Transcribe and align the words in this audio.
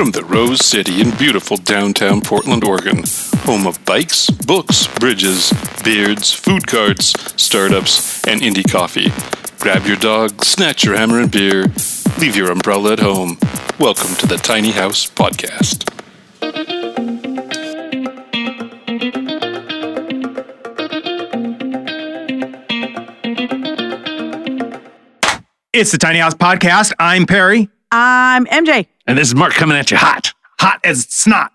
From 0.00 0.12
the 0.12 0.24
Rose 0.24 0.64
City 0.64 1.02
in 1.02 1.10
beautiful 1.10 1.58
downtown 1.58 2.22
Portland, 2.22 2.64
Oregon, 2.64 3.04
home 3.40 3.66
of 3.66 3.84
bikes, 3.84 4.30
books, 4.30 4.86
bridges, 4.98 5.52
beards, 5.84 6.32
food 6.32 6.66
carts, 6.66 7.12
startups, 7.36 8.26
and 8.26 8.40
indie 8.40 8.66
coffee. 8.66 9.12
Grab 9.58 9.84
your 9.84 9.98
dog, 9.98 10.42
snatch 10.42 10.84
your 10.84 10.96
hammer 10.96 11.20
and 11.20 11.30
beer, 11.30 11.64
leave 12.18 12.34
your 12.34 12.50
umbrella 12.50 12.94
at 12.94 13.00
home. 13.00 13.36
Welcome 13.78 14.14
to 14.14 14.26
the 14.26 14.38
Tiny 14.38 14.70
House 14.70 15.04
Podcast. 15.04 15.86
It's 25.74 25.92
the 25.92 25.98
Tiny 25.98 26.20
House 26.20 26.32
Podcast. 26.32 26.94
I'm 26.98 27.26
Perry, 27.26 27.68
I'm 27.92 28.46
MJ. 28.46 28.86
and 29.06 29.18
this 29.18 29.28
is 29.28 29.34
Mark 29.34 29.52
coming 29.54 29.76
at 29.76 29.90
you 29.90 29.96
hot, 29.96 30.32
hot 30.60 30.80
as 30.84 31.04
snot 31.08 31.52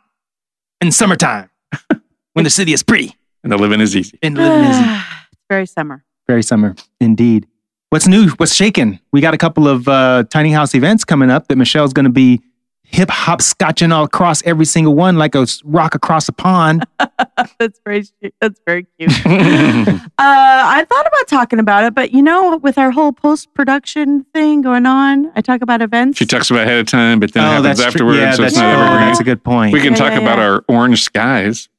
in 0.82 0.92
summertime 0.92 1.50
when 2.34 2.44
the 2.44 2.50
city 2.50 2.74
is 2.74 2.84
pretty 2.84 3.16
And 3.44 3.52
the 3.52 3.58
living 3.58 3.80
is 3.82 3.96
easy. 3.96 4.18
and 4.22 4.36
the 4.36 4.42
living 4.42 4.66
is 4.70 4.78
it's 5.32 5.42
very 5.50 5.66
summer. 5.66 6.04
very 6.28 6.44
summer 6.44 6.76
indeed. 7.00 7.48
What's 7.92 8.08
new? 8.08 8.30
What's 8.32 8.54
shaking? 8.54 9.00
We 9.14 9.22
got 9.22 9.34
a 9.34 9.38
couple 9.38 9.68
of 9.70 9.88
uh, 9.88 10.24
Tiny 10.30 10.52
House 10.52 10.76
events 10.76 11.06
coming 11.06 11.30
up 11.30 11.48
that 11.48 11.56
Michelle's 11.56 11.94
going 11.94 12.06
to 12.06 12.10
be 12.12 12.42
hip 12.86 13.10
hop 13.10 13.42
scotching 13.42 13.92
all 13.92 14.06
across 14.06 14.42
every 14.46 14.66
single 14.66 14.96
one 14.96 15.18
like 15.18 15.36
a 15.36 15.46
rock 15.64 15.96
across 15.96 16.30
a 16.30 16.32
pond. 16.32 16.86
that's 17.60 17.80
very 17.86 18.06
that's 18.40 18.60
very 18.66 18.86
cute. 18.98 19.12
uh, 19.26 20.00
I 20.18 20.86
thought 20.90 21.08
about 21.08 21.28
talking 21.28 21.60
about 21.60 21.84
it, 21.84 21.94
but 21.94 22.12
you 22.12 22.22
know, 22.22 22.58
with 22.58 22.78
our 22.78 22.92
whole 22.92 23.12
post 23.12 23.54
production 23.54 24.24
thing 24.34 24.62
going 24.62 24.86
on, 24.86 25.32
I 25.36 25.42
talk 25.42 25.62
about 25.62 25.82
events. 25.82 26.18
She 26.18 26.26
talks 26.26 26.50
about 26.52 26.64
ahead 26.64 26.80
of 26.80 26.88
time, 26.88 27.20
but 27.20 27.34
then 27.34 27.44
it 27.44 27.48
happens 27.48 27.78
true. 27.80 27.86
afterwards. 27.88 28.18
Yeah, 28.20 28.32
so 28.34 28.42
that's 28.44 28.54
it's 28.54 28.62
not 28.62 28.74
true. 28.74 28.84
evergreen. 28.84 29.08
That's 29.08 29.20
a 29.20 29.24
good 29.26 29.44
point. 29.44 29.74
We 29.74 29.82
can 29.82 29.94
Yeah, 29.94 29.98
talk 30.00 30.12
yeah, 30.12 30.20
about 30.20 30.38
yeah. 30.38 30.46
our 30.46 30.66
orange 30.68 31.04
skies. 31.04 31.70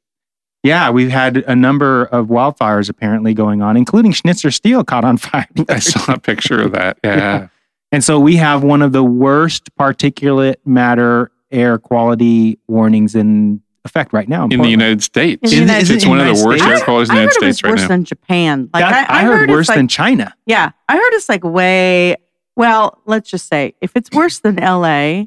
yeah, 0.62 0.90
we've 0.90 1.10
had 1.10 1.38
a 1.38 1.54
number 1.56 2.04
of 2.06 2.26
wildfires 2.26 2.88
apparently 2.90 3.32
going 3.34 3.62
on, 3.62 3.76
including 3.76 4.12
Schnitzer 4.12 4.50
Steel 4.50 4.84
caught 4.84 5.04
on 5.04 5.16
fire. 5.16 5.46
I 5.68 5.78
saw 5.78 6.14
a 6.14 6.18
picture 6.18 6.60
of 6.60 6.72
that. 6.72 6.98
Yeah. 7.04 7.48
And 7.96 8.04
so 8.04 8.20
we 8.20 8.36
have 8.36 8.62
one 8.62 8.82
of 8.82 8.92
the 8.92 9.02
worst 9.02 9.74
particulate 9.74 10.56
matter 10.66 11.30
air 11.50 11.78
quality 11.78 12.58
warnings 12.68 13.14
in 13.14 13.62
effect 13.86 14.12
right 14.12 14.28
now 14.28 14.48
In 14.48 14.60
the 14.60 14.68
United 14.68 15.02
States. 15.02 15.40
In 15.50 15.60
the 15.60 15.62
United 15.62 15.80
it's 15.80 15.88
States. 15.88 16.06
one 16.06 16.20
of 16.20 16.26
the 16.26 16.44
worst 16.44 16.62
States? 16.62 16.78
air 16.80 16.84
qualities 16.84 17.08
in 17.08 17.16
I 17.16 17.20
the 17.20 17.22
heard 17.22 17.32
United 17.36 17.42
it 17.42 17.46
was 17.46 17.56
States 17.56 17.64
right 17.64 17.70
worse 17.70 17.80
now. 17.80 17.88
than 17.88 18.04
Japan. 18.04 18.68
Like 18.74 18.82
That- 18.84 19.10
I, 19.10 19.20
I, 19.20 19.22
heard, 19.24 19.48
it's 19.48 19.50
worse 19.56 19.68
like- 19.70 19.78
than 19.78 19.88
China. 19.88 20.34
Yeah, 20.44 20.72
I 20.90 20.92
heard 20.96 21.12
it's 21.14 21.26
like 21.30 21.42
way. 21.42 22.16
Well, 22.54 23.00
let's 23.06 23.30
just 23.30 23.48
say 23.48 23.72
if 23.80 23.92
it's 23.96 24.10
worse 24.12 24.40
than 24.40 24.56
LA, 24.56 25.24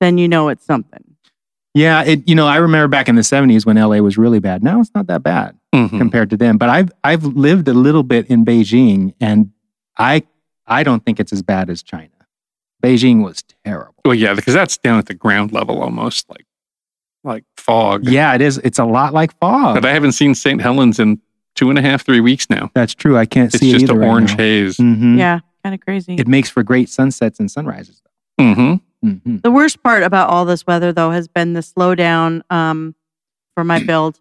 then 0.00 0.18
you 0.18 0.26
know 0.26 0.48
it's 0.48 0.66
something. 0.66 1.04
Yeah, 1.72 2.02
it. 2.02 2.28
You 2.28 2.34
know, 2.34 2.48
I 2.48 2.56
remember 2.56 2.88
back 2.88 3.08
in 3.08 3.14
the 3.14 3.22
'70s 3.22 3.64
when 3.64 3.76
LA 3.76 3.98
was 3.98 4.18
really 4.18 4.40
bad. 4.40 4.64
Now 4.64 4.80
it's 4.80 4.90
not 4.92 5.06
that 5.06 5.22
bad 5.22 5.56
Mhm. 5.72 5.90
compared 5.98 6.30
to 6.30 6.36
them. 6.36 6.58
But 6.58 6.68
I've 6.68 6.90
I've 7.04 7.22
lived 7.24 7.68
a 7.68 7.74
little 7.74 8.02
bit 8.02 8.26
in 8.26 8.44
Beijing, 8.44 9.14
and 9.20 9.50
I 9.96 10.24
I 10.66 10.82
don't 10.82 11.04
think 11.04 11.20
it's 11.20 11.32
as 11.32 11.42
bad 11.42 11.70
as 11.70 11.82
China. 11.82 12.08
Beijing 12.82 13.24
was 13.24 13.42
terrible. 13.64 13.94
Well, 14.04 14.14
yeah, 14.14 14.34
because 14.34 14.54
that's 14.54 14.76
down 14.78 14.98
at 14.98 15.06
the 15.06 15.14
ground 15.14 15.52
level 15.52 15.80
almost 15.82 16.28
like 16.30 16.46
like 17.24 17.44
fog. 17.56 18.04
Yeah, 18.08 18.34
it 18.34 18.40
is. 18.40 18.58
It's 18.58 18.78
a 18.78 18.84
lot 18.84 19.12
like 19.12 19.36
fog. 19.40 19.74
But 19.74 19.84
I 19.84 19.92
haven't 19.92 20.12
seen 20.12 20.34
St. 20.34 20.60
Helens 20.60 21.00
in 21.00 21.20
two 21.56 21.70
and 21.70 21.78
a 21.78 21.82
half, 21.82 22.04
three 22.04 22.20
weeks 22.20 22.48
now. 22.50 22.70
That's 22.74 22.94
true. 22.94 23.16
I 23.16 23.26
can't 23.26 23.52
It's 23.52 23.58
see 23.60 23.70
it 23.70 23.74
It's 23.74 23.80
just 23.82 23.92
an 23.92 23.98
right 23.98 24.08
orange 24.08 24.30
now. 24.32 24.36
haze. 24.36 24.76
Mhm. 24.76 25.18
Yeah, 25.18 25.40
kind 25.64 25.74
of 25.74 25.80
crazy. 25.80 26.14
It 26.16 26.28
makes 26.28 26.48
for 26.50 26.62
great 26.62 26.88
sunsets 26.88 27.40
and 27.40 27.50
sunrises. 27.50 28.00
hmm 28.38 28.74
hmm 29.02 29.36
The 29.42 29.50
worst 29.50 29.82
part 29.82 30.02
about 30.04 30.28
all 30.30 30.44
this 30.44 30.66
weather, 30.66 30.92
though, 30.92 31.10
has 31.10 31.26
been 31.28 31.54
the 31.54 31.60
slowdown 31.60 32.42
um, 32.50 32.94
for 33.54 33.64
my 33.64 33.82
build. 33.82 34.20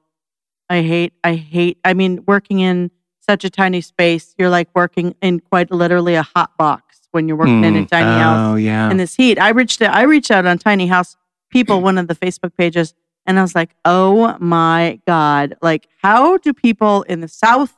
I 0.70 0.82
hate, 0.82 1.14
I 1.24 1.36
hate, 1.36 1.78
I 1.86 1.94
mean, 1.94 2.24
working 2.26 2.59
in 2.59 2.90
such 3.25 3.44
a 3.44 3.50
tiny 3.50 3.81
space, 3.81 4.34
you're 4.38 4.50
like 4.50 4.69
working 4.75 5.16
in 5.22 5.40
quite 5.40 5.72
literally 5.72 6.16
a 6.16 6.24
hot 6.24 6.56
box 6.58 7.00
when 7.12 7.28
you're 7.28 7.38
working 7.38 7.63
in 7.63 7.75
a 7.75 7.80
Mm. 7.81 7.90
tiny 7.90 8.19
house 8.22 8.53
Oh 8.53 8.56
yeah. 8.56 8.90
in 8.91 8.97
this 8.97 9.16
heat. 9.16 9.40
I 9.40 9.50
reached 9.50 9.81
out, 9.81 9.94
I 9.96 10.03
reached 10.03 10.31
out 10.31 10.46
on 10.46 10.58
Tiny 10.58 10.88
House 10.88 11.18
People, 11.50 11.81
one 11.81 11.97
of 11.97 12.08
the 12.08 12.16
Facebook 12.16 12.56
pages, 12.58 12.94
and 13.25 13.40
I 13.40 13.41
was 13.41 13.56
like, 13.56 13.72
oh 13.86 14.36
my 14.40 15.00
God. 15.08 15.56
Like, 15.62 15.88
how 16.03 16.38
do 16.38 16.53
people 16.53 17.03
in 17.03 17.22
the 17.22 17.28
South 17.30 17.74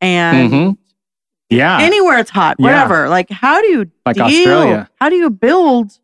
and 0.00 0.52
Mhm. 0.52 0.76
yeah. 1.50 1.78
anywhere 1.80 2.18
it's 2.18 2.30
hot, 2.30 2.56
Yeah. 2.58 2.64
whatever. 2.66 3.08
Like, 3.08 3.30
how 3.30 3.60
do 3.62 3.68
you 3.68 3.90
Like 4.04 4.16
deal? 4.16 4.24
Australia. 4.26 4.90
How 5.00 5.08
do 5.08 5.16
you 5.16 5.30
build 5.30 5.98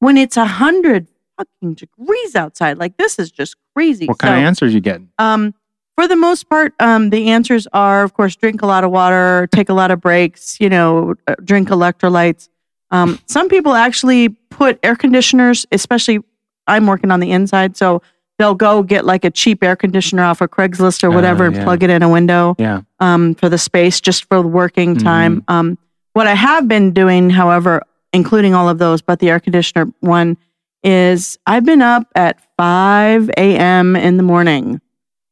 when 0.00 0.16
it's 0.16 0.36
a 0.36 0.44
hundred 0.46 1.06
fucking 1.38 1.74
degrees 1.74 2.34
outside? 2.34 2.78
Like, 2.78 2.96
this 2.96 3.18
is 3.18 3.30
just 3.30 3.54
crazy. 3.76 4.06
what 4.06 4.18
kind 4.18 4.32
So, 4.34 4.38
of 4.38 4.44
answers 4.44 4.74
you 4.74 4.80
getting? 4.80 5.08
Um, 5.18 5.54
for 5.96 6.08
the 6.08 6.16
most 6.16 6.48
part, 6.48 6.72
um, 6.80 7.10
the 7.10 7.28
answers 7.30 7.66
are, 7.72 8.02
of 8.02 8.14
course, 8.14 8.36
drink 8.36 8.62
a 8.62 8.66
lot 8.66 8.84
of 8.84 8.90
water, 8.90 9.48
take 9.52 9.68
a 9.68 9.74
lot 9.74 9.90
of 9.90 10.00
breaks, 10.00 10.58
you 10.60 10.68
know, 10.68 11.14
uh, 11.26 11.34
drink 11.44 11.68
electrolytes. 11.68 12.48
Um, 12.90 13.18
some 13.26 13.48
people 13.48 13.74
actually 13.74 14.30
put 14.30 14.78
air 14.82 14.96
conditioners, 14.96 15.66
especially 15.72 16.20
I'm 16.66 16.86
working 16.86 17.10
on 17.10 17.20
the 17.20 17.30
inside, 17.32 17.76
so 17.76 18.02
they'll 18.38 18.54
go 18.54 18.82
get 18.82 19.04
like 19.04 19.24
a 19.24 19.30
cheap 19.30 19.62
air 19.62 19.76
conditioner 19.76 20.22
off 20.22 20.40
of 20.40 20.50
Craigslist 20.50 21.04
or 21.04 21.08
Oh, 21.08 21.14
whatever 21.14 21.46
and 21.46 21.56
yeah. 21.56 21.64
plug 21.64 21.82
it 21.82 21.90
in 21.90 22.02
a 22.02 22.08
window 22.08 22.54
Yeah. 22.58 22.80
um, 23.00 23.34
for 23.34 23.48
the 23.48 23.58
space, 23.58 24.00
just 24.00 24.24
for 24.24 24.40
the 24.40 24.48
working 24.48 24.96
time. 24.96 25.44
Um, 25.48 25.76
what 26.14 26.26
I 26.26 26.34
have 26.34 26.66
been 26.66 26.92
doing, 26.92 27.28
however, 27.30 27.82
including 28.12 28.54
all 28.54 28.68
of 28.68 28.78
those, 28.78 29.02
but 29.02 29.18
the 29.18 29.28
air 29.28 29.38
conditioner 29.40 29.86
one, 30.00 30.36
is 30.82 31.38
I've 31.46 31.64
been 31.66 31.82
up 31.82 32.08
at 32.14 32.40
5 32.56 33.28
a.m. 33.36 33.94
in 33.96 34.16
the 34.16 34.22
morning 34.22 34.80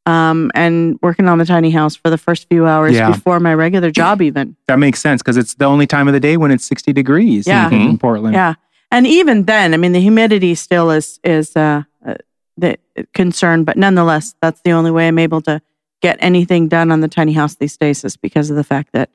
um, 0.09 0.51
and 0.55 0.97
working 1.01 1.27
on 1.27 1.37
the 1.37 1.45
tiny 1.45 1.71
house 1.71 1.95
for 1.95 2.09
the 2.09 2.17
first 2.17 2.47
few 2.49 2.65
hours 2.65 2.93
Yeah. 2.95 3.11
before 3.11 3.39
my 3.39 3.53
regular 3.53 3.91
job, 3.91 4.21
even. 4.21 4.55
That 4.67 4.79
makes 4.79 4.99
sense 5.01 5.21
because 5.21 5.37
it's 5.37 5.55
the 5.55 5.65
only 5.65 5.87
time 5.87 6.07
of 6.07 6.13
the 6.13 6.19
day 6.19 6.37
when 6.37 6.51
it's 6.51 6.65
60 6.65 6.93
degrees 6.93 7.47
in- 7.47 7.51
Yeah. 7.51 7.69
in, 7.71 7.97
Portland. 7.97 8.33
Yeah. 8.33 8.53
And 8.91 9.05
even 9.05 9.45
then, 9.45 9.73
I 9.73 9.77
mean, 9.77 9.91
the 9.91 10.01
humidity 10.01 10.55
still 10.55 10.89
is 10.91 11.19
is 11.23 11.55
uh, 11.55 11.83
uh, 12.05 12.15
the 12.57 12.77
concern, 13.13 13.63
but 13.63 13.75
nonetheless, 13.77 14.33
that's 14.41 14.61
the 14.61 14.71
only 14.71 14.91
way 14.91 15.07
I'm 15.07 15.19
able 15.19 15.41
to 15.41 15.61
get 16.01 16.17
anything 16.21 16.67
done 16.69 16.91
on 16.91 17.01
the 17.01 17.07
tiny 17.07 17.33
house 17.33 17.55
these 17.55 17.77
days 17.77 18.03
is 18.03 18.17
because 18.17 18.49
of 18.49 18.55
the 18.55 18.63
fact 18.63 18.89
that 18.93 19.09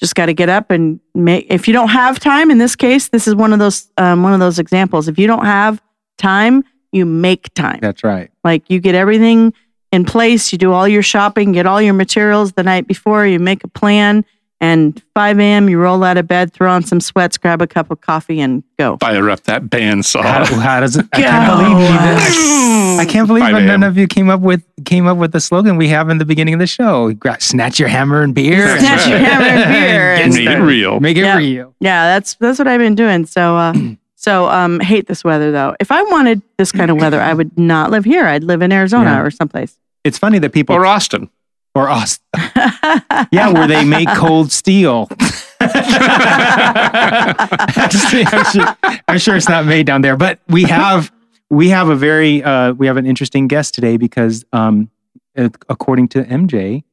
just 0.00 0.14
got 0.14 0.26
to 0.26 0.34
get 0.34 0.48
up 0.48 0.70
and 0.70 1.00
make. 1.14 1.46
If 1.48 1.66
you 1.68 1.72
don't 1.72 1.88
have 1.90 2.18
time, 2.18 2.50
in 2.50 2.58
this 2.58 2.76
case, 2.76 3.08
this 3.08 3.26
is 3.28 3.34
one 3.34 3.52
of 3.54 3.58
those 3.60 3.88
um, 3.96 4.22
one 4.22 4.34
of 4.34 4.40
those 4.40 4.58
examples. 4.58 5.08
If 5.08 5.18
you 5.18 5.26
don't 5.26 5.46
have 5.46 5.80
time, 6.18 6.62
you 6.92 7.06
make 7.06 7.52
time. 7.54 7.78
That's 7.80 8.04
right. 8.04 8.30
Like 8.44 8.68
you 8.68 8.78
get 8.80 8.94
everything 8.94 9.54
in 9.94 10.04
place, 10.04 10.52
you 10.52 10.58
do 10.58 10.72
all 10.72 10.86
your 10.88 11.02
shopping, 11.02 11.52
get 11.52 11.66
all 11.66 11.80
your 11.80 11.94
materials 11.94 12.52
the 12.52 12.62
night 12.62 12.86
before, 12.86 13.26
you 13.26 13.38
make 13.38 13.64
a 13.64 13.68
plan, 13.68 14.24
and 14.60 15.02
5 15.14 15.38
a.m. 15.40 15.68
you 15.68 15.78
roll 15.78 16.02
out 16.04 16.16
of 16.16 16.26
bed, 16.26 16.52
throw 16.52 16.70
on 16.70 16.82
some 16.82 17.00
sweats, 17.00 17.36
grab 17.36 17.60
a 17.60 17.66
cup 17.66 17.90
of 17.90 18.00
coffee, 18.00 18.40
and 18.40 18.62
go. 18.78 18.96
Fire 18.98 19.28
up 19.28 19.42
that 19.44 19.64
bandsaw. 19.64 20.22
How, 20.22 20.44
how 20.44 20.80
does 20.80 20.96
it? 20.96 21.06
I 21.12 21.20
can't 21.20 21.58
believe 21.58 21.78
you 21.78 21.98
did. 21.98 23.00
I 23.00 23.04
can't 23.06 23.26
believe 23.26 23.50
none 23.66 23.82
of 23.82 23.98
you 23.98 24.06
came 24.06 24.30
up 24.30 24.40
with 24.40 24.62
came 24.84 25.06
up 25.06 25.18
with 25.18 25.32
the 25.32 25.40
slogan 25.40 25.76
we 25.76 25.88
have 25.88 26.08
in 26.08 26.18
the 26.18 26.24
beginning 26.24 26.54
of 26.54 26.60
the 26.60 26.66
show. 26.66 27.12
Gra- 27.12 27.40
Snatch 27.40 27.78
your 27.78 27.88
hammer 27.88 28.22
and 28.22 28.34
beer. 28.34 28.66
That's 28.66 28.80
Snatch 28.80 29.08
your 29.08 29.18
hammer 29.18 29.44
and 29.44 29.72
beer. 29.72 30.16
Get 30.16 30.24
and- 30.26 30.34
Made 30.34 30.48
it 30.48 30.62
real. 30.62 31.00
Make 31.00 31.16
it 31.16 31.20
Yeah. 31.24 31.36
real. 31.38 31.74
yeah, 31.80 32.04
that's 32.14 32.34
that's 32.34 32.58
what 32.58 32.68
I've 32.68 32.80
been 32.80 32.94
doing. 32.94 33.26
So, 33.26 33.56
uh, 33.56 33.74
so 34.14 34.46
um, 34.48 34.80
hate 34.80 35.06
this 35.08 35.24
weather 35.24 35.50
though. 35.52 35.74
If 35.80 35.90
I 35.92 36.02
wanted 36.04 36.40
this 36.56 36.72
kind 36.72 36.90
of 36.90 36.96
weather, 36.98 37.20
I 37.20 37.34
would 37.34 37.58
not 37.58 37.90
live 37.90 38.04
here. 38.04 38.24
I'd 38.26 38.44
live 38.44 38.62
in 38.62 38.72
Arizona 38.72 39.10
Yeah. 39.10 39.20
or 39.22 39.30
someplace. 39.30 39.76
It's 40.04 40.18
funny 40.18 40.38
that 40.40 40.52
people 40.52 40.76
Or 40.76 40.86
Austin. 40.86 41.30
or 41.74 41.88
Austin, 41.88 42.24
yeah, 43.32 43.50
where 43.52 43.66
they 43.66 43.84
make 43.84 44.08
cold 44.14 44.52
steel. 44.52 45.08
I'm, 45.60 45.70
sure, 48.52 48.76
I'm 49.08 49.18
sure 49.18 49.36
it's 49.36 49.48
not 49.48 49.66
made 49.66 49.86
down 49.86 50.02
there, 50.02 50.16
but 50.16 50.40
we 50.48 50.64
have 50.64 51.12
we 51.50 51.68
have 51.70 51.88
a 51.88 51.96
very 51.96 52.42
uh, 52.42 52.72
we 52.74 52.86
have 52.86 52.96
an 52.96 53.06
interesting 53.06 53.48
guest 53.48 53.74
today 53.74 53.96
because 53.96 54.44
um, 54.52 54.90
uh, 55.36 55.48
according 55.68 56.08
to 56.08 56.22
MJ, 56.22 56.84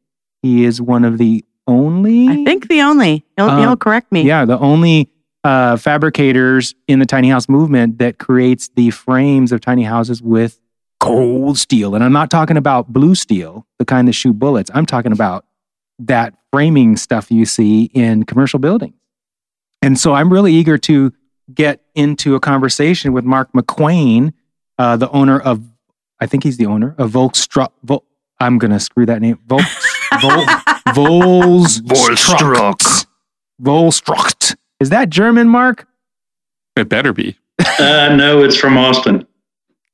he 0.42 0.66
is 0.66 0.82
one 0.82 1.06
of 1.06 1.18
the 1.18 1.46
only 1.68 2.28
I 2.28 2.44
think 2.44 2.68
the 2.68 2.82
only 2.82 3.24
he'll, 3.38 3.50
Uh, 3.50 3.62
he'll 3.62 3.78
correct 3.78 4.12
me. 4.12 4.24
yeah 4.24 4.46
the 4.46 4.58
only 4.58 5.10
uh, 5.44 5.78
fabricators 5.78 6.74
in 6.88 7.00
the 7.00 7.06
tiny 7.06 7.30
house 7.30 7.48
movement 7.48 8.00
that 8.00 8.18
creates 8.18 8.70
the 8.76 8.90
frames 8.90 9.52
of 9.52 9.62
tiny 9.62 9.84
houses 9.84 10.22
with 10.24 10.60
cold 11.02 11.58
steel, 11.58 11.96
and 11.96 12.04
I'm 12.04 12.14
not 12.14 12.30
talking 12.30 12.56
about 12.56 12.94
blue 12.94 13.16
steel, 13.16 13.66
the 13.80 13.86
kind 13.86 14.08
that 14.08 14.14
shoot 14.14 14.38
bullets. 14.40 14.70
I'm 14.74 14.86
talking 14.86 15.12
about 15.12 15.46
that 16.00 16.34
framing 16.52 16.96
stuff 16.96 17.32
you 17.32 17.46
see 17.46 17.86
in 17.94 18.24
commercial 18.24 18.60
buildings. 18.60 18.94
And 19.82 20.00
so 20.00 20.14
I'm 20.14 20.32
really 20.32 20.54
eager 20.54 20.78
to 20.78 21.12
get 21.54 21.82
into 21.96 22.36
a 22.36 22.40
conversation 22.40 23.14
with 23.14 23.26
Marc 23.26 23.52
McQuain, 23.54 24.34
uh, 24.78 24.96
the 24.96 25.10
owner 25.10 25.40
of, 25.40 25.64
I 26.20 26.28
think 26.28 26.44
he's 26.44 26.58
the 26.58 26.68
owner 26.68 26.96
of 27.00 27.12
Volkstruck. 27.12 27.72
Vol, 27.84 28.06
I'm 28.40 28.60
going 28.60 28.72
to 28.72 28.80
screw 28.80 29.08
that 29.08 29.22
name. 29.22 29.40
Volks, 29.48 30.08
Vol, 30.22 30.46
Volstrukt. 31.82 33.08
Volstrukt. 33.60 34.56
Is 34.80 34.90
that 34.90 35.10
German, 35.10 35.50
Marc? 35.50 35.88
It 36.76 36.90
better 36.90 37.12
be. 37.12 37.38
Uh, 37.60 38.16
no, 38.16 38.44
it's 38.44 38.56
from 38.56 38.78
Austin. 38.78 39.26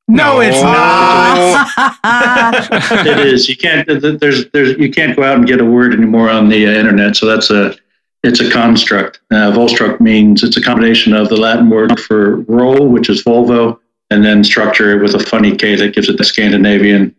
No, 0.07 0.39
it's 0.39 0.61
not. 0.61 1.67
it 3.05 3.19
is. 3.19 3.49
You 3.49 3.57
can't. 3.57 3.87
There's. 4.19 4.49
There's. 4.51 4.77
You 4.77 4.89
can't 4.89 5.15
go 5.15 5.23
out 5.23 5.37
and 5.37 5.45
get 5.45 5.59
a 5.59 5.65
word 5.65 5.93
anymore 5.93 6.29
on 6.29 6.47
the 6.47 6.65
uh, 6.67 6.71
internet. 6.71 7.15
So 7.15 7.25
that's 7.25 7.49
a. 7.49 7.75
It's 8.23 8.39
a 8.39 8.49
construct. 8.49 9.21
Uh, 9.31 9.51
Volstrukt 9.51 10.01
means 10.01 10.43
it's 10.43 10.57
a 10.57 10.61
combination 10.61 11.13
of 11.13 11.29
the 11.29 11.37
Latin 11.37 11.69
word 11.69 11.99
for 11.99 12.37
roll, 12.41 12.87
which 12.87 13.09
is 13.09 13.23
Volvo, 13.23 13.79
and 14.09 14.25
then 14.25 14.43
structure 14.43 14.97
with 14.97 15.13
a 15.13 15.19
funny 15.19 15.55
K 15.55 15.75
that 15.75 15.93
gives 15.93 16.09
it 16.09 16.17
the 16.17 16.25
Scandinavian 16.25 17.15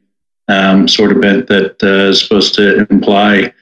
um, 0.48 0.88
sort 0.88 1.12
of 1.12 1.20
bent 1.20 1.46
that 1.48 1.82
uh, 1.82 2.10
is 2.10 2.20
supposed 2.20 2.54
to 2.56 2.86
imply 2.90 3.52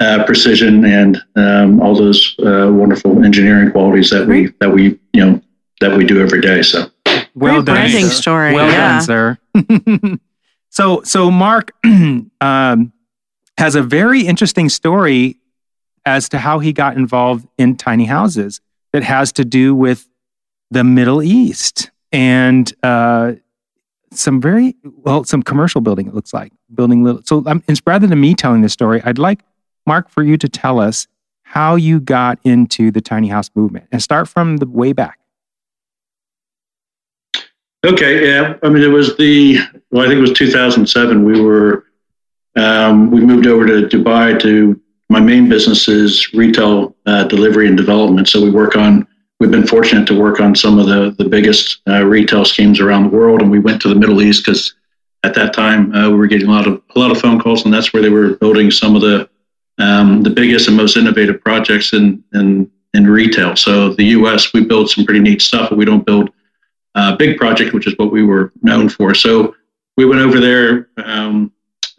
uh, 0.00 0.24
precision 0.24 0.84
and 0.84 1.22
um, 1.36 1.80
all 1.80 1.94
those 1.94 2.36
uh, 2.40 2.70
wonderful 2.70 3.24
engineering 3.24 3.70
qualities 3.70 4.10
that 4.10 4.26
we 4.26 4.48
that 4.60 4.70
we 4.70 4.98
you 5.12 5.24
know 5.24 5.40
that 5.80 5.96
we 5.96 6.04
do 6.04 6.20
every 6.20 6.40
day. 6.40 6.62
So 6.62 6.90
well 7.34 7.54
Great 7.62 7.64
done, 7.66 7.74
branding 7.76 8.06
sir. 8.06 8.10
story, 8.22 8.54
Well 8.54 8.70
yeah. 8.70 9.00
done, 9.00 9.02
sir. 9.02 10.18
so 10.70 11.02
so 11.02 11.30
Marc 11.30 11.72
um, 12.40 12.92
has 13.58 13.74
a 13.74 13.82
very 13.82 14.22
interesting 14.26 14.68
story 14.68 15.36
as 16.06 16.28
to 16.30 16.38
how 16.38 16.58
he 16.58 16.72
got 16.72 16.96
involved 16.96 17.46
in 17.58 17.76
tiny 17.76 18.04
houses 18.04 18.60
that 18.92 19.02
has 19.02 19.32
to 19.32 19.44
do 19.44 19.74
with 19.74 20.08
the 20.70 20.84
Middle 20.84 21.22
East 21.22 21.90
and 22.12 22.72
uh, 22.82 23.32
some 24.12 24.40
very 24.40 24.76
well 24.82 25.24
some 25.24 25.42
commercial 25.42 25.80
building. 25.80 26.06
It 26.06 26.14
looks 26.14 26.32
like 26.32 26.52
building 26.74 27.02
little. 27.04 27.22
So 27.24 27.42
um, 27.46 27.62
it's 27.68 27.80
rather 27.86 28.06
than 28.06 28.20
me 28.20 28.34
telling 28.34 28.60
this 28.62 28.72
story, 28.72 29.00
I'd 29.04 29.18
like 29.18 29.40
Marc 29.86 30.08
for 30.10 30.22
you 30.22 30.36
to 30.38 30.48
tell 30.48 30.78
us 30.80 31.06
how 31.42 31.76
you 31.76 32.00
got 32.00 32.38
into 32.44 32.90
the 32.90 33.00
tiny 33.00 33.28
house 33.28 33.50
movement 33.54 33.86
and 33.92 34.02
start 34.02 34.28
from 34.28 34.56
the 34.58 34.66
way 34.66 34.92
back. 34.92 35.18
Okay, 37.84 38.26
yeah. 38.26 38.56
I 38.62 38.70
mean, 38.70 38.82
it 38.82 38.88
was 38.88 39.14
the 39.18 39.58
well, 39.90 40.04
I 40.04 40.08
think 40.08 40.18
it 40.18 40.22
was 40.22 40.32
2007. 40.32 41.22
We 41.22 41.38
were 41.38 41.84
um, 42.56 43.10
we 43.10 43.20
moved 43.20 43.46
over 43.46 43.66
to 43.66 43.86
Dubai 43.86 44.40
to 44.40 44.80
my 45.10 45.20
main 45.20 45.50
business 45.50 45.86
is 45.86 46.32
retail 46.32 46.96
uh, 47.04 47.24
delivery 47.24 47.68
and 47.68 47.76
development. 47.76 48.28
So 48.28 48.42
we 48.42 48.50
work 48.50 48.74
on. 48.74 49.06
We've 49.38 49.50
been 49.50 49.66
fortunate 49.66 50.06
to 50.06 50.18
work 50.18 50.40
on 50.40 50.54
some 50.56 50.78
of 50.78 50.86
the 50.86 51.14
the 51.18 51.28
biggest 51.28 51.82
uh, 51.86 52.04
retail 52.04 52.46
schemes 52.46 52.80
around 52.80 53.02
the 53.02 53.16
world, 53.16 53.42
and 53.42 53.50
we 53.50 53.58
went 53.58 53.82
to 53.82 53.88
the 53.88 53.94
Middle 53.94 54.22
East 54.22 54.46
because 54.46 54.74
at 55.22 55.34
that 55.34 55.52
time 55.52 55.94
uh, 55.94 56.08
we 56.08 56.16
were 56.16 56.26
getting 56.26 56.48
a 56.48 56.52
lot 56.52 56.66
of 56.66 56.80
a 56.96 56.98
lot 56.98 57.10
of 57.10 57.20
phone 57.20 57.38
calls, 57.38 57.66
and 57.66 57.74
that's 57.74 57.92
where 57.92 58.02
they 58.02 58.08
were 58.08 58.36
building 58.36 58.70
some 58.70 58.96
of 58.96 59.02
the 59.02 59.28
um, 59.76 60.22
the 60.22 60.30
biggest 60.30 60.68
and 60.68 60.76
most 60.76 60.96
innovative 60.96 61.42
projects 61.42 61.92
in 61.92 62.24
in 62.32 62.70
in 62.94 63.06
retail. 63.06 63.56
So 63.56 63.90
the 63.90 64.04
U.S. 64.18 64.54
we 64.54 64.64
build 64.64 64.88
some 64.88 65.04
pretty 65.04 65.20
neat 65.20 65.42
stuff, 65.42 65.68
but 65.68 65.76
we 65.76 65.84
don't 65.84 66.06
build 66.06 66.30
uh, 66.94 67.16
big 67.16 67.36
project, 67.38 67.74
which 67.74 67.86
is 67.86 67.94
what 67.98 68.12
we 68.12 68.22
were 68.22 68.52
known 68.62 68.88
for. 68.88 69.14
So 69.14 69.54
we 69.96 70.04
went 70.04 70.20
over 70.20 70.40
there, 70.40 70.88
um, 70.96 71.52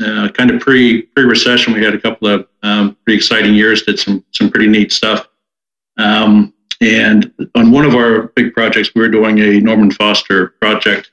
uh, 0.03 0.30
kind 0.33 0.51
of 0.51 0.59
pre 0.59 1.03
pre 1.03 1.24
recession. 1.24 1.74
We 1.74 1.83
had 1.83 1.95
a 1.95 2.01
couple 2.01 2.27
of 2.27 2.47
um, 2.63 2.97
pretty 3.03 3.18
exciting 3.18 3.53
years. 3.53 3.83
Did 3.83 4.00
some 4.00 4.24
some 4.31 4.50
pretty 4.50 4.68
neat 4.68 4.92
stuff. 4.92 5.27
Um, 5.97 6.53
and 6.81 7.31
on 7.56 7.71
one 7.71 7.86
of 7.86 7.95
our 7.95 8.27
big 8.36 8.53
projects, 8.53 8.92
we 8.94 9.01
were 9.01 9.07
doing 9.07 9.39
a 9.39 9.59
Norman 9.62 9.92
Foster 9.92 10.50
project 10.62 11.12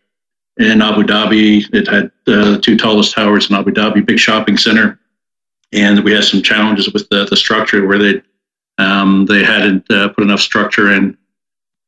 in 0.58 0.82
Abu 0.82 1.04
Dhabi. 1.04 1.72
It 1.72 1.88
had 1.88 2.06
uh, 2.26 2.52
the 2.52 2.60
two 2.60 2.76
tallest 2.76 3.14
towers 3.14 3.48
in 3.48 3.56
Abu 3.56 3.70
Dhabi, 3.70 4.04
big 4.04 4.18
shopping 4.18 4.56
center, 4.56 4.98
and 5.72 6.02
we 6.02 6.12
had 6.12 6.24
some 6.24 6.42
challenges 6.42 6.92
with 6.92 7.08
the, 7.10 7.26
the 7.26 7.36
structure 7.36 7.86
where 7.86 7.98
they 7.98 8.22
um, 8.78 9.26
they 9.26 9.44
hadn't 9.44 9.88
uh, 9.90 10.08
put 10.08 10.24
enough 10.24 10.40
structure 10.40 10.92
in 10.92 11.16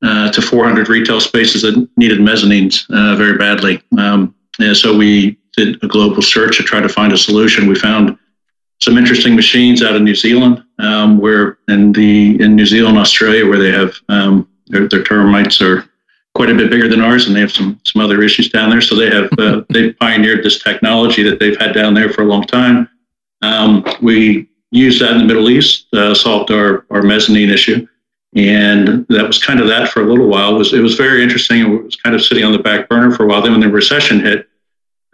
uh, 0.04 0.30
to 0.30 0.42
400 0.42 0.88
retail 0.88 1.20
spaces 1.20 1.62
that 1.62 1.88
needed 1.96 2.18
mezzanines 2.18 2.84
uh, 2.90 3.16
very 3.16 3.38
badly. 3.38 3.82
Um, 3.98 4.34
so 4.74 4.96
we 4.96 5.38
did 5.56 5.82
a 5.82 5.88
global 5.88 6.22
search 6.22 6.58
to 6.58 6.62
try 6.62 6.80
to 6.80 6.88
find 6.88 7.12
a 7.12 7.18
solution. 7.18 7.66
We 7.66 7.74
found 7.74 8.18
some 8.82 8.98
interesting 8.98 9.34
machines 9.34 9.82
out 9.82 9.96
of 9.96 10.02
New 10.02 10.14
Zealand, 10.14 10.62
um, 10.78 11.18
where 11.18 11.58
in 11.68 11.92
the 11.92 12.40
in 12.40 12.54
New 12.54 12.66
Zealand, 12.66 12.98
Australia, 12.98 13.48
where 13.48 13.58
they 13.58 13.72
have 13.72 13.94
um, 14.08 14.48
their, 14.66 14.88
their 14.88 15.02
termites 15.02 15.60
are 15.62 15.88
quite 16.34 16.50
a 16.50 16.54
bit 16.54 16.70
bigger 16.70 16.88
than 16.88 17.00
ours, 17.00 17.26
and 17.26 17.34
they 17.34 17.40
have 17.40 17.52
some 17.52 17.80
some 17.84 18.02
other 18.02 18.22
issues 18.22 18.50
down 18.50 18.70
there. 18.70 18.82
So 18.82 18.94
they 18.94 19.10
have 19.10 19.30
uh, 19.38 19.62
they 19.70 19.92
pioneered 19.94 20.44
this 20.44 20.62
technology 20.62 21.22
that 21.22 21.40
they've 21.40 21.58
had 21.58 21.72
down 21.72 21.94
there 21.94 22.10
for 22.10 22.22
a 22.22 22.26
long 22.26 22.44
time. 22.44 22.88
Um, 23.42 23.84
we 24.02 24.48
used 24.70 25.00
that 25.00 25.12
in 25.12 25.18
the 25.18 25.24
Middle 25.24 25.48
East, 25.48 25.86
uh, 25.94 26.14
solved 26.14 26.50
our 26.50 26.84
our 26.90 27.02
mezzanine 27.02 27.50
issue 27.50 27.86
and 28.34 29.06
that 29.08 29.26
was 29.26 29.42
kind 29.42 29.60
of 29.60 29.68
that 29.68 29.90
for 29.90 30.02
a 30.02 30.06
little 30.06 30.26
while. 30.26 30.54
It 30.54 30.58
was 30.58 30.72
it 30.72 30.80
was 30.80 30.94
very 30.94 31.22
interesting. 31.22 31.60
It 31.60 31.84
was 31.84 31.96
kind 31.96 32.14
of 32.14 32.22
sitting 32.22 32.44
on 32.44 32.52
the 32.52 32.58
back 32.58 32.88
burner 32.88 33.12
for 33.12 33.24
a 33.24 33.26
while. 33.26 33.42
Then 33.42 33.52
when 33.52 33.60
the 33.60 33.68
recession 33.68 34.20
hit, 34.20 34.48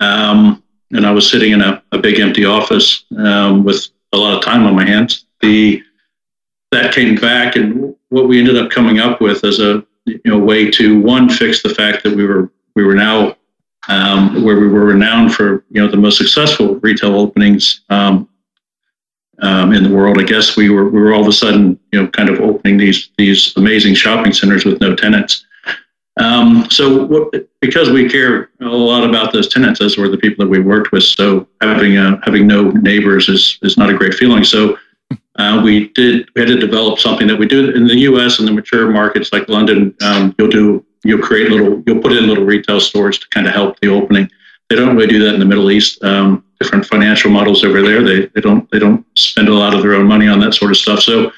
um, 0.01 0.63
and 0.93 1.07
I 1.07 1.13
was 1.13 1.31
sitting 1.31 1.53
in 1.53 1.61
a, 1.61 1.83
a 1.93 1.99
big 1.99 2.19
empty 2.19 2.45
office 2.45 3.05
um, 3.19 3.65
with 3.65 3.89
a 4.13 4.17
lot 4.17 4.37
of 4.37 4.43
time 4.43 4.67
on 4.67 4.75
my 4.75 4.87
hands, 4.87 5.27
the 5.41 5.83
that 6.73 6.95
came 6.95 7.17
back, 7.17 7.57
and 7.57 7.95
what 8.09 8.29
we 8.29 8.39
ended 8.39 8.57
up 8.57 8.71
coming 8.71 9.01
up 9.01 9.21
with 9.21 9.45
as 9.45 9.61
a 9.61 9.85
you 10.07 10.21
know 10.25 10.39
way 10.39 10.71
to 10.71 11.01
one 11.01 11.29
fix 11.29 11.63
the 11.63 11.75
fact 11.75 12.03
that 12.05 12.17
we 12.17 12.25
were 12.25 12.51
we 12.75 12.85
were 12.85 12.95
now 12.95 13.37
um, 13.89 14.45
where 14.45 14.59
we 14.59 14.69
were 14.69 14.85
renowned 14.87 15.35
for 15.35 15.65
you 15.71 15.81
know 15.81 15.91
the 15.91 15.97
most 15.97 16.17
successful 16.17 16.77
retail 16.77 17.17
openings 17.17 17.83
um, 17.91 18.29
um, 19.43 19.73
in 19.73 19.83
the 19.83 19.91
world. 19.91 20.21
I 20.21 20.25
guess 20.25 20.57
we 20.57 20.71
were 20.71 20.89
we 20.89 21.01
were 21.01 21.13
all 21.13 21.23
of 21.23 21.29
a 21.29 21.33
sudden 21.33 21.79
you 21.93 22.01
know 22.01 22.09
kind 22.09 22.29
of 22.29 22.41
opening 22.41 22.77
these 22.77 23.11
these 23.19 23.57
amazing 23.57 23.95
shopping 23.95 24.33
centers 24.33 24.65
with 24.65 24.81
no 24.81 24.95
tenants. 24.95 25.47
Um, 26.17 26.69
so 26.71 27.07
what, 27.07 27.49
because 27.61 27.89
we 27.91 28.09
care 28.09 28.51
a 28.61 28.65
lot 28.67 29.09
about 29.09 29.33
those 29.33 29.49
tenants, 29.49 29.81
as 29.81 29.97
were 29.97 30.09
the 30.09 30.19
people 30.19 30.45
that 30.45 30.51
we 30.51 30.61
worked 30.61 30.93
with. 30.93 31.05
So 31.05 31.47
having 31.61 31.97
uh, 31.97 32.21
having 32.25 32.47
no 32.47 32.71
neighbors 32.71 33.29
is 33.29 33.59
is 33.63 33.77
not 33.77 33.91
a 33.91 33.97
great 33.97 34.15
feeling. 34.15 34.45
So. 34.45 34.79
Uh, 35.37 35.63
we 35.65 35.89
did 35.91 36.29
we 36.35 36.43
had 36.43 36.49
to 36.49 36.59
develop 36.59 36.99
something 36.99 37.27
that 37.27 37.39
we 37.39 37.47
do 37.47 37.71
in 37.71 37.87
the 37.87 38.01
U.S. 38.01 38.39
and 38.39 38.47
the 38.47 38.53
mature 38.53 38.91
markets 38.91 39.33
like 39.33 39.49
London. 39.49 39.95
Um, 40.03 40.35
you'll 40.39 40.51
do 40.51 40.85
you'll 41.03 41.23
create 41.23 41.51
little 41.51 41.83
you'll 41.87 42.03
put 42.03 42.13
in 42.13 42.27
little 42.27 42.45
retail 42.45 42.81
stores 42.81 43.19
to 43.19 43.29
kind 43.29 43.47
of 43.47 43.55
help 43.55 43.79
the 43.81 43.89
opening. 43.89 44.31
They 44.71 44.77
don't 44.77 44.97
really 44.97 45.09
do 45.09 45.23
that 45.25 45.35
in 45.35 45.41
the 45.41 45.47
Middle 45.47 45.71
East. 45.71 46.03
Um, 46.03 46.45
different 46.61 46.87
financial 46.87 47.31
models 47.31 47.65
over 47.65 47.83
there. 47.83 48.03
They 48.05 48.27
they 48.27 48.41
don't 48.41 48.71
they 48.71 48.79
don't 48.79 49.05
spend 49.19 49.49
a 49.49 49.55
lot 49.55 49.75
of 49.75 49.83
their 49.83 49.95
own 49.95 50.07
money 50.07 50.29
on 50.29 50.39
that 50.41 50.55
sort 50.55 50.71
of 50.71 50.77
stuff. 50.77 51.01
So 51.01 51.33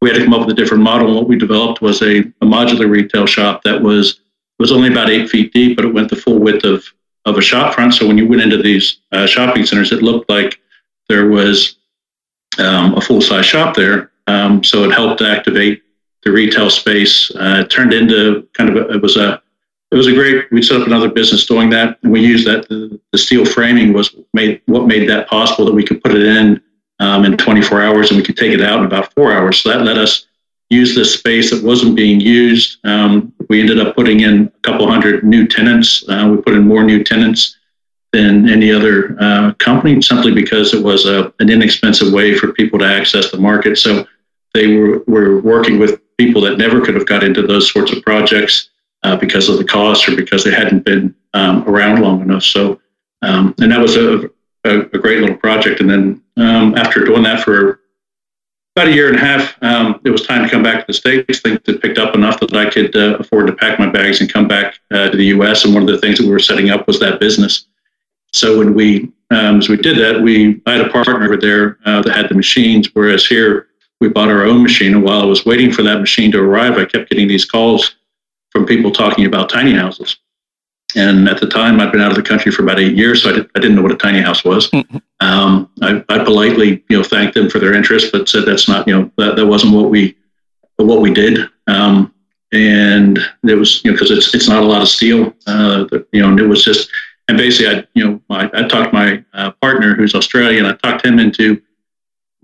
we 0.00 0.08
had 0.08 0.16
to 0.16 0.24
come 0.24 0.34
up 0.34 0.46
with 0.46 0.56
a 0.56 0.60
different 0.60 0.82
model. 0.82 1.08
And 1.08 1.16
what 1.16 1.28
we 1.28 1.36
developed 1.36 1.82
was 1.82 2.00
a, 2.02 2.20
a 2.20 2.46
modular 2.46 2.88
retail 2.88 3.26
shop 3.26 3.62
that 3.64 3.80
was 3.80 4.20
was 4.58 4.72
only 4.72 4.88
about 4.88 5.10
eight 5.10 5.28
feet 5.28 5.52
deep, 5.52 5.76
but 5.76 5.84
it 5.84 5.94
went 5.94 6.08
the 6.08 6.16
full 6.16 6.38
width 6.38 6.64
of 6.64 6.84
of 7.26 7.36
a 7.36 7.42
shop 7.42 7.74
front. 7.74 7.94
So 7.94 8.06
when 8.06 8.18
you 8.18 8.26
went 8.26 8.42
into 8.42 8.62
these 8.62 9.00
uh, 9.12 9.26
shopping 9.26 9.66
centers, 9.66 9.92
it 9.92 10.02
looked 10.02 10.30
like 10.30 10.58
there 11.08 11.28
was 11.28 11.76
um, 12.58 12.94
a 12.94 13.00
full 13.00 13.20
size 13.20 13.46
shop 13.46 13.76
there. 13.76 14.12
Um, 14.26 14.64
so 14.64 14.84
it 14.84 14.92
helped 14.92 15.20
activate 15.20 15.82
the 16.22 16.32
retail 16.32 16.70
space. 16.70 17.30
Uh, 17.34 17.62
it 17.64 17.70
turned 17.70 17.92
into 17.92 18.48
kind 18.54 18.70
of 18.70 18.76
a, 18.76 18.94
it 18.94 19.02
was 19.02 19.16
a 19.16 19.42
it 19.90 19.96
was 19.96 20.06
a 20.06 20.12
great. 20.12 20.50
We 20.52 20.62
set 20.62 20.80
up 20.80 20.86
another 20.86 21.08
business 21.08 21.46
doing 21.46 21.70
that, 21.70 21.98
and 22.02 22.12
we 22.12 22.20
used 22.20 22.46
that. 22.46 22.68
The, 22.68 23.00
the 23.12 23.18
steel 23.18 23.44
framing 23.44 23.92
was 23.92 24.14
made 24.34 24.60
what 24.66 24.86
made 24.86 25.08
that 25.08 25.28
possible 25.28 25.64
that 25.66 25.74
we 25.74 25.84
could 25.84 26.02
put 26.02 26.14
it 26.14 26.22
in 26.22 26.60
um, 27.00 27.24
in 27.24 27.36
24 27.36 27.82
hours 27.82 28.10
and 28.10 28.18
we 28.18 28.24
could 28.24 28.36
take 28.36 28.52
it 28.52 28.60
out 28.60 28.80
in 28.80 28.86
about 28.86 29.12
four 29.14 29.32
hours. 29.32 29.60
So 29.60 29.70
that 29.70 29.82
let 29.82 29.98
us 29.98 30.26
use 30.70 30.94
this 30.94 31.14
space 31.14 31.50
that 31.50 31.64
wasn't 31.64 31.96
being 31.96 32.20
used. 32.20 32.84
Um, 32.84 33.32
we 33.48 33.60
ended 33.60 33.80
up 33.80 33.96
putting 33.96 34.20
in 34.20 34.52
a 34.54 34.60
couple 34.60 34.90
hundred 34.90 35.24
new 35.24 35.46
tenants. 35.46 36.06
Uh, 36.08 36.28
we 36.30 36.42
put 36.42 36.54
in 36.54 36.66
more 36.66 36.84
new 36.84 37.02
tenants 37.02 37.56
than 38.12 38.48
any 38.48 38.72
other 38.72 39.16
uh, 39.20 39.52
company 39.54 40.00
simply 40.02 40.32
because 40.32 40.74
it 40.74 40.82
was 40.82 41.06
a, 41.06 41.32
an 41.40 41.50
inexpensive 41.50 42.12
way 42.12 42.34
for 42.34 42.52
people 42.52 42.78
to 42.78 42.86
access 42.86 43.30
the 43.30 43.38
market. 43.38 43.76
So 43.78 44.06
they 44.54 44.76
were, 44.76 45.02
were 45.06 45.40
working 45.40 45.78
with 45.78 46.00
people 46.16 46.40
that 46.42 46.58
never 46.58 46.84
could 46.84 46.94
have 46.94 47.06
got 47.06 47.22
into 47.22 47.46
those 47.46 47.70
sorts 47.70 47.92
of 47.92 48.02
projects 48.02 48.70
uh, 49.02 49.16
because 49.16 49.48
of 49.48 49.58
the 49.58 49.64
cost 49.64 50.08
or 50.08 50.16
because 50.16 50.44
they 50.44 50.50
hadn't 50.50 50.84
been 50.84 51.14
um, 51.34 51.68
around 51.68 52.00
long 52.00 52.20
enough. 52.20 52.42
So, 52.42 52.80
um, 53.22 53.54
and 53.60 53.70
that 53.72 53.80
was 53.80 53.96
a, 53.96 54.30
a, 54.64 54.80
a, 54.80 54.98
great 54.98 55.20
little 55.20 55.36
project. 55.36 55.80
And 55.80 55.90
then 55.90 56.22
um, 56.36 56.74
after 56.76 57.04
doing 57.04 57.22
that 57.22 57.44
for 57.44 57.80
about 58.74 58.88
a 58.88 58.92
year 58.92 59.08
and 59.08 59.16
a 59.16 59.20
half, 59.20 59.56
um, 59.62 60.00
it 60.04 60.10
was 60.10 60.26
time 60.26 60.44
to 60.44 60.48
come 60.48 60.62
back 60.62 60.80
to 60.80 60.84
the 60.86 60.92
States. 60.92 61.40
Things 61.40 61.60
had 61.66 61.80
picked 61.80 61.98
up 61.98 62.14
enough 62.14 62.40
that 62.40 62.54
I 62.54 62.70
could 62.70 62.94
uh, 62.96 63.16
afford 63.18 63.48
to 63.48 63.52
pack 63.52 63.78
my 63.78 63.88
bags 63.88 64.20
and 64.20 64.32
come 64.32 64.48
back 64.48 64.78
uh, 64.92 65.10
to 65.10 65.16
the 65.16 65.26
US. 65.26 65.64
And 65.64 65.74
one 65.74 65.82
of 65.82 65.88
the 65.88 65.98
things 65.98 66.18
that 66.18 66.24
we 66.24 66.32
were 66.32 66.38
setting 66.38 66.70
up 66.70 66.86
was 66.86 67.00
that 67.00 67.20
business. 67.20 67.66
So 68.32 68.58
when 68.58 68.74
we, 68.74 69.12
um, 69.30 69.58
as 69.58 69.68
we 69.68 69.76
did 69.76 69.98
that, 69.98 70.20
we 70.20 70.60
I 70.66 70.72
had 70.72 70.86
a 70.86 70.90
partner 70.90 71.22
over 71.22 71.36
there 71.36 71.78
uh, 71.84 72.02
that 72.02 72.14
had 72.14 72.28
the 72.28 72.34
machines, 72.34 72.88
whereas 72.94 73.26
here 73.26 73.68
we 74.00 74.08
bought 74.08 74.28
our 74.28 74.44
own 74.44 74.62
machine. 74.62 74.94
And 74.94 75.02
while 75.02 75.22
I 75.22 75.24
was 75.24 75.44
waiting 75.44 75.72
for 75.72 75.82
that 75.82 76.00
machine 76.00 76.30
to 76.32 76.40
arrive, 76.40 76.74
I 76.74 76.84
kept 76.84 77.10
getting 77.10 77.26
these 77.26 77.44
calls 77.44 77.96
from 78.50 78.66
people 78.66 78.90
talking 78.90 79.26
about 79.26 79.48
tiny 79.48 79.74
houses. 79.74 80.18
And 80.96 81.28
at 81.28 81.38
the 81.38 81.46
time, 81.46 81.80
I'd 81.80 81.92
been 81.92 82.00
out 82.00 82.10
of 82.10 82.16
the 82.16 82.22
country 82.22 82.50
for 82.50 82.62
about 82.62 82.80
eight 82.80 82.96
years, 82.96 83.22
so 83.22 83.30
I, 83.30 83.32
did, 83.34 83.50
I 83.54 83.60
didn't 83.60 83.76
know 83.76 83.82
what 83.82 83.92
a 83.92 83.96
tiny 83.96 84.20
house 84.20 84.42
was. 84.42 84.70
Um, 85.20 85.70
I, 85.82 86.02
I, 86.08 86.24
politely, 86.24 86.82
you 86.88 86.96
know, 86.96 87.04
thanked 87.04 87.34
them 87.34 87.50
for 87.50 87.58
their 87.58 87.74
interest, 87.74 88.10
but 88.10 88.28
said 88.28 88.46
that's 88.46 88.68
not, 88.68 88.88
you 88.88 88.98
know, 88.98 89.10
that, 89.18 89.36
that 89.36 89.46
wasn't 89.46 89.74
what 89.74 89.90
we 89.90 90.16
what 90.76 91.00
we 91.00 91.12
did. 91.12 91.40
Um, 91.66 92.14
and 92.52 93.18
it 93.42 93.54
was 93.54 93.84
you 93.84 93.90
know 93.90 93.94
because 93.94 94.10
it's 94.10 94.34
it's 94.34 94.48
not 94.48 94.62
a 94.62 94.66
lot 94.66 94.80
of 94.80 94.88
steel, 94.88 95.34
uh, 95.46 95.84
you 96.12 96.22
know, 96.22 96.30
and 96.30 96.40
it 96.40 96.46
was 96.46 96.64
just 96.64 96.88
and 97.28 97.36
basically 97.36 97.76
I 97.76 97.84
you 97.94 98.04
know 98.04 98.20
I, 98.30 98.48
I 98.54 98.68
talked 98.68 98.92
my 98.92 99.22
uh, 99.34 99.50
partner 99.60 99.94
who's 99.94 100.14
Australian, 100.14 100.64
I 100.64 100.72
talked 100.76 101.04
him 101.04 101.18
into 101.18 101.60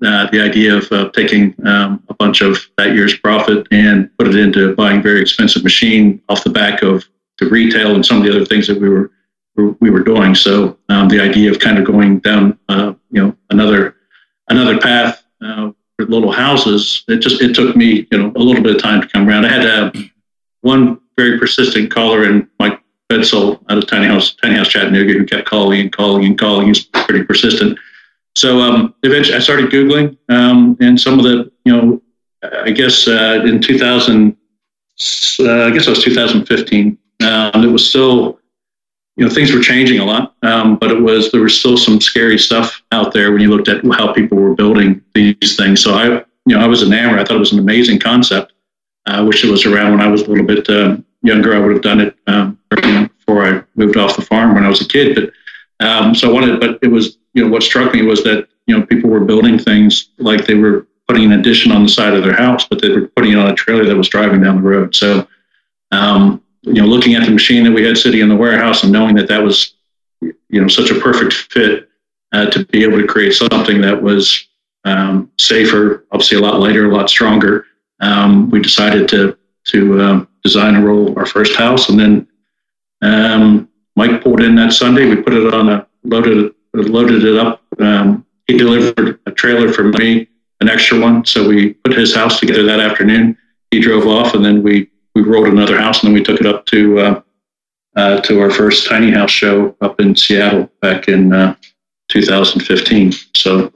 uh, 0.06 0.28
the 0.30 0.40
idea 0.40 0.76
of 0.76 0.90
uh, 0.92 1.11
taking 1.11 1.54
um, 1.66 2.02
a 2.08 2.14
bunch 2.14 2.40
of 2.40 2.58
that 2.76 2.94
year's 2.94 3.18
profit 3.18 3.66
and 3.70 4.11
put 4.18 4.28
it 4.28 4.37
into 4.37 4.75
buying 4.75 5.02
very 5.02 5.20
expensive 5.20 5.62
machine 5.62 6.23
off 6.28 6.44
the 6.44 6.50
back 6.50 6.82
of 6.82 7.04
the 7.38 7.46
retail 7.46 7.94
and 7.94 8.04
some 8.04 8.18
of 8.18 8.25
the 8.25 8.30
other 8.30 8.44
things 8.44 8.66
that 8.66 8.80
we 8.80 8.88
were 8.88 9.11
we 9.56 9.90
were 9.90 10.02
doing. 10.02 10.34
So 10.34 10.78
um, 10.88 11.08
the 11.08 11.20
idea 11.20 11.50
of 11.50 11.58
kind 11.61 11.78
of 11.78 11.84
going 11.84 12.18
down, 12.20 12.58
uh, 12.68 12.94
you 13.11 13.23
know, 13.23 13.37
another 13.50 13.96
another 14.49 14.78
path 14.80 15.25
uh, 15.40 15.70
for 15.96 16.06
little 16.06 16.32
houses, 16.32 17.04
it 17.08 17.18
just 17.18 17.40
it 17.40 17.54
took 17.54 17.76
me, 17.76 18.06
you 18.11 18.18
know, 18.18 18.32
a 18.34 18.38
little 18.38 18.62
bit 18.62 18.75
of 18.75 18.82
time 18.82 19.00
to 19.00 19.08
come 19.08 19.28
around. 19.28 19.46
I 19.46 19.49
had 19.49 19.66
uh, 19.66 19.92
one 20.62 21.00
very 21.16 21.38
persistent 21.38 21.92
caller 21.92 22.25
in 22.25 22.49
Mike 22.58 22.80
Bedsole 23.11 23.61
out 23.68 23.78
of 23.78 23.87
Tiny 23.87 24.06
House 24.06 24.34
Tiny 24.34 24.56
House 24.56 24.68
Chattanooga 24.68 25.12
who 25.12 25.25
kept 25.25 25.46
calling 25.46 25.80
and 25.80 25.92
calling 25.92 26.25
and 26.25 26.38
calling. 26.38 26.68
He's 26.68 26.84
pretty 26.84 27.23
persistent. 27.23 27.78
So 28.37 28.61
um, 28.61 28.95
eventually, 29.03 29.37
I 29.37 29.41
started 29.41 29.71
googling, 29.71 30.17
um, 30.29 30.76
and 30.81 31.00
some 31.00 31.19
of 31.19 31.25
the, 31.25 31.53
you 31.64 31.73
know, 31.73 32.03
I 32.43 32.71
guess 32.71 33.07
uh, 33.07 33.43
in 33.45 33.61
2000, 33.61 34.37
uh, 35.41 35.67
I 35.67 35.71
guess 35.71 35.87
it 35.87 35.91
was 35.91 36.03
2015. 36.03 36.99
Um, 37.23 37.64
it 37.64 37.71
was 37.71 37.88
still, 37.88 38.41
you 39.17 39.25
know, 39.25 39.33
things 39.33 39.53
were 39.53 39.61
changing 39.61 40.00
a 40.00 40.05
lot, 40.05 40.35
um, 40.43 40.76
but 40.76 40.91
it 40.91 41.00
was 41.00 41.31
there 41.31 41.43
was 41.43 41.59
still 41.59 41.76
some 41.76 42.00
scary 42.00 42.38
stuff 42.38 42.83
out 42.93 43.12
there 43.12 43.31
when 43.33 43.41
you 43.41 43.50
looked 43.50 43.69
at 43.69 43.85
how 43.93 44.12
people 44.12 44.37
were 44.38 44.55
building 44.55 45.00
these 45.14 45.57
things. 45.57 45.83
So 45.83 45.95
I, 45.95 46.25
you 46.47 46.57
know, 46.57 46.61
I 46.61 46.67
was 46.67 46.83
enamored. 46.83 47.21
I 47.21 47.25
thought 47.25 47.37
it 47.37 47.41
was 47.41 47.53
an 47.53 47.61
amazing 47.61 48.00
concept. 48.00 48.53
I 49.07 49.21
wish 49.21 49.45
it 49.45 49.50
was 49.50 49.64
around 49.64 49.93
when 49.93 50.00
I 50.00 50.09
was 50.09 50.23
a 50.23 50.29
little 50.29 50.47
bit 50.47 50.69
uh, 50.69 50.97
younger. 51.23 51.55
I 51.55 51.61
would 51.61 51.73
have 51.73 51.83
done 51.83 52.00
it 52.00 52.17
um, 52.26 52.59
before 52.71 53.47
I 53.47 53.62
moved 53.76 53.97
off 53.97 54.17
the 54.17 54.23
farm 54.23 54.55
when 54.55 54.64
I 54.64 54.69
was 54.69 54.81
a 54.81 54.88
kid. 54.88 55.14
But 55.14 55.33
um, 55.81 56.14
so 56.14 56.31
I 56.31 56.33
wanted, 56.33 56.61
but 56.61 56.78
it 56.83 56.88
was 56.88 57.19
you 57.35 57.45
know, 57.45 57.50
what 57.50 57.62
struck 57.62 57.93
me 57.93 58.02
was 58.02 58.23
that, 58.25 58.49
you 58.66 58.78
know, 58.78 58.87
people 58.87 59.11
were 59.11 59.21
building 59.21 59.59
things 59.59 60.11
like 60.19 60.47
they 60.47 60.54
were 60.54 60.87
putting 61.07 61.25
an 61.25 61.38
addition 61.38 61.73
on 61.73 61.83
the 61.83 61.88
side 61.88 62.14
of 62.14 62.23
their 62.23 62.35
house, 62.35 62.66
but 62.66 62.81
they 62.81 62.88
were 62.88 63.09
putting 63.09 63.33
it 63.33 63.38
on 63.38 63.50
a 63.50 63.54
trailer 63.54 63.85
that 63.85 63.97
was 63.97 64.09
driving 64.09 64.40
down 64.40 64.57
the 64.57 64.62
road. 64.62 64.95
So, 64.95 65.26
um, 65.90 66.43
you 66.62 66.75
know, 66.75 66.87
looking 66.87 67.14
at 67.14 67.25
the 67.26 67.31
machine 67.31 67.64
that 67.64 67.73
we 67.73 67.85
had 67.85 67.99
sitting 67.99 68.21
in 68.21 68.28
the 68.28 68.37
warehouse 68.37 68.85
and 68.85 68.93
knowing 68.93 69.14
that 69.16 69.28
that 69.28 69.43
was, 69.43 69.75
you 70.21 70.61
know, 70.61 70.69
such 70.69 70.90
a 70.90 71.00
perfect 71.00 71.35
fit 71.52 71.88
uh, 72.33 72.47
to 72.47 72.64
be 72.66 72.85
able 72.85 72.99
to 72.99 73.07
create 73.07 73.35
something 73.35 73.81
that 73.83 74.00
was 74.00 74.49
um, 74.85 75.31
safer, 75.38 76.07
obviously 76.12 76.38
a 76.38 76.40
lot 76.40 76.61
lighter, 76.61 76.90
a 76.90 76.95
lot 76.95 77.11
stronger. 77.11 77.66
Um, 78.00 78.49
we 78.50 78.61
decided 78.61 79.09
to 79.09 79.37
to 79.66 80.00
um, 80.02 80.28
design 80.43 80.75
and 80.75 80.85
roll 80.85 81.19
our 81.19 81.25
first 81.25 81.57
house, 81.57 81.88
and 81.88 81.99
then 81.99 82.28
um, 83.00 83.69
Mike 83.97 84.23
pulled 84.23 84.43
in 84.43 84.55
that 84.57 84.73
Sunday. 84.73 85.07
We 85.09 85.23
put 85.23 85.35
it 85.35 85.55
on 85.55 85.69
a 85.69 85.87
loaded 86.03 86.53
loaded 86.73 87.25
it 87.25 87.37
up. 87.37 87.63
Um, 87.79 88.27
he 88.47 88.59
delivered 88.59 89.21
a 89.27 89.31
trailer 89.31 89.73
for 89.73 89.85
me, 89.85 90.29
an 90.61 90.69
extra 90.69 90.99
one. 90.99 91.25
So 91.25 91.49
we 91.49 91.75
put 91.75 91.97
his 91.97 92.15
house 92.15 92.41
together 92.41 92.65
that 92.65 92.81
afternoon. 92.81 93.37
He 93.71 93.81
drove 93.81 94.07
off, 94.07 94.35
and 94.35 94.45
then 94.45 94.63
we 94.63 94.91
we 95.15 95.23
rolled 95.23 95.49
another 95.49 95.79
house, 95.79 96.03
and 96.03 96.09
then 96.09 96.15
we 96.15 96.25
took 96.25 96.41
it 96.41 96.47
up 96.47 96.67
to 96.67 96.99
uh, 96.99 97.23
uh, 97.97 98.21
to 98.23 98.41
our 98.41 98.51
first 98.51 98.87
tiny 98.89 99.11
house 99.11 99.31
show 99.31 99.77
up 99.81 100.01
in 100.01 100.17
Seattle 100.17 100.71
back 100.83 101.09
in 101.09 101.33
uh, 101.33 101.55
2015. 102.09 103.13
So 103.35 103.73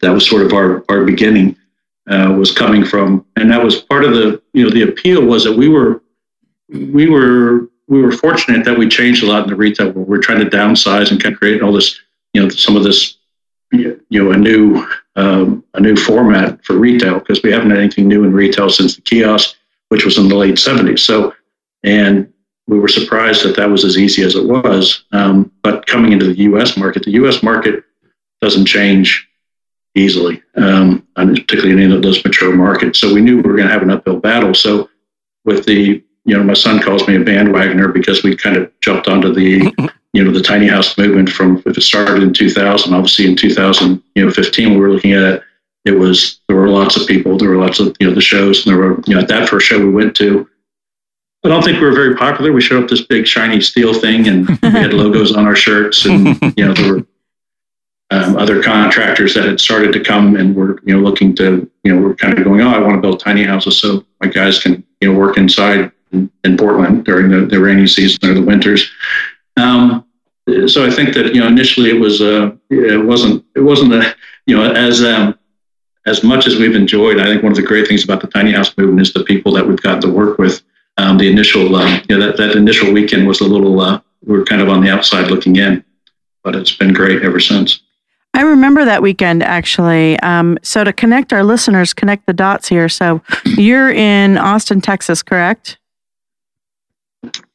that 0.00 0.10
was 0.10 0.28
sort 0.28 0.42
of 0.42 0.52
our 0.52 0.84
our 0.88 1.04
beginning. 1.04 1.56
Uh, 2.08 2.32
was 2.38 2.52
coming 2.52 2.84
from, 2.84 3.26
and 3.34 3.50
that 3.50 3.60
was 3.60 3.82
part 3.82 4.04
of 4.04 4.12
the 4.12 4.40
you 4.52 4.62
know 4.62 4.70
the 4.70 4.82
appeal 4.82 5.24
was 5.24 5.42
that 5.42 5.52
we 5.52 5.68
were 5.68 6.02
we 6.68 7.08
were 7.08 7.68
we 7.88 8.02
were 8.02 8.12
fortunate 8.12 8.64
that 8.64 8.78
we 8.78 8.88
changed 8.88 9.22
a 9.22 9.26
lot 9.26 9.44
in 9.44 9.50
the 9.50 9.56
retail. 9.56 9.90
We're 9.90 10.18
trying 10.18 10.40
to 10.40 10.50
downsize 10.50 11.10
and 11.10 11.22
kind 11.22 11.34
of 11.34 11.38
create 11.38 11.62
all 11.62 11.72
this 11.72 12.00
you 12.32 12.42
know 12.42 12.48
some 12.48 12.76
of 12.76 12.84
this 12.84 13.16
you 13.72 14.00
know 14.10 14.32
a 14.32 14.36
new 14.36 14.86
um, 15.16 15.64
a 15.74 15.80
new 15.80 15.96
format 15.96 16.64
for 16.64 16.74
retail 16.74 17.18
because 17.18 17.42
we 17.42 17.52
haven't 17.52 17.70
had 17.70 17.78
anything 17.78 18.08
new 18.08 18.24
in 18.24 18.32
retail 18.32 18.68
since 18.68 18.96
the 18.96 19.02
kiosk, 19.02 19.56
which 19.88 20.04
was 20.04 20.18
in 20.18 20.28
the 20.28 20.36
late 20.36 20.56
'70s. 20.56 21.00
So, 21.00 21.34
and 21.82 22.32
we 22.66 22.78
were 22.78 22.88
surprised 22.88 23.44
that 23.44 23.56
that 23.56 23.70
was 23.70 23.84
as 23.84 23.96
easy 23.96 24.22
as 24.22 24.34
it 24.34 24.46
was. 24.46 25.04
Um, 25.12 25.52
but 25.62 25.86
coming 25.86 26.12
into 26.12 26.26
the 26.26 26.38
U.S. 26.40 26.76
market, 26.76 27.04
the 27.04 27.12
U.S. 27.12 27.42
market 27.42 27.84
doesn't 28.40 28.66
change 28.66 29.28
easily, 29.94 30.42
um, 30.56 31.06
particularly 31.14 31.72
in 31.72 31.78
any 31.78 31.94
of 31.94 32.02
those 32.02 32.22
mature 32.24 32.54
markets. 32.54 32.98
So 32.98 33.14
we 33.14 33.22
knew 33.22 33.36
we 33.36 33.42
were 33.42 33.56
going 33.56 33.68
to 33.68 33.72
have 33.72 33.82
an 33.82 33.90
uphill 33.90 34.18
battle. 34.18 34.52
So 34.52 34.90
with 35.44 35.64
the 35.64 36.04
you 36.26 36.36
know, 36.36 36.42
my 36.42 36.54
son 36.54 36.80
calls 36.80 37.06
me 37.08 37.16
a 37.16 37.20
bandwagoner 37.20 37.92
because 37.92 38.22
we 38.22 38.36
kind 38.36 38.56
of 38.56 38.70
jumped 38.80 39.08
onto 39.08 39.32
the 39.32 39.72
you 40.12 40.24
know 40.24 40.32
the 40.32 40.42
tiny 40.42 40.66
house 40.66 40.96
movement 40.96 41.28
from 41.28 41.62
if 41.66 41.76
it 41.76 41.82
started 41.82 42.22
in 42.22 42.32
2000 42.32 42.94
obviously 42.94 43.26
in 43.26 43.36
2015 43.36 44.70
we 44.70 44.76
were 44.80 44.90
looking 44.90 45.12
at 45.12 45.22
it 45.22 45.42
it 45.84 45.90
was 45.90 46.40
there 46.48 46.56
were 46.56 46.68
lots 46.68 46.96
of 46.96 47.06
people 47.06 47.36
there 47.36 47.50
were 47.50 47.62
lots 47.62 47.80
of 47.80 47.94
you 48.00 48.08
know 48.08 48.14
the 48.14 48.20
shows 48.20 48.64
and 48.64 48.74
there 48.74 48.82
were 48.82 49.02
you 49.06 49.14
know 49.14 49.20
at 49.20 49.28
that 49.28 49.46
first 49.46 49.66
show 49.66 49.78
we 49.78 49.90
went 49.90 50.16
to 50.16 50.48
I 51.44 51.48
don't 51.48 51.62
think 51.62 51.78
we 51.78 51.86
were 51.86 51.94
very 51.94 52.16
popular. 52.16 52.50
We 52.50 52.60
showed 52.60 52.82
up 52.82 52.90
this 52.90 53.02
big 53.02 53.24
shiny 53.24 53.60
steel 53.60 53.94
thing, 53.94 54.26
and 54.26 54.48
we 54.48 54.68
had 54.68 54.92
logos 54.92 55.32
on 55.32 55.46
our 55.46 55.54
shirts, 55.54 56.04
and 56.04 56.40
you 56.56 56.66
know 56.66 56.74
there 56.74 56.92
were 56.92 57.06
um, 58.10 58.36
other 58.36 58.60
contractors 58.60 59.34
that 59.34 59.44
had 59.44 59.60
started 59.60 59.92
to 59.92 60.00
come 60.00 60.34
and 60.34 60.56
were 60.56 60.80
you 60.84 60.96
know 60.96 61.00
looking 61.00 61.36
to 61.36 61.70
you 61.84 61.94
know 61.94 62.02
we're 62.02 62.16
kind 62.16 62.36
of 62.36 62.42
going, 62.42 62.62
oh, 62.62 62.70
I 62.70 62.80
want 62.80 62.94
to 62.94 63.00
build 63.00 63.20
tiny 63.20 63.44
houses 63.44 63.78
so 63.78 64.04
my 64.20 64.26
guys 64.26 64.60
can 64.60 64.82
you 65.00 65.12
know 65.12 65.16
work 65.16 65.36
inside 65.36 65.92
in, 66.44 66.56
Portland 66.56 67.04
during 67.04 67.30
the, 67.30 67.46
the 67.46 67.58
rainy 67.58 67.86
season 67.86 68.28
or 68.28 68.34
the 68.34 68.42
winters. 68.42 68.90
Um, 69.56 70.04
so 70.66 70.86
I 70.86 70.90
think 70.90 71.14
that 71.14 71.34
you 71.34 71.40
know 71.40 71.48
initially 71.48 71.90
it 71.90 72.00
was 72.00 72.20
uh, 72.20 72.52
it 72.70 73.04
wasn't 73.04 73.44
it 73.54 73.60
wasn't 73.60 73.94
a, 73.94 74.14
you 74.46 74.56
know 74.56 74.72
as 74.72 75.02
um, 75.02 75.38
as 76.06 76.22
much 76.22 76.46
as 76.46 76.56
we've 76.56 76.76
enjoyed. 76.76 77.18
I 77.18 77.24
think 77.24 77.42
one 77.42 77.52
of 77.52 77.56
the 77.56 77.62
great 77.62 77.88
things 77.88 78.04
about 78.04 78.20
the 78.20 78.28
tiny 78.28 78.52
house 78.52 78.76
movement 78.76 79.06
is 79.06 79.12
the 79.12 79.24
people 79.24 79.52
that 79.54 79.66
we've 79.66 79.80
gotten 79.80 80.02
to 80.02 80.10
work 80.10 80.38
with. 80.38 80.62
Um, 80.98 81.18
the 81.18 81.30
initial 81.30 81.74
uh, 81.74 82.00
you 82.08 82.16
know 82.16 82.26
that, 82.26 82.36
that 82.36 82.56
initial 82.56 82.92
weekend 82.92 83.26
was 83.26 83.40
a 83.40 83.44
little 83.44 83.80
uh, 83.80 84.00
we 84.24 84.38
are 84.38 84.44
kind 84.44 84.62
of 84.62 84.68
on 84.68 84.82
the 84.82 84.90
outside 84.90 85.30
looking 85.30 85.56
in, 85.56 85.84
but 86.42 86.54
it's 86.54 86.74
been 86.74 86.92
great 86.92 87.22
ever 87.22 87.40
since. 87.40 87.80
I 88.34 88.42
remember 88.42 88.84
that 88.84 89.02
weekend 89.02 89.42
actually. 89.42 90.20
Um, 90.20 90.58
so 90.62 90.84
to 90.84 90.92
connect 90.92 91.32
our 91.32 91.42
listeners, 91.42 91.94
connect 91.94 92.26
the 92.26 92.34
dots 92.34 92.68
here. 92.68 92.88
So 92.88 93.22
you're 93.44 93.90
in 93.90 94.36
Austin, 94.36 94.82
Texas, 94.82 95.22
correct? 95.22 95.78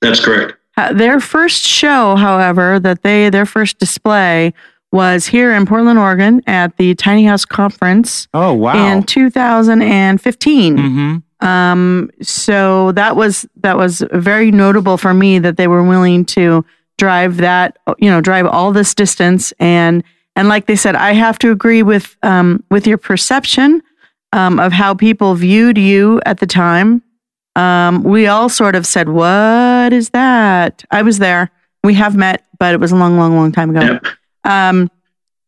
That's 0.02 0.20
correct. 0.20 0.58
Uh, 0.78 0.94
their 0.94 1.20
first 1.20 1.64
show, 1.64 2.16
however, 2.16 2.80
that 2.80 3.04
they 3.04 3.30
their 3.30 3.46
first 3.46 3.78
display 3.78 4.54
was 4.92 5.28
here 5.28 5.54
in 5.54 5.66
Portland, 5.66 6.00
Oregon, 6.00 6.42
at 6.48 6.76
the 6.78 6.96
Tiny 6.96 7.26
House 7.26 7.46
Conference. 7.46 8.28
Oh 8.34 8.54
wow! 8.54 8.92
In 8.92 9.04
2015. 9.04 10.78
Mm-hmm. 10.78 11.48
Um, 11.48 12.12
so 12.22 12.92
that 12.94 13.16
was 13.16 13.48
that 13.58 13.78
was 13.78 14.04
very 14.12 14.52
notable 14.52 14.98
for 14.98 15.14
me 15.14 15.40
that 15.40 15.58
they 15.58 15.68
were 15.68 15.84
willing 15.84 16.26
to 16.26 16.64
drive 16.98 17.38
that 17.38 17.78
you 17.98 18.10
know 18.10 18.22
drive 18.22 18.46
all 18.46 18.72
this 18.72 18.94
distance 18.94 19.52
and 19.60 20.04
and 20.36 20.48
like 20.48 20.66
they 20.66 20.76
said, 20.76 20.96
I 20.96 21.14
have 21.14 21.38
to 21.40 21.52
agree 21.52 21.84
with 21.84 22.16
um, 22.24 22.64
with 22.70 22.88
your 22.88 22.98
perception 22.98 23.82
um, 24.34 24.60
of 24.60 24.72
how 24.72 24.94
people 24.94 25.36
viewed 25.36 25.78
you 25.78 26.22
at 26.26 26.40
the 26.40 26.48
time 26.48 27.04
um, 27.56 28.04
we 28.04 28.28
all 28.28 28.50
sort 28.50 28.76
of 28.76 28.86
said, 28.86 29.10
"What 29.10 29.94
is 29.94 30.10
that?" 30.10 30.84
I 30.92 31.02
was 31.02 31.20
there. 31.20 31.52
We 31.84 31.94
have 31.96 32.16
met, 32.16 32.46
but 32.60 32.74
it 32.74 32.80
was 32.80 32.92
a 32.92 32.96
long, 32.96 33.18
long, 33.18 33.36
long 33.36 33.52
time 33.52 33.72
ago. 33.72 33.82
Yep. 33.82 34.06
Um, 34.44 34.90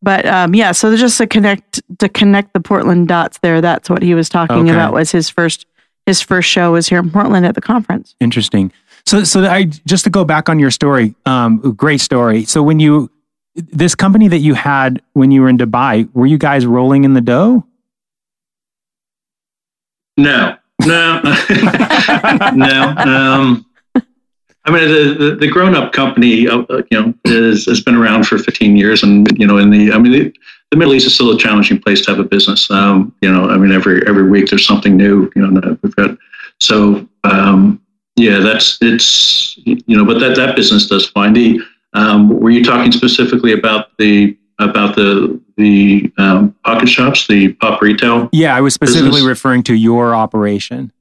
but 0.02 0.26
um, 0.26 0.54
yeah, 0.54 0.72
so 0.72 0.94
just 0.96 1.16
to 1.18 1.26
connect 1.26 1.80
to 1.98 2.08
connect 2.08 2.52
the 2.52 2.60
Portland 2.60 3.08
dots 3.08 3.38
there. 3.38 3.60
That's 3.60 3.88
what 3.88 4.02
he 4.02 4.14
was 4.14 4.28
talking 4.28 4.68
okay. 4.68 4.70
about. 4.70 4.92
Was 4.92 5.10
his 5.10 5.30
first 5.30 5.66
his 6.06 6.20
first 6.20 6.48
show 6.48 6.72
was 6.72 6.88
here 6.88 6.98
in 6.98 7.10
Portland 7.10 7.46
at 7.46 7.54
the 7.54 7.60
conference. 7.60 8.14
Interesting. 8.20 8.72
So, 9.06 9.24
so 9.24 9.44
I 9.44 9.64
just 9.64 10.04
to 10.04 10.10
go 10.10 10.24
back 10.24 10.48
on 10.48 10.58
your 10.58 10.70
story, 10.70 11.14
um, 11.26 11.58
great 11.74 12.00
story. 12.00 12.44
So 12.44 12.62
when 12.62 12.80
you 12.80 13.10
this 13.54 13.94
company 13.94 14.28
that 14.28 14.38
you 14.38 14.54
had 14.54 15.00
when 15.12 15.30
you 15.30 15.42
were 15.42 15.48
in 15.48 15.58
Dubai, 15.58 16.08
were 16.14 16.26
you 16.26 16.38
guys 16.38 16.66
rolling 16.66 17.04
in 17.04 17.14
the 17.14 17.20
dough? 17.20 17.64
No, 20.16 20.56
no, 20.80 21.20
no. 22.54 22.94
Um, 22.96 23.66
I 24.66 24.70
mean, 24.70 24.88
the, 24.88 25.14
the, 25.18 25.36
the 25.36 25.48
grown 25.48 25.74
up 25.74 25.92
company, 25.92 26.48
uh, 26.48 26.62
uh, 26.70 26.82
you 26.90 27.00
know, 27.00 27.14
is, 27.24 27.66
has 27.66 27.82
been 27.82 27.94
around 27.94 28.26
for 28.26 28.38
15 28.38 28.76
years. 28.76 29.02
And, 29.02 29.26
you 29.38 29.46
know, 29.46 29.58
in 29.58 29.70
the, 29.70 29.92
I 29.92 29.98
mean, 29.98 30.12
the, 30.12 30.34
the 30.70 30.76
Middle 30.78 30.94
East 30.94 31.06
is 31.06 31.14
still 31.14 31.32
a 31.32 31.38
challenging 31.38 31.78
place 31.78 32.00
to 32.02 32.10
have 32.10 32.18
a 32.18 32.24
business. 32.24 32.70
Um, 32.70 33.14
you 33.20 33.30
know, 33.30 33.50
I 33.50 33.58
mean, 33.58 33.72
every, 33.72 34.06
every 34.06 34.28
week 34.28 34.48
there's 34.48 34.66
something 34.66 34.96
new, 34.96 35.30
you 35.36 35.46
know, 35.46 35.78
we've 35.82 35.94
got, 35.96 36.16
so, 36.60 37.06
um, 37.24 37.80
yeah, 38.16 38.38
that's, 38.38 38.78
it's, 38.80 39.56
you 39.58 39.96
know, 39.96 40.04
but 40.04 40.18
that, 40.20 40.34
that 40.36 40.56
business 40.56 40.86
does 40.86 41.08
fine. 41.10 41.34
The, 41.34 41.60
um, 41.92 42.40
were 42.40 42.50
you 42.50 42.64
talking 42.64 42.90
specifically 42.90 43.52
about 43.52 43.96
the, 43.98 44.36
about 44.58 44.96
the 44.96 45.40
the 45.56 46.12
um, 46.18 46.54
pocket 46.64 46.88
shops, 46.88 47.26
the 47.26 47.52
pop 47.54 47.80
retail? 47.80 48.28
Yeah, 48.32 48.54
I 48.54 48.60
was 48.60 48.74
specifically 48.74 49.10
business? 49.10 49.28
referring 49.28 49.62
to 49.64 49.74
your 49.74 50.14
operation. 50.14 50.92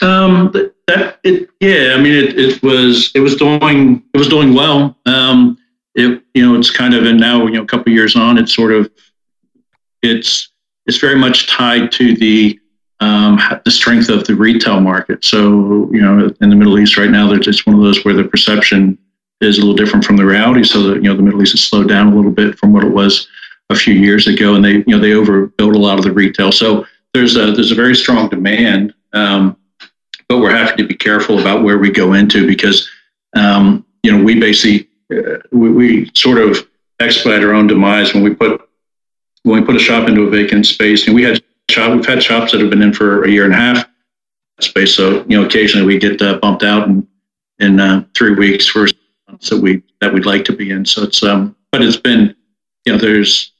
Um, 0.00 0.50
that 0.52 1.18
it, 1.24 1.50
yeah, 1.60 1.94
I 1.94 2.00
mean, 2.00 2.12
it, 2.12 2.38
it 2.38 2.62
was 2.62 3.10
it 3.14 3.20
was 3.20 3.36
doing 3.36 4.02
it 4.12 4.18
was 4.18 4.28
doing 4.28 4.54
well. 4.54 4.96
Um, 5.06 5.58
it 5.94 6.22
you 6.34 6.44
know 6.44 6.58
it's 6.58 6.70
kind 6.70 6.94
of 6.94 7.04
and 7.04 7.20
now 7.20 7.46
you 7.46 7.52
know 7.52 7.62
a 7.62 7.66
couple 7.66 7.92
years 7.92 8.16
on, 8.16 8.38
it's 8.38 8.54
sort 8.54 8.72
of 8.72 8.90
it's 10.02 10.50
it's 10.86 10.98
very 10.98 11.16
much 11.16 11.48
tied 11.48 11.92
to 11.92 12.16
the 12.16 12.58
um, 13.00 13.40
the 13.64 13.70
strength 13.70 14.08
of 14.08 14.26
the 14.26 14.34
retail 14.34 14.80
market. 14.80 15.24
So 15.24 15.90
you 15.92 16.00
know, 16.00 16.32
in 16.40 16.50
the 16.50 16.56
Middle 16.56 16.78
East 16.78 16.96
right 16.96 17.10
now, 17.10 17.28
there's 17.28 17.44
just 17.44 17.66
one 17.66 17.76
of 17.76 17.82
those 17.82 18.04
where 18.04 18.14
the 18.14 18.24
perception 18.24 18.98
is 19.42 19.58
a 19.58 19.60
little 19.60 19.74
different 19.74 20.04
from 20.04 20.16
the 20.16 20.24
reality. 20.24 20.64
So 20.64 20.82
that 20.82 20.96
you 20.96 21.02
know, 21.02 21.16
the 21.16 21.22
Middle 21.22 21.42
East 21.42 21.52
has 21.52 21.64
slowed 21.64 21.88
down 21.88 22.12
a 22.12 22.16
little 22.16 22.30
bit 22.30 22.58
from 22.58 22.72
what 22.72 22.84
it 22.84 22.90
was 22.90 23.28
a 23.70 23.74
few 23.76 23.94
years 23.94 24.26
ago, 24.26 24.54
and 24.54 24.64
they 24.64 24.76
you 24.76 24.84
know 24.88 24.98
they 24.98 25.14
overbuilt 25.14 25.74
a 25.74 25.78
lot 25.78 25.98
of 25.98 26.04
the 26.04 26.12
retail. 26.12 26.52
So 26.52 26.86
there's 27.14 27.36
a 27.36 27.52
there's 27.52 27.72
a 27.72 27.76
very 27.76 27.94
strong 27.94 28.28
demand. 28.28 28.94
Um, 29.12 29.56
but 30.28 30.38
we're 30.38 30.56
having 30.56 30.78
to 30.78 30.86
be 30.86 30.94
careful 30.94 31.40
about 31.40 31.62
where 31.62 31.76
we 31.76 31.90
go 31.90 32.14
into 32.14 32.46
because 32.46 32.88
um, 33.36 33.84
you 34.02 34.10
know 34.10 34.22
we 34.22 34.40
basically 34.40 34.88
uh, 35.12 35.38
we, 35.50 35.70
we, 35.70 36.10
sort 36.14 36.38
of 36.38 36.66
expedite 37.00 37.44
our 37.44 37.52
own 37.52 37.66
demise 37.66 38.14
when 38.14 38.22
we 38.22 38.34
put 38.34 38.66
when 39.42 39.60
we 39.60 39.66
put 39.66 39.76
a 39.76 39.78
shop 39.78 40.08
into 40.08 40.22
a 40.22 40.30
vacant 40.30 40.64
space. 40.64 41.06
And 41.06 41.14
we 41.14 41.22
had 41.22 41.42
shop 41.70 41.94
we've 41.94 42.06
had 42.06 42.22
shops 42.22 42.52
that 42.52 42.60
have 42.62 42.70
been 42.70 42.82
in 42.82 42.94
for 42.94 43.24
a 43.24 43.30
year 43.30 43.44
and 43.44 43.52
a 43.52 43.56
half 43.56 43.86
space. 44.60 44.94
So 44.94 45.24
you 45.28 45.38
know 45.38 45.44
occasionally 45.44 45.86
we 45.86 45.98
get 45.98 46.22
uh, 46.22 46.38
bumped 46.38 46.62
out 46.62 46.88
in 46.88 47.06
in 47.58 47.78
uh, 47.78 48.04
three 48.16 48.34
weeks 48.34 48.66
for 48.66 48.86
that 49.40 49.60
we 49.60 49.82
that 50.00 50.12
we'd 50.12 50.26
like 50.26 50.44
to 50.46 50.52
be 50.52 50.70
in. 50.70 50.84
So 50.84 51.02
it's 51.02 51.22
um 51.22 51.56
but 51.70 51.82
it's 51.82 51.96
been 51.96 52.34
you 52.84 52.92
know 52.92 52.98
there's 52.98 53.52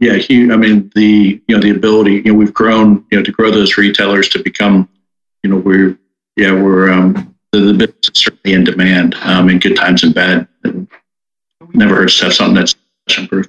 yeah 0.00 0.14
huge, 0.14 0.50
I 0.50 0.56
mean 0.56 0.90
the 0.94 1.40
you 1.46 1.54
know 1.54 1.60
the 1.60 1.70
ability 1.70 2.14
you 2.16 2.32
know 2.32 2.34
we've 2.34 2.54
grown 2.54 3.04
you 3.10 3.18
know 3.18 3.22
to 3.22 3.32
grow 3.32 3.50
those 3.50 3.76
retailers 3.76 4.28
to 4.30 4.42
become 4.42 4.88
you 5.42 5.50
know 5.50 5.56
we're 5.56 5.98
yeah, 6.36 6.52
we're 6.52 6.90
um, 6.90 7.34
the, 7.52 7.60
the 7.60 7.72
business 7.72 8.10
is 8.14 8.22
certainly 8.22 8.54
in 8.54 8.64
demand 8.64 9.14
um, 9.22 9.48
in 9.48 9.58
good 9.58 9.76
times 9.76 10.02
and 10.02 10.14
bad. 10.14 10.48
Never 11.72 11.94
hurts 11.94 12.18
to 12.20 12.32
something 12.32 12.54
that's 12.54 12.74
proof. 13.28 13.46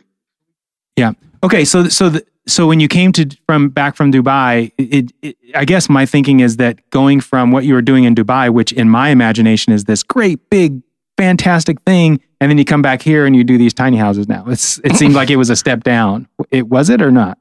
Yeah. 0.95 1.13
Okay. 1.43 1.65
So 1.65 1.87
so 1.89 2.09
the, 2.09 2.25
so 2.47 2.67
when 2.67 2.79
you 2.79 2.87
came 2.87 3.11
to 3.13 3.27
from 3.47 3.69
back 3.69 3.95
from 3.95 4.11
Dubai, 4.11 4.71
it, 4.77 5.11
it, 5.21 5.37
I 5.55 5.65
guess 5.65 5.89
my 5.89 6.05
thinking 6.05 6.41
is 6.41 6.57
that 6.57 6.87
going 6.91 7.21
from 7.21 7.51
what 7.51 7.65
you 7.65 7.73
were 7.73 7.81
doing 7.81 8.03
in 8.03 8.13
Dubai, 8.13 8.51
which 8.51 8.71
in 8.71 8.89
my 8.89 9.09
imagination 9.09 9.73
is 9.73 9.85
this 9.85 10.03
great 10.03 10.49
big 10.49 10.81
fantastic 11.17 11.81
thing, 11.81 12.19
and 12.39 12.49
then 12.49 12.57
you 12.57 12.65
come 12.65 12.81
back 12.81 13.01
here 13.01 13.25
and 13.25 13.35
you 13.35 13.43
do 13.43 13.57
these 13.57 13.73
tiny 13.73 13.97
houses 13.97 14.27
now. 14.27 14.45
It's 14.47 14.79
it 14.83 14.95
seemed 14.95 15.15
like 15.15 15.29
it 15.29 15.37
was 15.37 15.49
a 15.49 15.55
step 15.55 15.83
down. 15.83 16.27
It 16.51 16.67
was 16.67 16.89
it 16.89 17.01
or 17.01 17.11
not? 17.11 17.37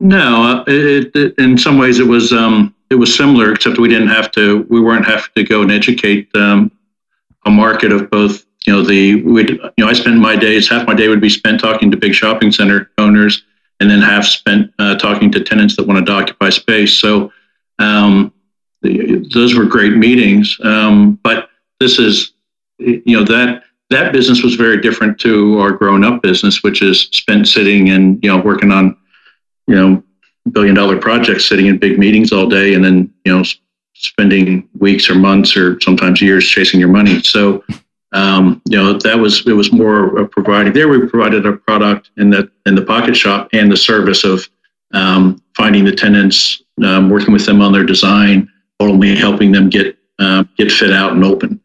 No, 0.00 0.42
uh, 0.42 0.64
it, 0.66 1.14
it, 1.16 1.34
in 1.38 1.58
some 1.58 1.78
ways 1.78 1.98
it 1.98 2.06
was. 2.06 2.32
Um, 2.32 2.74
it 2.90 2.94
was 2.94 3.14
similar, 3.14 3.52
except 3.52 3.78
we 3.78 3.88
didn't 3.88 4.08
have 4.08 4.30
to. 4.32 4.66
We 4.70 4.80
weren't 4.80 5.04
having 5.04 5.30
to 5.36 5.44
go 5.44 5.60
and 5.60 5.70
educate 5.70 6.34
um, 6.34 6.72
a 7.44 7.50
market 7.50 7.92
of 7.92 8.08
both. 8.10 8.46
You 8.66 8.72
know, 8.72 8.82
the 8.82 9.22
we 9.22 9.48
you 9.48 9.70
know 9.78 9.88
I 9.88 9.92
spent 9.92 10.16
my 10.16 10.36
days. 10.36 10.68
Half 10.68 10.86
my 10.86 10.94
day 10.94 11.08
would 11.08 11.20
be 11.20 11.28
spent 11.28 11.60
talking 11.60 11.90
to 11.90 11.96
big 11.96 12.14
shopping 12.14 12.50
center 12.50 12.90
owners, 12.96 13.44
and 13.80 13.90
then 13.90 14.00
half 14.00 14.24
spent 14.24 14.72
uh, 14.78 14.94
talking 14.96 15.30
to 15.32 15.40
tenants 15.40 15.76
that 15.76 15.86
wanted 15.86 16.06
to 16.06 16.12
occupy 16.12 16.50
space. 16.50 16.94
So 16.94 17.32
um, 17.78 18.32
the, 18.82 19.28
those 19.32 19.54
were 19.54 19.64
great 19.64 19.94
meetings. 19.94 20.58
Um, 20.62 21.18
but 21.22 21.50
this 21.80 21.98
is, 21.98 22.32
you 22.78 23.16
know, 23.16 23.24
that 23.24 23.64
that 23.90 24.12
business 24.12 24.42
was 24.42 24.54
very 24.54 24.80
different 24.80 25.18
to 25.20 25.58
our 25.58 25.72
grown 25.72 26.04
up 26.04 26.22
business, 26.22 26.62
which 26.62 26.82
is 26.82 27.02
spent 27.12 27.48
sitting 27.48 27.90
and 27.90 28.22
you 28.22 28.30
know 28.30 28.42
working 28.42 28.70
on, 28.72 28.96
you 29.66 29.74
know, 29.74 30.02
billion 30.52 30.74
dollar 30.74 30.98
projects 30.98 31.46
sitting 31.46 31.66
in 31.66 31.78
big 31.78 31.98
meetings 31.98 32.32
all 32.32 32.46
day 32.46 32.74
and 32.74 32.84
then 32.84 33.12
you 33.24 33.36
know 33.36 33.42
spending 33.94 34.68
weeks 34.78 35.10
or 35.10 35.14
months 35.14 35.56
or 35.56 35.80
sometimes 35.80 36.22
years 36.22 36.46
chasing 36.46 36.78
your 36.78 36.88
money. 36.88 37.22
So 37.22 37.64
um, 38.12 38.62
you 38.68 38.78
know 38.78 38.94
that 38.98 39.18
was 39.18 39.46
it 39.46 39.52
was 39.52 39.72
more 39.72 40.18
of 40.18 40.30
providing 40.30 40.72
there 40.72 40.88
we 40.88 41.06
provided 41.06 41.46
a 41.46 41.52
product 41.52 42.10
in 42.16 42.30
the 42.30 42.50
in 42.66 42.74
the 42.74 42.82
pocket 42.82 43.16
shop 43.16 43.48
and 43.52 43.70
the 43.70 43.76
service 43.76 44.24
of 44.24 44.48
um, 44.94 45.42
finding 45.56 45.84
the 45.84 45.94
tenants 45.94 46.62
um, 46.82 47.10
working 47.10 47.32
with 47.32 47.44
them 47.44 47.60
on 47.60 47.72
their 47.72 47.84
design 47.84 48.48
ultimately 48.80 49.16
helping 49.16 49.52
them 49.52 49.68
get 49.68 49.98
uh, 50.18 50.44
get 50.56 50.70
fit 50.70 50.92
out 50.92 51.12
and 51.12 51.24
open. 51.24 51.60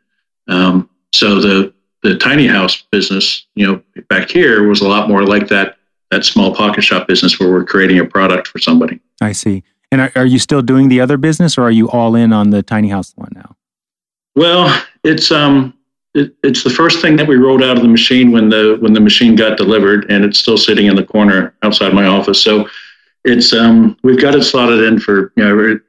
Um, 0.47 0.89
so 1.13 1.39
the 1.39 1.73
the 2.01 2.17
tiny 2.17 2.47
house 2.47 2.83
business 2.91 3.45
you 3.55 3.65
know 3.65 3.81
back 4.09 4.29
here 4.29 4.67
was 4.67 4.81
a 4.81 4.87
lot 4.87 5.07
more 5.07 5.23
like 5.23 5.47
that 5.47 5.77
that 6.13 6.25
small 6.25 6.53
pocket 6.53 6.83
shop 6.83 7.07
business 7.07 7.39
where 7.39 7.49
we're 7.49 7.65
creating 7.65 7.99
a 7.99 8.05
product 8.05 8.47
for 8.47 8.59
somebody. 8.59 8.99
I 9.19 9.31
see. 9.31 9.63
And 9.91 10.01
are, 10.01 10.11
are 10.15 10.25
you 10.25 10.39
still 10.39 10.61
doing 10.61 10.89
the 10.89 11.01
other 11.01 11.17
business, 11.17 11.57
or 11.57 11.63
are 11.63 11.71
you 11.71 11.89
all 11.89 12.15
in 12.15 12.33
on 12.33 12.49
the 12.49 12.63
tiny 12.63 12.89
house 12.89 13.13
one 13.15 13.31
now? 13.35 13.55
Well, 14.35 14.83
it's 15.03 15.31
um, 15.31 15.73
it, 16.13 16.35
it's 16.43 16.63
the 16.63 16.69
first 16.69 17.01
thing 17.01 17.15
that 17.17 17.27
we 17.27 17.35
rolled 17.35 17.63
out 17.63 17.77
of 17.77 17.83
the 17.83 17.89
machine 17.89 18.31
when 18.31 18.49
the 18.49 18.77
when 18.79 18.93
the 18.93 18.99
machine 18.99 19.35
got 19.35 19.57
delivered, 19.57 20.09
and 20.09 20.23
it's 20.23 20.39
still 20.39 20.57
sitting 20.57 20.87
in 20.87 20.95
the 20.95 21.05
corner 21.05 21.55
outside 21.63 21.93
my 21.93 22.05
office. 22.05 22.41
So 22.41 22.67
it's 23.23 23.53
um, 23.53 23.97
we've 24.03 24.21
got 24.21 24.35
it 24.35 24.43
slotted 24.43 24.83
in 24.83 24.99
for 24.99 25.31
you 25.35 25.43
know, 25.43 25.79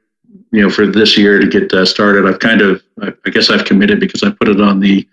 you 0.51 0.61
know 0.61 0.69
for 0.69 0.85
this 0.85 1.17
year 1.17 1.39
to 1.39 1.47
get 1.47 1.71
uh, 1.73 1.85
started. 1.85 2.27
I've 2.27 2.39
kind 2.39 2.61
of 2.61 2.83
I, 3.01 3.13
I, 3.25 3.29
guess 3.29 3.49
I've 3.49 3.65
committed 3.65 3.99
because 3.99 4.23
I 4.23 4.31
put 4.31 4.49
it 4.49 4.61
on 4.61 4.79
the. 4.79 5.07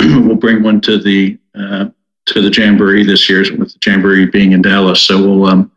we'll 0.26 0.36
bring 0.36 0.62
one 0.62 0.80
to 0.82 0.98
the 0.98 1.38
uh, 1.54 1.88
to 2.26 2.42
the 2.42 2.50
jamboree 2.50 3.04
this 3.04 3.28
year, 3.28 3.40
with 3.58 3.72
the 3.72 3.78
jamboree 3.84 4.26
being 4.26 4.52
in 4.52 4.62
Dallas. 4.62 5.02
So 5.02 5.18
we'll, 5.18 5.46
um, 5.46 5.72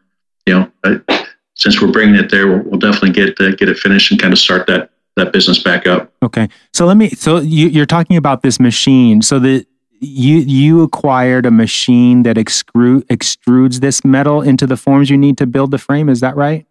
you 0.45 0.53
know, 0.53 0.71
I, 0.84 1.25
since 1.55 1.81
we're 1.81 1.91
bringing 1.91 2.15
it 2.15 2.29
there, 2.29 2.47
we'll, 2.47 2.63
we'll 2.63 2.79
definitely 2.79 3.12
get 3.12 3.39
uh, 3.39 3.55
get 3.55 3.69
it 3.69 3.77
finished 3.77 4.12
and 4.12 4.21
kind 4.21 4.34
of 4.34 4.39
start 4.39 4.67
that 4.67 4.91
that 5.15 5.34
business 5.34 5.62
back 5.62 5.88
up. 5.88 6.12
Okay, 6.23 6.49
so 6.73 6.86
let 6.86 6.97
me. 6.97 7.10
So 7.10 7.39
you, 7.39 7.67
you're 7.67 7.86
talking 7.86 8.17
about 8.17 8.41
this 8.41 8.60
machine. 8.60 9.21
So 9.21 9.39
the 9.39 9.65
you 9.99 10.38
you 10.38 10.81
acquired 10.81 11.45
a 11.45 11.51
machine 11.51 12.23
that 12.23 12.36
extrude, 12.36 13.03
extrudes 13.05 13.79
this 13.79 14.03
metal 14.03 14.41
into 14.41 14.65
the 14.67 14.77
forms 14.77 15.10
you 15.10 15.17
need 15.17 15.38
to 15.38 15.45
build 15.45 15.71
the 15.71 15.77
frame. 15.77 16.10
Is 16.10 16.19
that 16.21 16.36
right? 16.36 16.65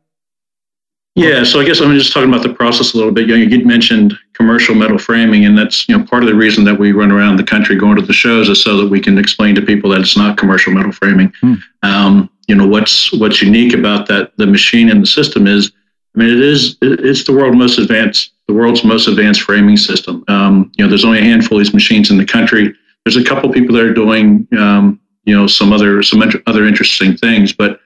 Yeah, 1.17 1.43
so 1.43 1.61
I 1.61 1.65
guess 1.65 1.81
I'm 1.81 1.93
just 1.99 2.13
talking 2.13 2.29
about 2.29 2.45
the 2.45 2.55
process 2.55 2.95
a 2.95 2.97
little 2.97 3.13
bit. 3.13 3.29
You, 3.29 3.37
know, 3.37 3.57
you 3.57 3.65
mentioned 3.65 4.17
commercial 4.33 4.77
metal 4.77 4.97
framing, 4.97 5.45
and 5.45 5.59
that's 5.59 5.89
you 5.89 5.99
know 5.99 6.05
part 6.05 6.23
of 6.23 6.29
the 6.29 6.35
reason 6.35 6.65
that 6.65 6.79
we 6.79 6.93
run 6.93 7.11
around 7.11 7.37
the 7.37 7.45
country 7.45 7.77
going 7.77 7.97
to 7.97 8.03
the 8.03 8.13
shows 8.13 8.49
is 8.49 8.63
so 8.63 8.77
that 8.77 8.89
we 8.89 9.01
can 9.01 9.19
explain 9.19 9.55
to 9.57 9.63
people 9.63 9.91
that 9.91 10.01
it's 10.01 10.17
not 10.17 10.39
commercial 10.39 10.73
metal 10.73 10.93
framing. 10.93 11.33
Hmm. 11.41 11.55
Um, 11.83 12.31
you 12.47 12.55
know 12.55 12.67
what's 12.67 13.13
what's 13.13 13.43
unique 13.43 13.75
about 13.75 14.07
that 14.09 14.37
the 14.37 14.47
machine 14.47 14.89
and 14.89 15.03
the 15.03 15.07
system 15.07 15.47
is, 15.47 15.73
I 16.15 16.21
mean, 16.21 16.29
it 16.31 16.41
is 16.41 16.79
it's 16.81 17.25
the 17.25 17.33
world's 17.33 17.59
most 17.59 17.79
advanced 17.79 18.33
the 18.47 18.55
world's 18.55 18.85
most 18.85 19.09
advanced 19.09 19.43
framing 19.43 19.77
system. 19.77 20.25
Um, 20.29 20.71
you 20.77 20.85
know, 20.85 20.89
there's 20.89 21.05
only 21.05 21.19
a 21.19 21.25
handful 21.25 21.59
of 21.59 21.65
these 21.65 21.75
machines 21.75 22.11
in 22.11 22.19
the 22.19 22.25
country. 22.25 22.75
There's 23.05 23.17
a 23.17 23.25
couple 23.25 23.53
people 23.53 23.75
that 23.77 23.85
are 23.85 23.95
doing 23.95 24.47
um, 24.59 25.01
you 25.25 25.37
know 25.37 25.49
some 25.49 25.73
other 25.73 26.03
some 26.03 26.23
other 26.47 26.67
interesting 26.67 27.17
things, 27.17 27.53
but 27.53 27.81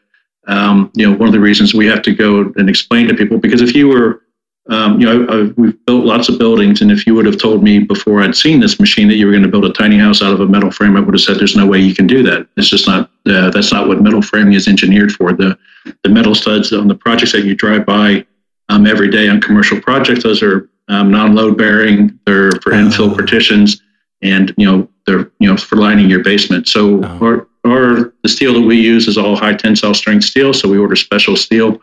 um, 0.46 0.90
you 0.94 1.08
know, 1.08 1.16
one 1.16 1.28
of 1.28 1.32
the 1.32 1.40
reasons 1.40 1.74
we 1.74 1.86
have 1.86 2.02
to 2.02 2.14
go 2.14 2.52
and 2.56 2.68
explain 2.68 3.08
to 3.08 3.14
people 3.14 3.38
because 3.38 3.60
if 3.60 3.74
you 3.74 3.88
were, 3.88 4.22
um, 4.70 4.98
you 4.98 5.06
know, 5.06 5.26
I, 5.26 5.52
we've 5.60 5.84
built 5.84 6.04
lots 6.04 6.28
of 6.28 6.38
buildings, 6.38 6.80
and 6.80 6.90
if 6.90 7.06
you 7.06 7.14
would 7.14 7.26
have 7.26 7.38
told 7.38 7.62
me 7.62 7.80
before 7.80 8.22
I'd 8.22 8.34
seen 8.34 8.60
this 8.60 8.80
machine 8.80 9.08
that 9.08 9.16
you 9.16 9.26
were 9.26 9.32
going 9.32 9.42
to 9.42 9.48
build 9.48 9.66
a 9.66 9.72
tiny 9.72 9.98
house 9.98 10.22
out 10.22 10.32
of 10.32 10.40
a 10.40 10.46
metal 10.46 10.70
frame, 10.70 10.96
I 10.96 11.00
would 11.00 11.14
have 11.14 11.20
said, 11.20 11.38
"There's 11.38 11.56
no 11.56 11.66
way 11.66 11.80
you 11.80 11.94
can 11.94 12.06
do 12.06 12.22
that. 12.22 12.46
It's 12.56 12.68
just 12.68 12.86
not. 12.86 13.10
Uh, 13.26 13.50
that's 13.50 13.72
not 13.72 13.88
what 13.88 14.02
metal 14.02 14.22
framing 14.22 14.54
is 14.54 14.66
engineered 14.66 15.12
for. 15.12 15.32
The 15.34 15.58
the 16.02 16.08
metal 16.08 16.34
studs 16.34 16.72
on 16.72 16.88
the 16.88 16.94
projects 16.94 17.32
that 17.32 17.44
you 17.44 17.54
drive 17.54 17.84
by 17.84 18.24
um, 18.70 18.86
every 18.86 19.10
day 19.10 19.28
on 19.28 19.40
commercial 19.40 19.80
projects, 19.80 20.22
those 20.22 20.42
are 20.42 20.70
um, 20.88 21.10
non-load 21.10 21.58
bearing. 21.58 22.18
They're 22.26 22.52
for 22.62 22.72
infill 22.72 23.12
oh. 23.12 23.14
partitions, 23.14 23.82
and 24.22 24.54
you 24.56 24.64
know 24.64 24.88
they're 25.06 25.30
you 25.40 25.48
know 25.50 25.56
for 25.56 25.76
lining 25.76 26.08
your 26.08 26.22
basement. 26.22 26.68
So 26.68 27.04
oh. 27.04 27.18
our 27.24 27.48
or 27.64 28.14
the 28.22 28.28
steel 28.28 28.54
that 28.54 28.60
we 28.60 28.78
use 28.78 29.08
is 29.08 29.16
all 29.16 29.36
high 29.36 29.54
tensile 29.54 29.94
strength 29.94 30.24
steel, 30.24 30.52
so 30.52 30.68
we 30.68 30.78
order 30.78 30.96
special 30.96 31.36
steel, 31.36 31.80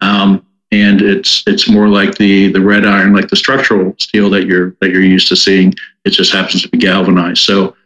um, 0.00 0.44
and 0.70 1.02
it's 1.02 1.42
it's 1.46 1.68
more 1.68 1.88
like 1.88 2.16
the 2.16 2.52
the 2.52 2.60
red 2.60 2.86
iron, 2.86 3.14
like 3.14 3.28
the 3.28 3.36
structural 3.36 3.94
steel 3.98 4.30
that 4.30 4.46
you're 4.46 4.76
that 4.80 4.90
you're 4.90 5.02
used 5.02 5.28
to 5.28 5.36
seeing. 5.36 5.74
It 6.04 6.10
just 6.10 6.32
happens 6.32 6.62
to 6.62 6.68
be 6.68 6.78
galvanized. 6.78 7.42
So, 7.42 7.76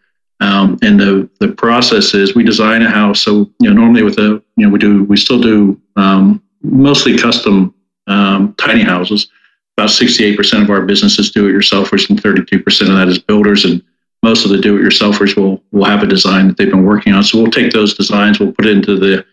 um, 0.40 0.78
and 0.82 1.00
the 1.00 1.28
the 1.40 1.48
process 1.48 2.14
is 2.14 2.34
we 2.34 2.44
design 2.44 2.82
a 2.82 2.90
house. 2.90 3.20
So 3.20 3.50
you 3.60 3.70
know 3.70 3.72
normally 3.72 4.02
with 4.02 4.18
a 4.18 4.42
you 4.56 4.66
know 4.66 4.70
we 4.70 4.78
do 4.78 5.04
we 5.04 5.16
still 5.16 5.40
do 5.40 5.80
um, 5.96 6.42
mostly 6.62 7.16
custom 7.16 7.74
um, 8.08 8.54
tiny 8.58 8.82
houses. 8.82 9.28
About 9.76 9.90
68% 9.90 10.62
of 10.62 10.70
our 10.70 10.82
business 10.82 11.20
is 11.20 11.30
do-it-yourselfers, 11.30 12.10
and 12.10 12.20
32% 12.20 12.80
of 12.80 12.96
that 12.96 13.06
is 13.06 13.20
builders 13.20 13.64
and 13.64 13.80
most 14.28 14.44
of 14.44 14.50
the 14.50 14.58
do-it-yourselfers 14.58 15.36
will 15.36 15.62
will 15.72 15.86
have 15.86 16.02
a 16.02 16.06
design 16.06 16.46
that 16.46 16.56
they've 16.56 16.70
been 16.76 16.84
working 16.84 17.14
on. 17.14 17.24
So 17.24 17.40
we'll 17.40 17.50
take 17.50 17.72
those 17.72 17.94
designs, 17.94 18.38
we'll 18.38 18.52
put 18.52 18.66
it 18.66 18.76
into 18.76 18.98
the 18.98 19.24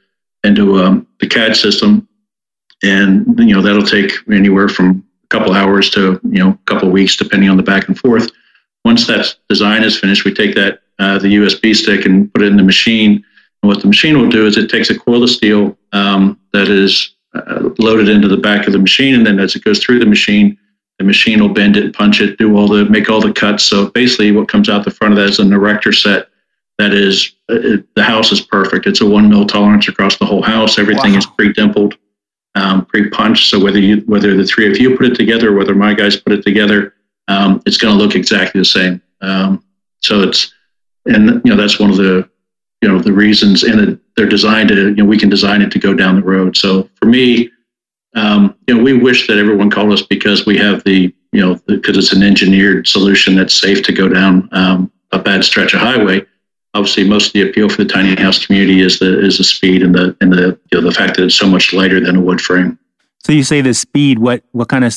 into 0.46 0.78
um, 0.82 1.06
the 1.20 1.28
CAD 1.28 1.56
system, 1.56 2.08
and 2.82 3.38
you 3.38 3.54
know 3.54 3.62
that'll 3.62 3.94
take 3.98 4.12
anywhere 4.32 4.70
from 4.70 5.04
a 5.26 5.28
couple 5.28 5.54
hours 5.54 5.90
to 5.92 6.02
you 6.24 6.40
know 6.42 6.52
a 6.52 6.60
couple 6.66 6.90
weeks, 6.90 7.18
depending 7.18 7.50
on 7.50 7.58
the 7.58 7.70
back 7.72 7.90
and 7.90 8.00
forth. 8.00 8.32
Once 8.86 9.06
that 9.08 9.36
design 9.50 9.84
is 9.84 10.00
finished, 10.00 10.24
we 10.24 10.34
take 10.34 10.56
that 10.56 10.80
uh, 11.00 11.18
the 11.20 11.36
USB 11.40 11.76
stick 11.76 12.06
and 12.06 12.34
put 12.34 12.44
it 12.44 12.48
in 12.48 12.58
the 12.58 12.64
machine. 12.74 13.12
And 13.62 13.70
what 13.70 13.82
the 13.82 13.88
machine 13.88 14.18
will 14.18 14.30
do 14.30 14.48
is 14.48 14.56
it 14.56 14.70
takes 14.70 14.90
a 14.92 14.98
coil 14.98 15.24
of 15.24 15.30
steel 15.30 15.78
um, 15.92 16.40
that 16.54 16.70
is 16.70 17.16
uh, 17.34 17.70
loaded 17.80 18.08
into 18.08 18.30
the 18.30 18.44
back 18.48 18.66
of 18.66 18.72
the 18.72 18.86
machine, 18.88 19.16
and 19.16 19.26
then 19.28 19.40
as 19.40 19.56
it 19.58 19.66
goes 19.66 19.80
through 19.84 20.00
the 20.00 20.14
machine, 20.16 20.58
The 21.00 21.06
machine 21.06 21.42
will 21.42 21.50
bend 21.54 21.76
it, 21.76 21.94
punch 21.94 22.22
it, 22.22 22.38
do 22.38 22.56
all 22.56 22.68
the 22.68 22.86
make 22.86 23.10
all 23.10 23.20
the 23.20 23.34
cuts. 23.34 23.64
So 23.64 23.90
basically, 23.90 24.32
what 24.32 24.48
comes 24.48 24.70
out 24.70 24.86
the 24.86 24.92
front 24.92 25.14
of 25.14 25.18
that 25.18 25.30
is 25.30 25.40
an 25.40 25.52
erector 25.52 25.92
set. 25.92 26.30
That 26.78 26.94
is, 26.94 27.34
it, 27.48 27.86
the 27.96 28.04
house 28.04 28.32
is 28.32 28.42
perfect. 28.42 28.86
It's 28.86 29.02
a 29.02 29.06
one 29.06 29.30
mil 29.30 29.46
tolerance 29.46 29.88
across 29.88 30.18
the 30.18 30.26
whole 30.26 30.42
house. 30.42 30.78
Everything 30.78 31.14
Wow. 31.14 31.18
is 31.20 31.26
pre 31.26 31.54
dimpled, 31.54 31.96
um, 32.56 32.86
pre 32.86 33.10
punched. 33.10 33.50
So 33.50 33.62
whether 33.62 33.80
you 33.80 33.98
whether 34.06 34.36
the 34.36 34.46
three 34.46 34.70
of 34.70 34.78
you 34.78 34.96
put 34.98 35.06
it 35.08 35.16
together, 35.16 35.50
or 35.52 35.56
whether 35.56 35.76
my 35.76 35.94
guys 35.94 36.18
put 36.18 36.34
it 36.34 36.44
together, 36.44 36.94
um, 37.28 37.62
it's 37.66 37.78
going 37.78 37.98
to 37.98 38.02
look 38.04 38.16
exactly 38.16 38.60
the 38.60 38.66
same. 38.66 39.02
Um, 39.22 39.64
so 40.02 40.22
it's 40.22 40.54
and 41.06 41.42
you 41.44 41.52
know 41.52 41.56
that's 41.56 41.80
one 41.80 41.90
of 41.90 41.98
the 41.98 42.30
you 42.82 42.88
know 42.90 43.00
the 43.00 43.14
reasons 43.14 43.64
and 43.64 44.00
they're 44.16 44.28
designed 44.28 44.70
to 44.70 44.90
you 44.90 44.96
know 44.96 45.06
we 45.06 45.18
can 45.18 45.30
design 45.30 45.62
it 45.62 45.72
to 45.72 45.80
go 45.80 45.94
down 45.94 46.16
the 46.16 46.22
road 46.22 46.56
so 46.58 46.90
for 46.96 47.06
me 47.06 47.50
um, 48.16 48.56
you 48.68 48.76
know 48.76 48.84
we 48.84 48.94
wish 48.94 49.28
that 49.28 49.38
everyone 49.38 49.70
called 49.70 49.92
us 49.92 50.02
because 50.02 50.46
we 50.46 50.58
have 50.58 50.84
the 50.84 51.14
you 51.32 51.42
know 51.42 51.60
because 51.68 51.98
it's 51.98 52.14
an 52.14 52.24
engineered 52.24 52.88
solution 52.88 53.36
that's 53.36 53.54
safe 53.54 53.84
to 53.84 53.92
go 53.92 54.10
down 54.10 54.50
um, 54.52 54.92
a 55.12 55.20
bad 55.20 55.44
stretch 55.44 55.74
of 55.74 55.80
highway 55.80 56.26
obviously 56.76 57.08
most 57.08 57.28
of 57.28 57.34
the 57.34 57.50
appeal 57.50 57.70
for 57.70 57.84
the 57.84 57.90
tiny 57.90 58.16
house 58.22 58.46
community 58.46 58.82
is 58.82 59.00
the 59.00 59.20
is 59.26 59.38
the 59.38 59.44
speed 59.44 59.82
and 59.82 59.96
the 59.96 60.16
and 60.22 60.32
the 60.32 60.60
you 60.72 60.80
know 60.80 60.82
the 60.82 60.92
fact 60.92 61.16
that 61.16 61.24
it's 61.24 61.36
so 61.36 61.48
much 61.48 61.74
lighter 61.74 62.00
than 62.00 62.18
a 62.18 62.22
wood 62.22 62.40
frame 62.42 62.78
So 63.24 63.32
you 63.32 63.44
say 63.44 63.62
the 63.62 63.74
speed. 63.74 64.20
What 64.20 64.44
what 64.52 64.68
kind 64.68 64.86
of 64.86 64.96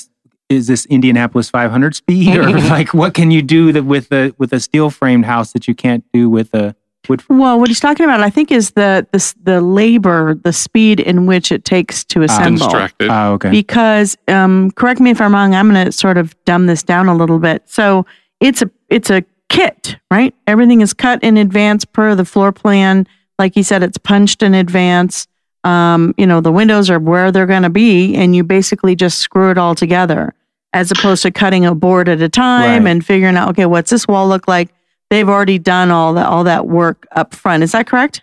is 0.50 0.66
this 0.66 0.86
Indianapolis 0.86 1.48
500 1.48 1.94
speed, 1.94 2.36
or 2.36 2.50
like 2.76 2.92
what 2.92 3.14
can 3.14 3.30
you 3.30 3.40
do 3.40 3.72
that 3.72 3.84
with 3.84 4.10
the 4.10 4.34
with 4.36 4.52
a 4.52 4.60
steel 4.60 4.90
framed 4.90 5.24
house 5.24 5.52
that 5.52 5.66
you 5.66 5.74
can't 5.74 6.04
do 6.12 6.28
with 6.28 6.52
a 6.52 6.74
wood? 7.08 7.22
Well, 7.28 7.58
what 7.58 7.68
he's 7.68 7.80
talking 7.80 8.04
about, 8.04 8.20
I 8.20 8.30
think, 8.30 8.50
is 8.50 8.70
the 8.72 9.06
the 9.12 9.34
the 9.42 9.60
labor, 9.60 10.34
the 10.34 10.52
speed 10.52 11.00
in 11.00 11.26
which 11.26 11.52
it 11.52 11.64
takes 11.64 12.04
to 12.06 12.22
assemble. 12.22 12.60
Constructed. 12.60 13.08
Oh, 13.10 13.32
okay. 13.34 13.50
because 13.50 14.16
um, 14.28 14.70
correct 14.72 15.00
me 15.00 15.10
if 15.10 15.20
I'm 15.20 15.32
wrong. 15.34 15.54
I'm 15.54 15.70
going 15.70 15.86
to 15.86 15.92
sort 15.92 16.16
of 16.18 16.34
dumb 16.44 16.66
this 16.66 16.82
down 16.82 17.08
a 17.08 17.14
little 17.14 17.38
bit. 17.38 17.62
So 17.66 18.06
it's 18.40 18.62
a 18.62 18.70
it's 18.88 19.10
a 19.10 19.24
kit, 19.48 19.96
right? 20.10 20.34
Everything 20.46 20.80
is 20.80 20.92
cut 20.92 21.22
in 21.22 21.36
advance 21.36 21.84
per 21.84 22.14
the 22.14 22.24
floor 22.24 22.52
plan. 22.52 23.06
Like 23.38 23.54
he 23.54 23.62
said, 23.62 23.82
it's 23.82 23.98
punched 23.98 24.42
in 24.42 24.54
advance. 24.54 25.26
Um, 25.64 26.14
you 26.16 26.26
know, 26.26 26.40
the 26.40 26.52
windows 26.52 26.88
are 26.90 26.98
where 26.98 27.30
they're 27.32 27.46
going 27.46 27.62
to 27.64 27.70
be, 27.70 28.14
and 28.14 28.34
you 28.34 28.44
basically 28.44 28.94
just 28.94 29.18
screw 29.18 29.50
it 29.50 29.58
all 29.58 29.74
together, 29.74 30.32
as 30.72 30.90
opposed 30.90 31.22
to 31.22 31.30
cutting 31.30 31.66
a 31.66 31.74
board 31.74 32.08
at 32.08 32.20
a 32.22 32.28
time 32.28 32.84
Right. 32.84 32.90
and 32.90 33.04
figuring 33.04 33.36
out, 33.36 33.50
okay, 33.50 33.66
what's 33.66 33.90
this 33.90 34.06
wall 34.06 34.28
look 34.28 34.46
like? 34.48 34.68
They've 35.10 35.28
already 35.28 35.58
done 35.58 35.90
all 35.90 36.14
that 36.14 36.26
all 36.26 36.44
that 36.44 36.66
work 36.66 37.06
up 37.12 37.34
front. 37.34 37.62
Is 37.62 37.72
that 37.72 37.86
correct? 37.86 38.22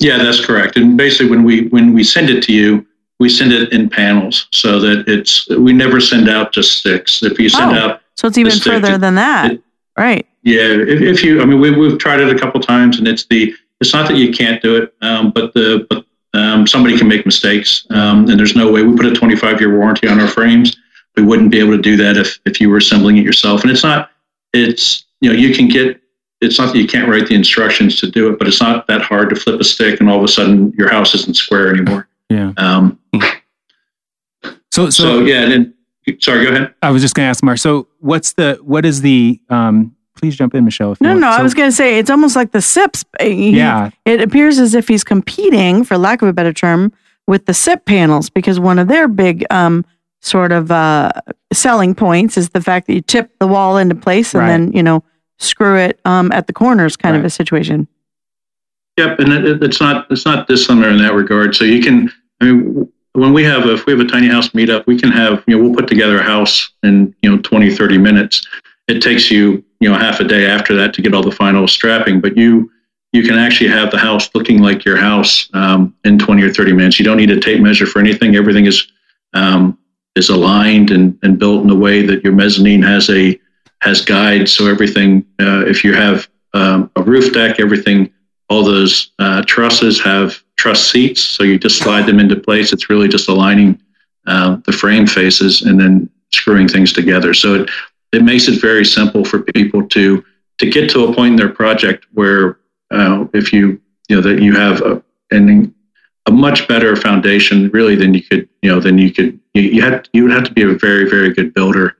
Yeah, 0.00 0.18
that's 0.18 0.44
correct. 0.44 0.76
And 0.76 0.96
basically, 0.96 1.28
when 1.30 1.44
we 1.44 1.68
when 1.68 1.92
we 1.92 2.02
send 2.04 2.30
it 2.30 2.42
to 2.44 2.52
you, 2.52 2.86
we 3.20 3.28
send 3.28 3.52
it 3.52 3.72
in 3.72 3.88
panels 3.90 4.48
so 4.52 4.80
that 4.80 5.04
it's 5.08 5.48
we 5.50 5.72
never 5.72 6.00
send 6.00 6.28
out 6.28 6.52
just 6.52 6.78
sticks. 6.78 7.22
If 7.22 7.38
you 7.38 7.48
send 7.48 7.72
Oh. 7.76 7.80
out, 7.80 8.00
So 8.16 8.28
it's 8.28 8.38
even 8.38 8.52
stick 8.52 8.72
further 8.74 8.96
than 8.98 9.14
that, 9.16 9.52
it- 9.52 9.62
right? 9.98 10.26
yeah, 10.42 10.60
if, 10.62 11.00
if 11.02 11.24
you, 11.24 11.42
I 11.42 11.44
mean, 11.44 11.60
we 11.60 11.70
we've 11.70 11.98
tried 11.98 12.20
it 12.20 12.34
a 12.34 12.38
couple 12.38 12.60
times, 12.60 12.98
and 12.98 13.06
it's 13.06 13.26
the 13.26 13.54
it's 13.80 13.92
not 13.92 14.08
that 14.08 14.16
you 14.16 14.32
can't 14.32 14.62
do 14.62 14.76
it, 14.76 14.94
um, 15.02 15.30
but 15.32 15.52
the 15.52 15.86
but 15.90 16.04
um, 16.32 16.66
somebody 16.66 16.96
can 16.96 17.08
make 17.08 17.24
mistakes, 17.26 17.86
um, 17.90 18.28
and 18.30 18.38
there's 18.38 18.56
no 18.56 18.72
way 18.72 18.82
we 18.82 18.96
put 18.96 19.06
a 19.06 19.14
25 19.14 19.60
year 19.60 19.76
warranty 19.78 20.08
on 20.08 20.18
our 20.18 20.28
frames. 20.28 20.76
We 21.16 21.22
wouldn't 21.22 21.50
be 21.50 21.60
able 21.60 21.72
to 21.76 21.82
do 21.82 21.96
that 21.98 22.16
if 22.16 22.38
if 22.46 22.58
you 22.60 22.70
were 22.70 22.78
assembling 22.78 23.18
it 23.18 23.24
yourself. 23.24 23.62
And 23.62 23.70
it's 23.70 23.84
not 23.84 24.10
it's 24.54 25.04
you 25.20 25.30
know 25.30 25.36
you 25.36 25.54
can 25.54 25.68
get 25.68 26.00
it's 26.40 26.58
not 26.58 26.72
that 26.72 26.78
you 26.78 26.86
can't 26.86 27.08
write 27.08 27.26
the 27.26 27.34
instructions 27.34 27.98
to 28.00 28.10
do 28.10 28.30
it, 28.30 28.38
but 28.38 28.46
it's 28.46 28.60
not 28.60 28.86
that 28.88 29.00
hard 29.00 29.30
to 29.30 29.36
flip 29.36 29.58
a 29.60 29.64
stick 29.64 30.00
and 30.00 30.10
all 30.10 30.18
of 30.18 30.24
a 30.24 30.28
sudden 30.28 30.72
your 30.76 30.90
house 30.90 31.14
isn't 31.14 31.34
square 31.36 31.72
anymore. 31.72 32.06
Yeah. 32.28 32.52
Um, 32.58 32.98
So, 34.72 34.90
so, 34.90 34.90
so 34.90 35.20
yeah, 35.20 35.42
and 35.42 35.52
then, 35.52 35.74
sorry, 36.20 36.44
go 36.44 36.50
ahead. 36.50 36.74
I 36.82 36.90
was 36.90 37.00
just 37.00 37.14
going 37.14 37.24
to 37.26 37.30
ask 37.30 37.42
Marc. 37.44 37.58
So 37.58 37.86
what's 38.00 38.32
the 38.32 38.58
what 38.62 38.84
is 38.84 39.00
the 39.02 39.40
um? 39.48 39.94
Please 40.16 40.36
jump 40.36 40.54
in, 40.54 40.64
Michelle. 40.64 40.92
If 40.92 41.00
you 41.00 41.04
No, 41.06 41.10
want. 41.12 41.20
no, 41.22 41.28
I 41.28 41.42
was 41.42 41.54
going 41.54 41.68
to 41.68 41.74
say 41.74 41.98
it's 41.98 42.08
almost 42.10 42.36
like 42.36 42.52
the 42.52 42.60
SIPs. 42.62 43.04
He- 43.20 43.56
Yeah. 43.56 43.90
It 44.04 44.20
appears 44.20 44.58
as 44.60 44.74
if 44.74 44.86
he's 44.86 45.02
competing, 45.02 45.82
for 45.84 45.98
lack 45.98 46.22
of 46.22 46.28
a 46.28 46.32
better 46.32 46.52
term, 46.52 46.92
with 47.26 47.46
the 47.46 47.54
SIP 47.54 47.84
panels 47.84 48.30
because 48.30 48.60
one 48.60 48.78
of 48.78 48.86
their 48.88 49.08
big 49.08 49.44
um, 49.50 49.84
sort 50.24 50.52
of 50.52 50.70
uh, 50.70 51.12
selling 51.52 51.94
points 51.94 52.36
is 52.38 52.48
the 52.50 52.60
fact 52.60 52.86
that 52.86 52.94
you 52.94 53.00
tip 53.02 53.30
the 53.38 53.46
wall 53.46 53.76
into 53.76 53.94
place 53.94 54.34
and 54.34 54.40
Right. 54.42 54.48
then, 54.48 54.72
you 54.72 54.82
know, 54.82 55.04
screw 55.38 55.76
it 55.76 56.00
um, 56.04 56.32
at 56.32 56.46
the 56.46 56.52
corners 56.52 56.96
kind 56.96 57.14
of 57.16 57.24
a 57.24 57.30
situation. 57.30 57.86
Yep, 58.96 59.18
and 59.18 59.32
it, 59.32 59.62
it's 59.62 59.80
not 59.80 60.06
it's 60.10 60.24
not 60.24 60.46
dissimilar 60.46 60.88
in 60.88 60.98
that 60.98 61.14
regard. 61.14 61.54
So 61.56 61.64
you 61.64 61.82
can, 61.82 62.10
I 62.40 62.44
mean, 62.44 62.88
when 63.12 63.32
we 63.32 63.42
have 63.42 63.66
a, 63.66 63.74
if 63.74 63.86
we 63.86 63.92
have 63.92 64.00
a 64.00 64.06
tiny 64.06 64.28
house 64.28 64.50
meetup, 64.50 64.86
we 64.86 64.98
can 64.98 65.10
have 65.10 65.42
you 65.46 65.56
know 65.56 65.62
we'll 65.64 65.74
put 65.74 65.88
together 65.88 66.20
a 66.20 66.22
house 66.22 66.70
in 66.84 67.14
you 67.20 67.30
know 67.30 67.42
20, 67.42 67.74
30 67.74 67.98
minutes. 67.98 68.46
It 68.86 69.00
takes 69.02 69.30
you 69.32 69.64
you 69.80 69.90
know 69.90 69.98
half 69.98 70.20
a 70.20 70.24
day 70.24 70.46
after 70.46 70.74
that 70.76 70.94
to 70.94 71.02
get 71.02 71.12
all 71.12 71.22
the 71.24 71.32
final 71.32 71.66
strapping, 71.66 72.20
but 72.20 72.36
you 72.36 72.70
you 73.12 73.24
can 73.24 73.36
actually 73.36 73.68
have 73.70 73.90
the 73.90 73.98
house 73.98 74.30
looking 74.34 74.62
like 74.62 74.84
your 74.84 74.96
house 74.96 75.50
um, 75.54 75.94
in 76.04 76.18
20 76.18 76.42
or 76.42 76.52
30 76.52 76.72
minutes. 76.72 76.98
You 76.98 77.04
don't 77.04 77.16
need 77.16 77.30
a 77.30 77.40
tape 77.40 77.60
measure 77.60 77.86
for 77.86 77.98
anything. 77.98 78.36
Everything 78.36 78.66
is 78.66 78.86
um, 79.34 79.76
is 80.16 80.28
aligned 80.28 80.90
and, 80.90 81.18
and 81.22 81.38
built 81.38 81.64
in 81.64 81.70
a 81.70 81.74
way 81.74 82.02
that 82.02 82.22
your 82.22 82.32
mezzanine 82.32 82.82
has 82.82 83.10
a 83.10 83.38
has 83.80 84.00
guides. 84.00 84.52
So 84.52 84.66
everything, 84.66 85.26
uh, 85.40 85.66
if 85.66 85.84
you 85.84 85.92
have 85.94 86.28
um, 86.54 86.90
a 86.96 87.02
roof 87.02 87.34
deck, 87.34 87.60
everything, 87.60 88.10
all 88.48 88.64
those 88.64 89.10
uh, 89.18 89.42
trusses 89.46 90.00
have 90.00 90.42
truss 90.56 90.90
seats. 90.90 91.20
So 91.20 91.42
you 91.42 91.58
just 91.58 91.78
slide 91.78 92.06
them 92.06 92.20
into 92.20 92.36
place. 92.36 92.72
It's 92.72 92.88
really 92.88 93.08
just 93.08 93.28
aligning 93.28 93.80
uh, 94.26 94.56
the 94.64 94.72
frame 94.72 95.06
faces 95.06 95.62
and 95.62 95.78
then 95.78 96.08
screwing 96.32 96.68
things 96.68 96.92
together. 96.92 97.34
So 97.34 97.54
it, 97.54 97.70
it 98.12 98.22
makes 98.22 98.48
it 98.48 98.60
very 98.60 98.84
simple 98.84 99.24
for 99.24 99.42
people 99.42 99.86
to 99.88 100.24
to 100.58 100.70
get 100.70 100.88
to 100.90 101.06
a 101.06 101.14
point 101.14 101.32
in 101.32 101.36
their 101.36 101.48
project 101.48 102.06
where 102.12 102.58
uh, 102.90 103.26
if 103.34 103.52
you 103.52 103.80
you 104.08 104.16
know 104.16 104.22
that 104.22 104.40
you 104.40 104.54
have 104.54 104.80
a, 104.82 105.02
an, 105.30 105.74
a 106.26 106.30
much 106.30 106.66
better 106.68 106.96
foundation 106.96 107.68
really 107.70 107.96
than 107.96 108.14
you 108.14 108.22
could 108.22 108.48
you 108.62 108.70
know 108.70 108.80
than 108.80 108.98
you 108.98 109.12
could 109.12 109.38
you, 109.52 109.62
you 109.62 109.82
had 109.82 110.08
you 110.12 110.22
would 110.22 110.32
have 110.32 110.44
to 110.44 110.52
be 110.52 110.62
a 110.62 110.74
very 110.74 111.08
very 111.08 111.32
good 111.32 111.52
builder 111.54 111.96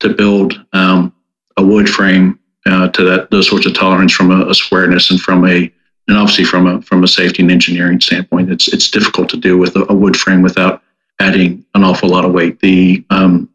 to 0.00 0.08
build 0.10 0.64
um, 0.72 1.12
a 1.56 1.62
wood 1.62 1.88
frame 1.88 2.38
uh, 2.66 2.88
to 2.88 3.04
that 3.04 3.30
those 3.30 3.48
sorts 3.48 3.66
of 3.66 3.74
tolerance 3.74 4.12
from 4.12 4.30
a, 4.30 4.48
a 4.48 4.54
squareness 4.54 5.10
and 5.10 5.20
from 5.20 5.46
a 5.46 5.72
and 6.08 6.16
obviously 6.16 6.44
from 6.44 6.66
a 6.66 6.82
from 6.82 7.04
a 7.04 7.08
safety 7.08 7.42
and 7.42 7.50
engineering 7.50 8.00
standpoint. 8.00 8.50
It's 8.50 8.68
it's 8.68 8.90
difficult 8.90 9.28
to 9.30 9.36
do 9.36 9.56
with 9.58 9.76
a, 9.76 9.84
a 9.90 9.94
wood 9.94 10.16
frame 10.16 10.42
without 10.42 10.82
adding 11.20 11.64
an 11.74 11.84
awful 11.84 12.08
lot 12.08 12.24
of 12.24 12.32
weight. 12.32 12.60
The 12.60 13.04
um, 13.10 13.48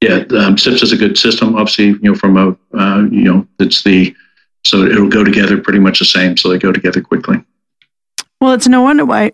yeah 0.00 0.24
um, 0.38 0.56
SIPS 0.56 0.82
is 0.82 0.92
a 0.92 0.96
good 0.96 1.18
system 1.18 1.56
obviously 1.56 1.88
you 1.88 2.00
know 2.00 2.14
from 2.14 2.36
a 2.36 2.78
uh, 2.78 3.02
you 3.10 3.24
know 3.24 3.46
it's 3.58 3.82
the 3.82 4.14
so 4.64 4.82
it'll 4.84 5.08
go 5.08 5.24
together 5.24 5.58
pretty 5.58 5.78
much 5.78 5.98
the 5.98 6.04
same 6.04 6.36
so 6.36 6.48
they 6.48 6.58
go 6.58 6.72
together 6.72 7.00
quickly. 7.00 7.44
Well, 8.40 8.52
it's 8.52 8.68
no 8.68 8.80
wonder 8.80 9.04
why, 9.04 9.32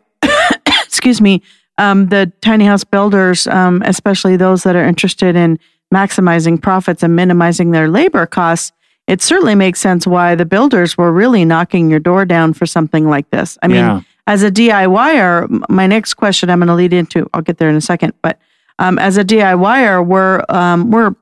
excuse 1.06 1.20
me, 1.20 1.40
um, 1.78 2.08
the 2.08 2.32
tiny 2.40 2.64
house 2.64 2.82
builders, 2.82 3.46
um, 3.46 3.80
especially 3.84 4.36
those 4.36 4.64
that 4.64 4.74
are 4.74 4.84
interested 4.84 5.36
in 5.36 5.56
maximizing 5.94 6.60
profits 6.60 7.04
and 7.04 7.14
minimizing 7.14 7.70
their 7.70 7.88
labor 7.88 8.26
costs, 8.26 8.72
it 9.06 9.22
certainly 9.22 9.54
makes 9.54 9.78
sense 9.78 10.04
why 10.04 10.34
the 10.34 10.44
builders 10.44 10.98
were 10.98 11.12
really 11.12 11.44
knocking 11.44 11.88
your 11.88 12.00
door 12.00 12.24
down 12.24 12.52
for 12.54 12.66
something 12.66 13.08
like 13.08 13.30
this. 13.30 13.56
I 13.62 13.68
mean, 13.68 13.76
yeah. 13.76 14.00
as 14.26 14.42
a 14.42 14.50
DIYer, 14.50 15.68
my 15.68 15.86
next 15.86 16.14
question 16.14 16.50
I'm 16.50 16.58
going 16.58 16.66
to 16.66 16.74
lead 16.74 16.92
into, 16.92 17.30
I'll 17.32 17.40
get 17.40 17.58
there 17.58 17.68
in 17.68 17.76
a 17.76 17.80
second, 17.80 18.12
but 18.20 18.40
um, 18.80 18.98
as 18.98 19.16
a 19.16 19.24
DIYer, 19.24 20.04
we're 20.04 20.44
um, 20.48 20.90
we're 20.90 21.14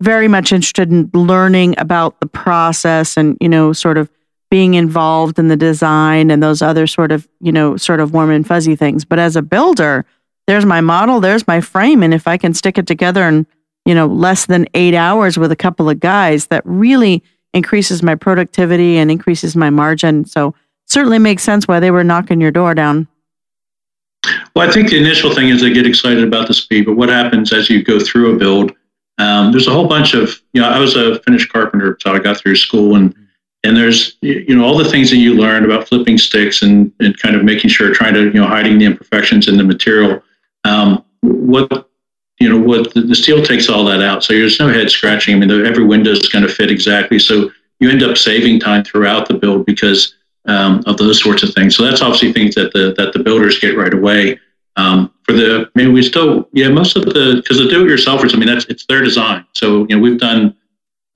very 0.00 0.28
much 0.28 0.52
interested 0.52 0.92
in 0.92 1.10
learning 1.14 1.74
about 1.78 2.20
the 2.20 2.26
process 2.26 3.16
and 3.16 3.36
you 3.40 3.48
know 3.48 3.72
sort 3.72 3.98
of 3.98 4.08
being 4.52 4.74
involved 4.74 5.38
in 5.38 5.48
the 5.48 5.56
design 5.56 6.30
and 6.30 6.42
those 6.42 6.60
other 6.60 6.86
sort 6.86 7.10
of 7.10 7.26
you 7.40 7.50
know 7.50 7.74
sort 7.78 8.00
of 8.00 8.12
warm 8.12 8.30
and 8.30 8.46
fuzzy 8.46 8.76
things. 8.76 9.02
But 9.02 9.18
as 9.18 9.34
a 9.34 9.40
builder, 9.40 10.04
there's 10.46 10.66
my 10.66 10.82
model, 10.82 11.20
there's 11.20 11.46
my 11.46 11.62
frame, 11.62 12.02
and 12.02 12.12
if 12.12 12.28
I 12.28 12.36
can 12.36 12.52
stick 12.52 12.76
it 12.76 12.86
together 12.86 13.26
in 13.26 13.46
you 13.86 13.94
know 13.94 14.06
less 14.06 14.44
than 14.44 14.66
eight 14.74 14.94
hours 14.94 15.38
with 15.38 15.52
a 15.52 15.56
couple 15.56 15.88
of 15.88 16.00
guys, 16.00 16.48
that 16.48 16.62
really 16.66 17.22
increases 17.54 18.02
my 18.02 18.14
productivity 18.14 18.98
and 18.98 19.10
increases 19.10 19.56
my 19.56 19.70
margin. 19.70 20.26
So 20.26 20.54
certainly 20.84 21.18
makes 21.18 21.42
sense 21.42 21.66
why 21.66 21.80
they 21.80 21.90
were 21.90 22.04
knocking 22.04 22.38
your 22.38 22.50
door 22.50 22.74
down. 22.74 23.08
Well, 24.54 24.68
I 24.68 24.70
think 24.70 24.90
the 24.90 24.98
initial 24.98 25.34
thing 25.34 25.48
is 25.48 25.62
they 25.62 25.72
get 25.72 25.86
excited 25.86 26.24
about 26.24 26.46
the 26.46 26.52
speed, 26.52 26.84
but 26.84 26.96
what 26.96 27.08
happens 27.08 27.54
as 27.54 27.70
you 27.70 27.82
go 27.82 27.98
through 27.98 28.34
a 28.34 28.38
build? 28.38 28.72
Um, 29.16 29.50
there's 29.50 29.66
a 29.66 29.72
whole 29.72 29.88
bunch 29.88 30.12
of, 30.12 30.42
you 30.52 30.60
know, 30.60 30.68
I 30.68 30.78
was 30.78 30.94
a 30.94 31.20
finished 31.20 31.50
carpenter, 31.50 31.96
so 32.02 32.12
I 32.12 32.18
got 32.18 32.36
through 32.36 32.56
school, 32.56 32.96
and 32.96 33.14
and 33.64 33.76
there's, 33.76 34.16
you 34.20 34.56
know, 34.56 34.64
all 34.64 34.76
the 34.76 34.90
things 34.90 35.10
that 35.10 35.18
you 35.18 35.34
learn 35.34 35.64
about 35.64 35.88
flipping 35.88 36.18
sticks 36.18 36.62
and 36.62 36.92
and 37.00 37.18
kind 37.18 37.36
of 37.36 37.44
making 37.44 37.70
sure, 37.70 37.92
trying 37.92 38.14
to, 38.14 38.24
you 38.24 38.40
know, 38.40 38.46
hiding 38.46 38.78
the 38.78 38.84
imperfections 38.84 39.48
in 39.48 39.56
the 39.56 39.64
material. 39.64 40.22
Um, 40.64 41.04
what 41.20 41.88
you 42.40 42.48
know, 42.48 42.58
what 42.58 42.92
the, 42.94 43.02
the 43.02 43.14
steel 43.14 43.44
takes 43.44 43.68
all 43.68 43.84
that 43.84 44.02
out, 44.02 44.24
so 44.24 44.32
there's 44.32 44.58
no 44.58 44.68
head 44.68 44.90
scratching. 44.90 45.36
I 45.36 45.38
mean, 45.38 45.48
the, 45.48 45.64
every 45.64 45.84
window 45.84 46.10
is 46.10 46.28
going 46.28 46.46
to 46.46 46.52
fit 46.52 46.70
exactly, 46.70 47.18
so 47.18 47.50
you 47.78 47.90
end 47.90 48.02
up 48.02 48.16
saving 48.16 48.60
time 48.60 48.84
throughout 48.84 49.28
the 49.28 49.34
build 49.34 49.66
because 49.66 50.14
um, 50.46 50.82
of 50.86 50.96
those 50.96 51.22
sorts 51.22 51.42
of 51.42 51.54
things. 51.54 51.76
So 51.76 51.84
that's 51.84 52.02
obviously 52.02 52.32
things 52.32 52.54
that 52.56 52.72
the 52.72 52.94
that 52.96 53.12
the 53.12 53.20
builders 53.20 53.58
get 53.58 53.76
right 53.76 53.94
away. 53.94 54.40
Um, 54.76 55.12
for 55.24 55.34
the, 55.34 55.70
I 55.76 55.78
mean, 55.78 55.92
we 55.92 56.02
still, 56.02 56.48
yeah, 56.52 56.68
most 56.68 56.96
of 56.96 57.04
the, 57.04 57.36
because 57.36 57.58
the 57.58 57.68
do-it-yourselfers, 57.68 58.34
I 58.34 58.38
mean, 58.38 58.48
that's 58.48 58.64
it's 58.66 58.86
their 58.86 59.02
design. 59.02 59.44
So 59.54 59.86
you 59.86 59.96
know, 59.96 59.98
we've 59.98 60.18
done, 60.18 60.56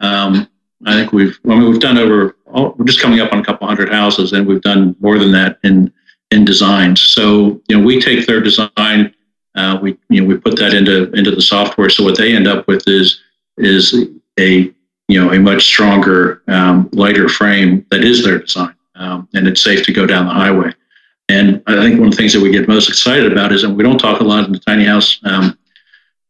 um, 0.00 0.46
I 0.84 0.92
think 0.92 1.12
we've, 1.12 1.38
I 1.46 1.48
mean, 1.48 1.70
we've 1.70 1.80
done 1.80 1.96
over, 1.96 2.35
we're 2.46 2.84
just 2.84 3.00
coming 3.00 3.20
up 3.20 3.32
on 3.32 3.40
a 3.40 3.44
couple 3.44 3.66
hundred 3.66 3.92
houses, 3.92 4.32
and 4.32 4.46
we've 4.46 4.62
done 4.62 4.96
more 5.00 5.18
than 5.18 5.32
that 5.32 5.58
in 5.64 5.92
in 6.30 6.44
designs. 6.44 7.00
So 7.00 7.60
you 7.68 7.76
know, 7.76 7.84
we 7.84 8.00
take 8.00 8.26
their 8.26 8.40
design, 8.40 9.14
uh, 9.54 9.78
we 9.80 9.96
you 10.08 10.20
know, 10.20 10.26
we 10.26 10.36
put 10.36 10.56
that 10.58 10.74
into 10.74 11.10
into 11.12 11.30
the 11.30 11.42
software. 11.42 11.88
So 11.90 12.04
what 12.04 12.16
they 12.16 12.34
end 12.34 12.46
up 12.46 12.66
with 12.66 12.82
is 12.86 13.20
is 13.58 13.94
a 14.38 14.72
you 15.08 15.24
know 15.24 15.32
a 15.32 15.38
much 15.38 15.64
stronger, 15.64 16.42
um, 16.48 16.88
lighter 16.92 17.28
frame 17.28 17.86
that 17.90 18.04
is 18.04 18.24
their 18.24 18.38
design, 18.38 18.74
um, 18.94 19.28
and 19.34 19.46
it's 19.46 19.62
safe 19.62 19.84
to 19.86 19.92
go 19.92 20.06
down 20.06 20.26
the 20.26 20.32
highway. 20.32 20.72
And 21.28 21.62
I 21.66 21.74
think 21.74 21.98
one 21.98 22.08
of 22.08 22.12
the 22.12 22.16
things 22.16 22.32
that 22.34 22.40
we 22.40 22.52
get 22.52 22.68
most 22.68 22.88
excited 22.88 23.32
about 23.32 23.50
is, 23.50 23.64
and 23.64 23.76
we 23.76 23.82
don't 23.82 23.98
talk 23.98 24.20
a 24.20 24.24
lot 24.24 24.44
in 24.44 24.52
the 24.52 24.60
tiny 24.60 24.84
house 24.84 25.18
um, 25.24 25.58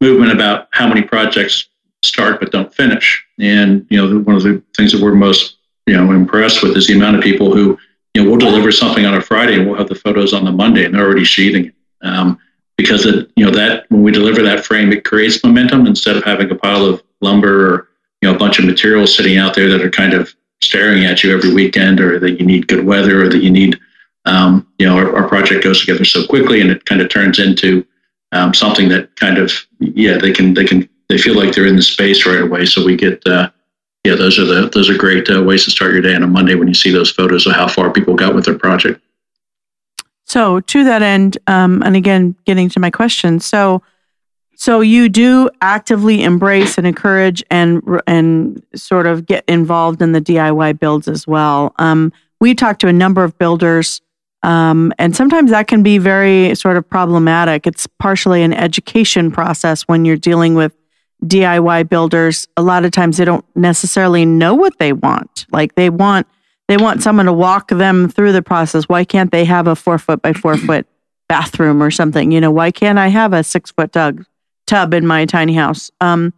movement 0.01 0.33
about 0.33 0.69
how 0.71 0.89
many 0.89 1.03
projects 1.03 1.69
start 2.03 2.41
but 2.41 2.53
don't 2.53 2.73
finish. 2.75 3.25
And 3.39 3.87
you 3.91 3.99
know, 3.99 4.21
one 4.21 4.37
of 4.37 4.43
the 4.43 4.63
things 4.77 4.93
that 4.93 5.03
we're 5.03 5.15
most 5.15 5.56
you 5.87 5.95
know 5.97 6.11
impressed 6.13 6.63
with 6.63 6.77
is 6.77 6.87
the 6.87 6.95
amount 6.95 7.17
of 7.17 7.23
people 7.23 7.55
who 7.55 7.79
you 8.15 8.23
know 8.23 8.31
we'll 8.31 8.39
deliver 8.39 8.73
something 8.73 9.07
on 9.07 9.15
a 9.15 9.21
Friday 9.21 9.59
and 9.59 9.67
we'll 9.67 9.79
have 9.79 9.89
the 9.89 9.95
photos 9.95 10.33
on 10.33 10.45
the 10.45 10.53
Monday 10.53 10.85
and 10.85 10.95
they're 10.95 11.05
already 11.05 11.25
sheathing 11.25 11.67
it. 11.67 11.75
Um, 12.03 12.39
because 12.77 13.07
it, 13.07 13.31
you 13.37 13.45
know 13.45 13.53
that 13.53 13.91
when 13.91 14.03
we 14.03 14.13
deliver 14.13 14.43
that 14.43 14.65
frame, 14.65 14.93
it 14.93 15.05
creates 15.05 15.43
momentum 15.43 15.87
instead 15.87 16.17
of 16.17 16.25
having 16.25 16.51
a 16.51 16.55
pile 16.55 16.85
of 16.85 17.03
lumber 17.21 17.75
or 17.75 17.89
you 18.21 18.29
know 18.29 18.35
a 18.35 18.39
bunch 18.39 18.59
of 18.59 18.67
materials 18.67 19.15
sitting 19.15 19.39
out 19.39 19.55
there 19.55 19.69
that 19.69 19.83
are 19.83 19.91
kind 19.91 20.13
of 20.13 20.35
staring 20.63 21.05
at 21.05 21.23
you 21.23 21.35
every 21.35 21.55
weekend, 21.55 22.01
or 22.01 22.19
that 22.19 22.39
you 22.39 22.47
need 22.47 22.69
good 22.69 22.85
weather, 22.85 23.25
or 23.25 23.29
that 23.29 23.43
you 23.43 23.51
need 23.51 23.79
um, 24.27 24.67
you 24.79 24.87
know, 24.87 24.97
our, 24.97 25.17
our, 25.17 25.29
project 25.29 25.63
goes 25.63 25.81
together 25.81 26.05
so 26.05 26.27
quickly, 26.27 26.61
and 26.61 26.71
it 26.71 26.85
kind 26.85 27.01
of 27.01 27.09
turns 27.09 27.39
into 27.39 27.87
um, 28.33 28.53
something 28.53 28.89
that 28.89 29.15
kind 29.17 29.39
of 29.39 29.53
yeah, 29.79 30.19
they 30.19 30.33
can 30.33 30.53
they 30.53 30.65
can 30.65 30.89
they 31.09 31.17
feel 31.17 31.37
like 31.37 31.55
they're 31.55 31.67
in 31.67 31.77
the 31.77 31.83
space 31.83 32.27
right 32.27 32.41
away. 32.41 32.67
So 32.67 32.85
we 32.85 32.97
get 32.97 33.25
uh, 33.27 33.51
yeah, 34.07 34.15
those 34.15 34.39
are 34.39 34.45
the 34.45 34.69
those 34.73 34.89
are 34.89 34.97
great 34.97 35.29
uh, 35.29 35.43
ways 35.43 35.65
to 35.65 35.71
start 35.71 35.93
your 35.93 36.01
day 36.01 36.15
on 36.15 36.23
a 36.23 36.27
Monday 36.27 36.55
when 36.55 36.69
you 36.69 36.75
see 36.75 36.93
those 36.93 37.11
photos 37.11 37.47
of 37.47 37.55
how 37.55 37.67
far 37.67 37.91
people 37.91 38.15
got 38.15 38.35
with 38.35 38.45
their 38.45 38.59
project. 38.59 39.01
So 40.25 40.61
to 40.61 40.85
that 40.85 41.03
end, 41.03 41.39
um, 41.47 41.83
and 41.83 41.97
again, 41.97 42.37
getting 42.45 42.69
to 42.71 42.81
my 42.81 42.91
question, 42.91 43.41
so 43.41 43.83
so 44.55 44.81
you 44.81 45.09
do 45.09 45.51
actively 45.61 46.23
embrace 46.23 46.79
and 46.79 46.87
encourage 46.87 47.43
and 47.51 47.83
and 48.07 48.63
sort 48.75 49.07
of 49.07 49.27
get 49.27 49.45
involved 49.49 50.01
in 50.01 50.13
the 50.13 50.21
DIY 50.21 50.79
builds 50.79 51.09
as 51.09 51.27
well. 51.27 51.75
Um, 51.79 52.13
we 52.41 52.55
talked 52.55 52.81
to 52.83 52.89
a 52.89 52.93
number 52.93 53.25
of 53.25 53.37
builders 53.39 54.01
um, 54.43 54.93
and 54.99 55.17
sometimes 55.17 55.51
that 55.51 55.67
can 55.67 55.83
be 55.83 55.99
very 55.99 56.55
sort 56.55 56.77
of 56.77 56.89
problematic. 56.89 57.67
It's 57.67 57.89
partially 57.99 58.43
an 58.45 58.53
education 58.53 59.33
process 59.33 59.83
when 59.83 60.05
you're 60.05 60.17
dealing 60.17 60.55
with 60.55 60.73
DIY 61.25 61.89
builders. 61.89 62.47
A 62.57 62.63
lot 62.63 62.85
of 62.85 62.91
times 62.91 63.17
they 63.17 63.25
don't 63.25 63.45
necessarily 63.55 64.25
know 64.25 64.55
what 64.55 64.79
they 64.79 64.93
want. 64.93 65.47
Like 65.51 65.75
they 65.75 65.91
want 65.91 66.27
they 66.69 66.77
want 66.77 67.03
someone 67.03 67.27
to 67.27 67.33
walk 67.33 67.69
them 67.69 68.09
through 68.09 68.33
the 68.33 68.43
process. 68.43 68.89
Why 68.89 69.05
can't 69.05 69.31
they 69.31 69.45
have 69.45 69.69
a 69.69 69.77
four 69.77 69.99
foot 69.99 70.21
by 70.21 70.33
four 70.33 70.57
foot 70.57 70.87
bathroom 71.29 71.83
or 71.83 71.91
something? 71.91 72.33
You 72.33 72.41
know, 72.41 72.51
why 72.51 72.71
can't 72.71 72.99
I 72.99 73.09
have 73.09 73.33
a 73.33 73.45
six 73.45 73.71
foot 73.71 73.93
tub 73.93 74.25
tub 74.67 74.95
in 74.95 75.07
my 75.07 75.27
tiny 75.27 75.55
house? 75.55 75.91
Um, 76.01 76.33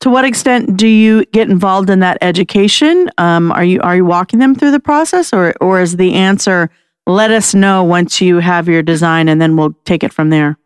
to 0.00 0.10
what 0.10 0.24
extent 0.24 0.76
do 0.76 0.86
you 0.86 1.24
get 1.26 1.48
involved 1.48 1.90
in 1.90 2.00
that 2.00 2.18
education? 2.20 3.10
Um, 3.18 3.52
are 3.52 3.64
you 3.64 3.80
are 3.80 3.96
you 3.96 4.04
walking 4.04 4.38
them 4.38 4.54
through 4.54 4.72
the 4.72 4.80
process, 4.80 5.32
or 5.32 5.54
or 5.60 5.80
is 5.80 5.96
the 5.96 6.14
answer 6.14 6.70
let 7.06 7.30
us 7.30 7.54
know 7.54 7.84
once 7.84 8.20
you 8.20 8.38
have 8.38 8.68
your 8.68 8.82
design 8.82 9.28
and 9.28 9.40
then 9.40 9.56
we'll 9.56 9.74
take 9.84 10.02
it 10.02 10.12
from 10.12 10.30
there. 10.30 10.58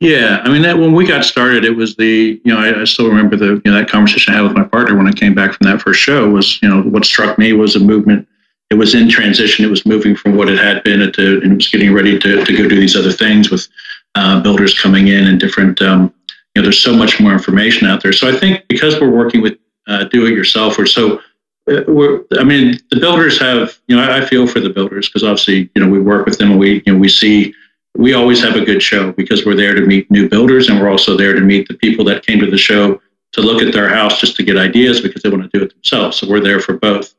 Yeah, 0.00 0.40
I 0.44 0.50
mean 0.50 0.62
that 0.62 0.78
when 0.78 0.92
we 0.92 1.06
got 1.06 1.24
started, 1.24 1.64
it 1.64 1.76
was 1.76 1.96
the 1.96 2.40
you 2.44 2.52
know 2.52 2.58
I, 2.58 2.82
I, 2.82 2.84
still 2.84 3.08
remember 3.08 3.36
the 3.36 3.62
you 3.64 3.70
know 3.70 3.74
that 3.74 3.88
conversation 3.88 4.32
I 4.32 4.36
had 4.36 4.42
with 4.44 4.56
my 4.56 4.64
partner 4.64 4.96
when 4.96 5.06
I 5.06 5.12
came 5.12 5.34
back 5.34 5.52
from 5.52 5.68
that 5.68 5.82
first 5.82 6.00
show 6.00 6.28
was 6.28 6.60
you 6.62 6.68
know 6.68 6.82
what 6.82 7.04
struck 7.04 7.38
me 7.38 7.52
was 7.52 7.76
a 7.76 7.80
movement. 7.80 8.26
It 8.70 8.74
was 8.74 8.94
in 8.94 9.08
transition. 9.08 9.64
It 9.64 9.70
was 9.70 9.86
moving 9.86 10.16
from 10.16 10.36
what 10.36 10.48
it 10.48 10.58
had 10.58 10.82
been 10.84 11.00
to 11.12 11.40
and 11.42 11.52
it 11.52 11.54
was 11.56 11.68
getting 11.68 11.92
ready 11.92 12.18
to 12.18 12.44
to 12.44 12.56
go 12.56 12.68
do 12.68 12.80
these 12.80 12.96
other 12.96 13.12
things 13.12 13.50
with 13.50 13.68
uh, 14.14 14.40
builders 14.40 14.78
coming 14.78 15.08
in 15.08 15.26
and 15.26 15.38
different. 15.38 15.80
Um, 15.82 16.12
you 16.28 16.62
know, 16.62 16.62
there's 16.62 16.80
so 16.80 16.94
much 16.94 17.20
more 17.20 17.32
information 17.32 17.86
out 17.88 18.02
there. 18.02 18.12
So 18.12 18.28
I 18.28 18.32
think 18.32 18.64
because 18.68 19.00
we're 19.00 19.10
working 19.10 19.42
with 19.42 19.58
uh, 19.86 20.04
do 20.04 20.26
it 20.26 20.30
yourself, 20.30 20.78
we're 20.78 20.86
so 20.86 21.20
uh, 21.70 21.82
we're, 21.88 22.24
I 22.38 22.44
mean, 22.44 22.78
the 22.90 23.00
builders 23.00 23.38
have, 23.40 23.78
you 23.86 23.96
know, 23.96 24.02
I, 24.02 24.18
I 24.18 24.24
feel 24.24 24.46
for 24.46 24.60
the 24.60 24.70
builders 24.70 25.08
because 25.08 25.24
obviously, 25.24 25.70
you 25.74 25.82
know, 25.82 25.88
we 25.88 25.98
work 25.98 26.26
with 26.26 26.38
them 26.38 26.50
and 26.50 26.60
we, 26.60 26.82
you 26.84 26.92
know, 26.92 26.98
we 26.98 27.08
see, 27.08 27.54
we 27.96 28.14
always 28.14 28.42
have 28.42 28.56
a 28.56 28.64
good 28.64 28.82
show 28.82 29.12
because 29.12 29.46
we're 29.46 29.54
there 29.54 29.74
to 29.74 29.82
meet 29.82 30.10
new 30.10 30.28
builders 30.28 30.68
and 30.68 30.80
we're 30.80 30.90
also 30.90 31.16
there 31.16 31.32
to 31.32 31.40
meet 31.40 31.68
the 31.68 31.74
people 31.74 32.04
that 32.04 32.26
came 32.26 32.40
to 32.40 32.50
the 32.50 32.58
show 32.58 33.00
to 33.32 33.40
look 33.40 33.62
at 33.62 33.72
their 33.72 33.88
house 33.88 34.20
just 34.20 34.36
to 34.36 34.42
get 34.42 34.56
ideas 34.56 35.00
because 35.00 35.22
they 35.22 35.28
want 35.28 35.42
to 35.42 35.58
do 35.58 35.64
it 35.64 35.72
themselves. 35.72 36.16
So 36.18 36.28
we're 36.28 36.40
there 36.40 36.60
for 36.60 36.74
both. 36.74 37.14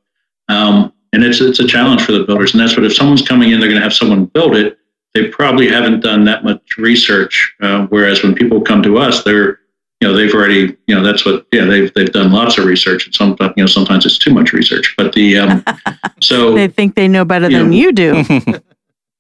Um, 0.50 0.94
and 1.14 1.24
it's, 1.24 1.40
it's 1.42 1.60
a 1.60 1.68
challenge 1.68 2.04
for 2.04 2.12
the 2.12 2.24
builders. 2.24 2.54
And 2.54 2.62
that's 2.62 2.76
what, 2.76 2.86
if 2.86 2.94
someone's 2.94 3.26
coming 3.26 3.52
in, 3.52 3.60
they're 3.60 3.70
going 3.70 3.80
to 3.80 3.84
have 3.84 3.94
someone 3.94 4.26
build 4.26 4.56
it. 4.56 4.78
They 5.14 5.30
probably 5.30 5.68
haven't 5.70 6.02
done 6.02 6.26
that 6.26 6.44
much 6.44 6.78
research. 6.78 7.56
Uh, 7.62 7.88
whereas 7.88 8.22
when 8.22 8.36
people 8.36 8.60
come 8.62 8.84
to 8.84 8.98
us, 8.98 9.24
they're, 9.24 9.60
you 10.02 10.08
know 10.08 10.14
they've 10.14 10.34
already 10.34 10.76
you 10.88 10.96
know 10.96 11.02
that's 11.02 11.26
what 11.26 11.48
yeah 11.52 11.64
they've 11.64 11.94
they've 11.94 12.12
done 12.12 12.32
lots 12.32 12.58
of 12.58 12.66
research 12.66 13.06
and 13.06 13.16
some 13.16 13.36
you 13.40 13.64
know 13.64 13.66
sometimes 13.66 14.06
it's 14.06 14.18
too 14.18 14.34
much 14.34 14.52
research 14.52 14.94
but 14.98 15.14
the 15.14 15.38
um 15.38 15.64
so 16.22 16.54
they 16.54 16.68
think 16.68 16.96
they 16.96 17.08
know 17.08 17.24
better 17.24 17.50
you 17.50 17.58
than 17.58 17.70
know, 17.70 17.76
you 17.76 17.92
do 17.92 18.24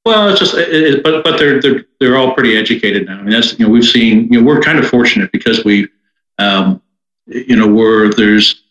well 0.05 0.29
it's 0.29 0.39
just 0.39 0.53
it, 0.55 1.03
but 1.03 1.23
but 1.23 1.37
they're 1.37 1.61
they're 1.61 1.85
they're 1.99 2.17
all 2.17 2.33
pretty 2.33 2.57
educated 2.57 3.05
now 3.05 3.19
I 3.19 3.21
mean 3.21 3.31
that's 3.31 3.57
you 3.57 3.65
know 3.65 3.71
we've 3.71 3.85
seen 3.85 4.31
you 4.31 4.39
know 4.39 4.45
we're 4.45 4.61
kind 4.61 4.79
of 4.79 4.87
fortunate 4.87 5.31
because 5.31 5.63
we 5.65 5.87
um 6.39 6.81
you 7.25 7.55
know 7.55 7.67
we're 7.67 8.13
there's 8.13 8.63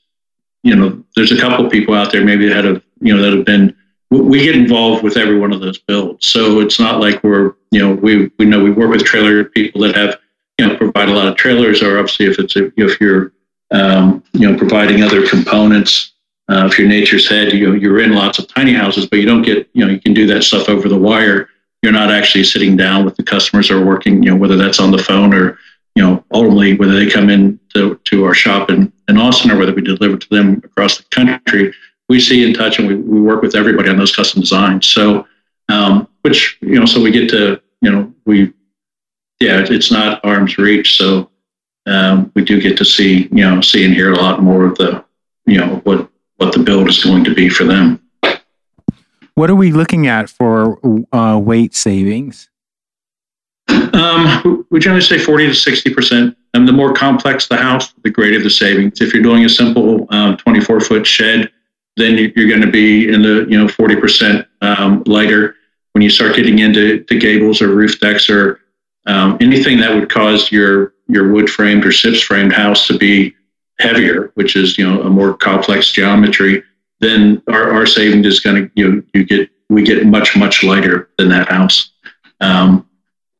you 0.62 0.74
know 0.74 1.02
there's 1.16 1.32
a 1.32 1.40
couple 1.40 1.68
people 1.68 1.94
out 1.94 2.12
there 2.12 2.24
maybe 2.24 2.48
that 2.48 2.64
have 2.64 2.82
you 3.00 3.14
know 3.14 3.22
that 3.22 3.36
have 3.36 3.44
been 3.44 3.76
we 4.10 4.44
get 4.44 4.54
involved 4.54 5.02
with 5.02 5.16
every 5.16 5.38
one 5.38 5.52
of 5.52 5.60
those 5.60 5.78
builds 5.78 6.26
so 6.26 6.60
it's 6.60 6.78
not 6.78 7.00
like 7.00 7.22
we're 7.24 7.54
you 7.70 7.80
know 7.80 7.94
we 7.94 8.30
we 8.38 8.44
know 8.44 8.62
we 8.62 8.70
work 8.70 8.90
with 8.90 9.04
trailer 9.04 9.44
people 9.44 9.80
that 9.80 9.94
have 9.96 10.18
you 10.58 10.66
know 10.66 10.76
provide 10.76 11.08
a 11.08 11.12
lot 11.12 11.28
of 11.28 11.36
trailers, 11.36 11.82
or 11.82 11.98
obviously 11.98 12.26
if 12.26 12.38
it's 12.38 12.56
a, 12.56 12.70
if 12.76 13.00
you're 13.00 13.32
um, 13.70 14.22
you 14.32 14.50
know 14.50 14.56
providing 14.56 15.02
other 15.02 15.26
components. 15.26 16.12
Uh, 16.48 16.68
if 16.70 16.78
you're 16.78 16.88
Nature's 16.88 17.28
Head, 17.28 17.52
you 17.52 17.74
you're 17.74 18.00
in 18.00 18.12
lots 18.12 18.38
of 18.38 18.48
tiny 18.48 18.72
houses, 18.72 19.06
but 19.06 19.18
you 19.18 19.26
don't 19.26 19.42
get 19.42 19.68
you 19.72 19.84
know 19.84 19.90
you 19.90 20.00
can 20.00 20.14
do 20.14 20.26
that 20.26 20.44
stuff 20.44 20.68
over 20.68 20.88
the 20.88 20.98
wire. 20.98 21.48
You're 21.82 21.92
not 21.92 22.10
actually 22.10 22.44
sitting 22.44 22.76
down 22.76 23.04
with 23.04 23.16
the 23.16 23.22
customers 23.22 23.70
or 23.70 23.84
working, 23.84 24.22
you 24.22 24.30
know, 24.30 24.36
whether 24.36 24.56
that's 24.56 24.80
on 24.80 24.90
the 24.90 24.98
phone 24.98 25.34
or 25.34 25.58
you 25.94 26.02
know 26.02 26.24
ultimately 26.32 26.76
whether 26.76 26.94
they 26.94 27.10
come 27.10 27.30
in 27.30 27.58
to, 27.74 28.00
to 28.04 28.24
our 28.24 28.34
shop 28.34 28.70
in, 28.70 28.92
in 29.08 29.18
Austin 29.18 29.50
or 29.50 29.58
whether 29.58 29.74
we 29.74 29.82
deliver 29.82 30.16
to 30.16 30.28
them 30.28 30.60
across 30.64 30.98
the 30.98 31.04
country. 31.04 31.72
We 32.08 32.20
see 32.20 32.44
and 32.44 32.54
touch 32.54 32.78
and 32.78 32.88
we, 32.88 32.96
we 32.96 33.20
work 33.20 33.42
with 33.42 33.54
everybody 33.54 33.88
on 33.88 33.96
those 33.96 34.14
custom 34.14 34.40
designs. 34.40 34.86
So, 34.86 35.26
um, 35.70 36.08
which 36.22 36.58
you 36.60 36.78
know, 36.78 36.86
so 36.86 37.00
we 37.00 37.10
get 37.10 37.30
to 37.30 37.60
you 37.80 37.90
know 37.90 38.14
we 38.26 38.52
yeah, 39.40 39.64
it's 39.68 39.90
not 39.90 40.24
arm's 40.24 40.58
reach. 40.58 40.96
So 40.96 41.30
um, 41.86 42.32
we 42.34 42.44
do 42.44 42.60
get 42.60 42.76
to 42.78 42.84
see, 42.84 43.28
you 43.30 43.44
know, 43.44 43.60
see 43.60 43.84
and 43.84 43.94
hear 43.94 44.12
a 44.12 44.16
lot 44.16 44.42
more 44.42 44.64
of 44.64 44.76
the, 44.76 45.04
you 45.46 45.58
know, 45.58 45.80
what 45.84 46.08
what 46.36 46.52
the 46.52 46.60
build 46.60 46.88
is 46.88 47.02
going 47.02 47.24
to 47.24 47.34
be 47.34 47.48
for 47.48 47.64
them. 47.64 48.00
What 49.34 49.50
are 49.50 49.56
we 49.56 49.72
looking 49.72 50.06
at 50.06 50.30
for 50.30 50.78
uh, 51.12 51.38
weight 51.38 51.74
savings? 51.74 52.48
Um, 53.68 54.66
we 54.70 54.80
generally 54.80 55.02
say 55.04 55.18
40 55.18 55.48
to 55.48 55.54
60 55.54 55.94
percent. 55.94 56.36
And 56.54 56.68
the 56.68 56.72
more 56.72 56.92
complex 56.92 57.48
the 57.48 57.56
house, 57.56 57.92
the 58.04 58.10
greater 58.10 58.40
the 58.40 58.50
savings. 58.50 59.00
If 59.00 59.12
you're 59.12 59.22
doing 59.24 59.44
a 59.44 59.48
simple 59.48 60.06
um, 60.10 60.36
24 60.36 60.80
foot 60.80 61.06
shed, 61.06 61.50
then 61.96 62.16
you're 62.16 62.48
going 62.48 62.60
to 62.60 62.70
be 62.70 63.12
in 63.12 63.22
the 63.22 63.46
you 63.48 63.58
know 63.58 63.66
40 63.68 63.96
percent 63.96 64.46
um, 64.60 65.02
lighter. 65.06 65.56
When 65.92 66.02
you 66.02 66.10
start 66.10 66.36
getting 66.36 66.60
into 66.60 67.02
to 67.04 67.18
gables 67.18 67.60
or 67.60 67.68
roof 67.68 68.00
decks 68.00 68.30
or 68.30 68.60
um, 69.06 69.36
anything 69.40 69.78
that 69.78 69.94
would 69.94 70.08
cause 70.08 70.50
your 70.52 70.94
your 71.08 71.32
wood 71.32 71.50
framed 71.50 71.84
or 71.84 71.92
SIPS 71.92 72.20
framed 72.22 72.52
house 72.52 72.86
to 72.86 72.96
be 72.96 73.34
heavier, 73.78 74.30
which 74.34 74.56
is 74.56 74.78
you 74.78 74.88
know 74.88 75.02
a 75.02 75.10
more 75.10 75.34
complex 75.34 75.90
geometry, 75.90 76.62
then 77.00 77.42
our, 77.48 77.72
our 77.72 77.86
savings 77.86 78.26
is 78.26 78.40
going 78.40 78.56
to 78.56 78.70
you 78.74 78.92
know, 78.92 79.02
you 79.14 79.24
get 79.24 79.50
we 79.68 79.82
get 79.82 80.06
much 80.06 80.36
much 80.36 80.62
lighter 80.62 81.10
than 81.18 81.28
that 81.28 81.48
house. 81.48 81.92
Um, 82.40 82.88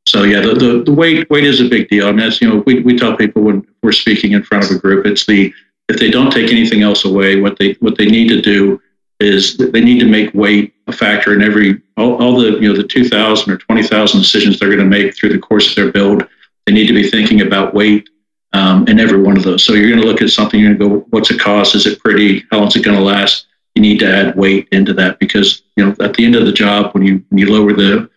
so 0.07 0.25
yeah, 0.25 0.41
the, 0.41 0.55
the, 0.55 0.83
the 0.85 0.93
weight 0.93 1.29
weight 1.31 1.45
is 1.45 1.61
a 1.61 1.69
big 1.69 1.89
deal. 1.89 2.13
Mean, 2.13 2.27
as 2.27 2.41
you 2.41 2.49
know, 2.49 2.63
we, 2.67 2.81
we 2.81 2.99
tell 2.99 3.17
people 3.17 3.43
when 3.43 3.67
we're 3.83 3.93
speaking 3.93 4.33
in 4.33 4.43
front 4.43 4.65
of 4.65 4.77
a 4.77 4.79
group, 4.79 5.07
it's 5.07 5.27
the 5.27 5.53
if 5.89 5.99
they 5.99 6.11
don't 6.11 6.31
take 6.31 6.51
anything 6.51 6.83
else 6.83 7.05
away, 7.05 7.41
what 7.41 7.59
they 7.59 7.73
what 7.81 7.97
they 7.97 8.07
need 8.07 8.29
to 8.29 8.41
do 8.41 8.81
is 9.21 9.57
they 9.57 9.81
need 9.81 10.01
to 10.01 10.07
make 10.07 10.35
weight 10.35 10.75
a 10.87 10.93
factor 10.93 11.35
in 11.35 11.43
every 11.43 11.81
all, 11.97 12.21
all 12.23 12.39
the 12.39 12.59
you 12.61 12.69
know 12.69 12.77
the 12.77 12.87
2,000 12.87 13.53
or 13.53 13.57
20,000 13.57 14.21
decisions 14.21 14.59
they're 14.59 14.69
going 14.69 14.79
to 14.79 14.85
make 14.85 15.15
through 15.15 15.31
the 15.31 15.39
course 15.39 15.69
of 15.69 15.77
their 15.77 15.93
build. 15.93 16.27
They 16.67 16.73
need 16.73 16.87
to 16.89 16.95
be 16.95 17.09
thinking 17.09 17.43
about 17.43 17.75
weight 17.75 18.09
um, 18.55 18.87
in 18.87 19.01
every 19.01 19.21
one 19.21 19.37
of 19.37 19.43
those. 19.43 19.65
So 19.65 19.75
you're 19.75 19.91
going 19.91 20.01
to 20.01 20.07
look 20.07 20.23
at 20.23 20.31
something. 20.31 20.59
You're 20.59 20.75
going 20.75 20.91
to 20.93 21.01
go, 21.01 21.07
what's 21.11 21.31
it 21.31 21.41
cost? 21.41 21.75
Is 21.75 21.87
it 21.87 21.99
pretty? 21.99 22.47
How 22.51 22.59
long 22.59 22.69
is 22.69 22.77
it 22.77 22.85
going 22.85 22.97
to 22.97 23.03
last? 23.03 23.47
You 23.75 23.83
need 23.83 23.99
to 23.99 24.09
add 24.09 24.37
weight 24.37 24.69
into 24.71 24.93
that 24.95 25.19
because 25.19 25.63
you 25.77 25.85
know 25.85 25.97
at 26.01 26.15
the 26.15 26.25
end 26.25 26.37
of 26.37 26.47
the 26.47 26.53
job, 26.53 26.95
when 26.95 27.05
you 27.05 27.25
when 27.29 27.39
you 27.39 27.53
lower 27.53 27.73
the 27.73 28.09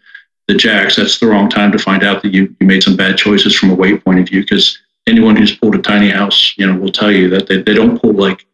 the 0.47 0.53
jacks, 0.53 0.95
that's 0.95 1.19
the 1.19 1.25
wrong 1.25 1.49
time 1.49 1.71
to 1.71 1.79
find 1.79 2.03
out 2.03 2.21
that 2.21 2.33
you, 2.33 2.55
you 2.61 2.67
made 2.67 2.83
some 2.83 2.95
bad 2.95 3.17
choices 3.17 3.55
from 3.55 3.71
a 3.71 3.75
weight 3.75 4.05
point 4.05 4.19
of 4.19 4.29
view. 4.29 4.41
Because 4.41 4.77
anyone 5.07 5.35
who's 5.35 5.57
pulled 5.57 5.75
a 5.75 5.81
tiny 5.81 6.09
house, 6.09 6.53
you 6.57 6.67
know, 6.67 6.79
will 6.79 6.91
tell 6.91 7.11
you 7.11 7.27
that 7.29 7.47
they, 7.47 7.63
they 7.63 7.73
don't 7.73 7.99
pull 7.99 8.13
like 8.13 8.45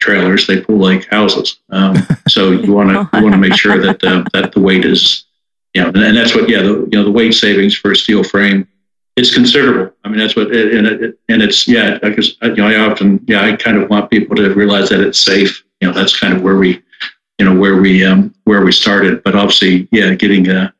trailers; 0.00 0.48
they 0.48 0.60
pull 0.60 0.78
like 0.78 1.06
houses. 1.06 1.60
Um, 1.70 1.94
so 2.28 2.50
you 2.50 2.72
want 2.72 2.90
to 2.90 3.16
you 3.16 3.22
want 3.22 3.34
to 3.34 3.40
make 3.40 3.54
sure 3.54 3.80
that 3.80 4.02
uh, 4.02 4.24
that 4.32 4.50
the 4.50 4.60
weight 4.60 4.84
is, 4.84 5.26
you 5.74 5.82
know, 5.82 5.92
and 5.94 6.16
that's 6.16 6.34
what 6.34 6.48
yeah, 6.48 6.62
the, 6.62 6.88
you 6.90 6.98
know, 6.98 7.04
the 7.04 7.12
weight 7.12 7.34
savings 7.34 7.76
for 7.76 7.92
a 7.92 7.96
steel 7.96 8.24
frame 8.24 8.66
it's 9.20 9.34
considerable. 9.34 9.94
I 10.02 10.08
mean, 10.08 10.18
that's 10.18 10.34
what, 10.34 10.46
and 10.46 10.86
it, 10.86 11.18
and 11.28 11.42
it's 11.42 11.68
yeah. 11.68 11.98
Because 11.98 12.36
you 12.42 12.56
know, 12.56 12.68
I 12.68 12.90
often 12.90 13.22
yeah, 13.26 13.42
I 13.44 13.54
kind 13.54 13.76
of 13.76 13.90
want 13.90 14.10
people 14.10 14.34
to 14.36 14.54
realize 14.54 14.88
that 14.88 15.00
it's 15.00 15.18
safe. 15.18 15.62
You 15.80 15.88
know, 15.88 15.94
that's 15.94 16.18
kind 16.18 16.34
of 16.34 16.42
where 16.42 16.56
we, 16.56 16.82
you 17.38 17.44
know, 17.44 17.54
where 17.54 17.76
we 17.76 18.04
um 18.04 18.34
where 18.44 18.64
we 18.64 18.72
started. 18.72 19.22
But 19.22 19.34
obviously, 19.34 19.88
yeah, 19.92 20.14
getting 20.14 20.48
uh 20.48 20.70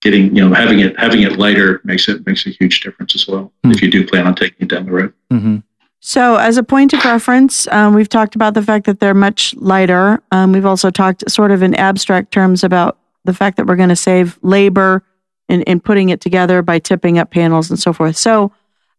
getting 0.00 0.34
you 0.34 0.48
know 0.48 0.54
having 0.54 0.78
it 0.78 0.98
having 0.98 1.22
it 1.22 1.38
lighter 1.38 1.80
makes 1.82 2.08
it 2.08 2.24
makes 2.24 2.46
a 2.46 2.50
huge 2.50 2.80
difference 2.82 3.16
as 3.16 3.26
well 3.26 3.52
mm-hmm. 3.64 3.72
if 3.72 3.82
you 3.82 3.90
do 3.90 4.06
plan 4.06 4.28
on 4.28 4.34
taking 4.36 4.58
it 4.60 4.68
down 4.68 4.86
the 4.86 4.92
road. 4.92 5.12
Mm-hmm. 5.32 5.56
So, 6.00 6.36
as 6.36 6.56
a 6.56 6.62
point 6.62 6.92
of 6.92 7.04
reference, 7.04 7.66
um, 7.68 7.94
we've 7.94 8.08
talked 8.08 8.36
about 8.36 8.54
the 8.54 8.62
fact 8.62 8.86
that 8.86 9.00
they're 9.00 9.14
much 9.14 9.56
lighter. 9.56 10.22
Um, 10.30 10.52
we've 10.52 10.64
also 10.64 10.90
talked 10.90 11.28
sort 11.28 11.50
of 11.50 11.64
in 11.64 11.74
abstract 11.74 12.30
terms 12.30 12.62
about 12.62 12.96
the 13.24 13.34
fact 13.34 13.56
that 13.56 13.66
we're 13.66 13.74
going 13.74 13.88
to 13.88 13.96
save 13.96 14.38
labor 14.42 15.02
in, 15.48 15.62
in 15.62 15.80
putting 15.80 16.08
it 16.10 16.20
together 16.20 16.62
by 16.62 16.78
tipping 16.78 17.18
up 17.18 17.30
panels 17.30 17.70
and 17.70 17.78
so 17.78 17.92
forth. 17.92 18.16
So, 18.16 18.52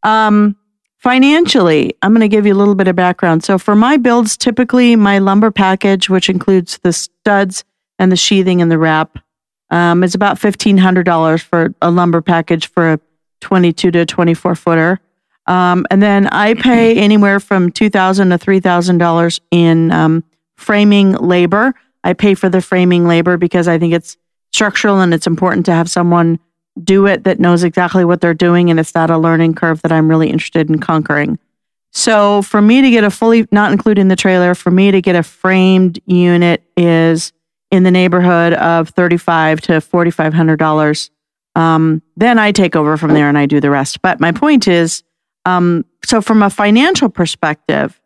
um, 0.03 0.55
financially, 0.97 1.95
I'm 2.01 2.11
going 2.11 2.21
to 2.21 2.27
give 2.27 2.45
you 2.45 2.53
a 2.53 2.55
little 2.55 2.75
bit 2.75 2.87
of 2.87 2.95
background. 2.95 3.43
So, 3.43 3.57
for 3.57 3.75
my 3.75 3.97
builds, 3.97 4.37
typically 4.37 4.95
my 4.95 5.19
lumber 5.19 5.51
package, 5.51 6.09
which 6.09 6.29
includes 6.29 6.79
the 6.83 6.93
studs 6.93 7.63
and 7.97 8.11
the 8.11 8.15
sheathing 8.15 8.61
and 8.61 8.71
the 8.71 8.77
wrap, 8.77 9.19
um, 9.69 10.03
is 10.03 10.15
about 10.15 10.37
$1,500 10.37 11.41
for 11.41 11.73
a 11.81 11.91
lumber 11.91 12.21
package 12.21 12.67
for 12.67 12.93
a 12.93 12.99
22 13.41 13.91
to 13.91 14.05
24 14.05 14.55
footer. 14.55 14.99
Um, 15.45 15.85
and 15.89 16.01
then 16.01 16.27
I 16.27 16.53
pay 16.53 16.97
anywhere 16.97 17.39
from 17.39 17.71
$2,000 17.71 18.37
to 18.37 18.45
$3,000 18.45 19.39
in 19.51 19.91
um, 19.91 20.23
framing 20.55 21.13
labor. 21.13 21.73
I 22.03 22.13
pay 22.13 22.33
for 22.35 22.49
the 22.49 22.61
framing 22.61 23.07
labor 23.07 23.37
because 23.37 23.67
I 23.67 23.77
think 23.77 23.93
it's 23.93 24.17
structural 24.53 24.99
and 24.99 25.13
it's 25.13 25.27
important 25.27 25.65
to 25.65 25.73
have 25.73 25.89
someone 25.89 26.39
do 26.83 27.05
it 27.05 27.23
that 27.25 27.39
knows 27.39 27.63
exactly 27.63 28.05
what 28.05 28.21
they're 28.21 28.33
doing 28.33 28.69
and 28.69 28.79
it's 28.79 28.95
not 28.95 29.09
a 29.09 29.17
learning 29.17 29.53
curve 29.53 29.81
that 29.81 29.91
I'm 29.91 30.09
really 30.09 30.29
interested 30.29 30.69
in 30.69 30.79
conquering. 30.79 31.37
So 31.91 32.41
for 32.43 32.61
me 32.61 32.81
to 32.81 32.89
get 32.89 33.03
a 33.03 33.09
fully 33.09 33.47
not 33.51 33.71
including 33.71 34.07
the 34.07 34.15
trailer, 34.15 34.55
for 34.55 34.71
me 34.71 34.91
to 34.91 35.01
get 35.01 35.15
a 35.15 35.23
framed 35.23 35.99
unit 36.05 36.63
is 36.77 37.33
in 37.71 37.83
the 37.83 37.91
neighborhood 37.91 38.53
of 38.53 38.89
thirty-five 38.89 39.61
to 39.61 39.81
forty-five 39.81 40.33
hundred 40.33 40.57
dollars. 40.57 41.09
Um, 41.55 42.01
then 42.15 42.39
I 42.39 42.51
take 42.51 42.75
over 42.75 42.95
from 42.95 43.13
there 43.13 43.27
and 43.27 43.37
I 43.37 43.47
do 43.47 43.59
the 43.59 43.71
rest. 43.71 44.01
But 44.01 44.19
my 44.19 44.31
point 44.31 44.67
is, 44.67 45.03
um, 45.45 45.83
so 46.05 46.21
from 46.21 46.43
a 46.43 46.49
financial 46.49 47.09
perspective, 47.09 47.99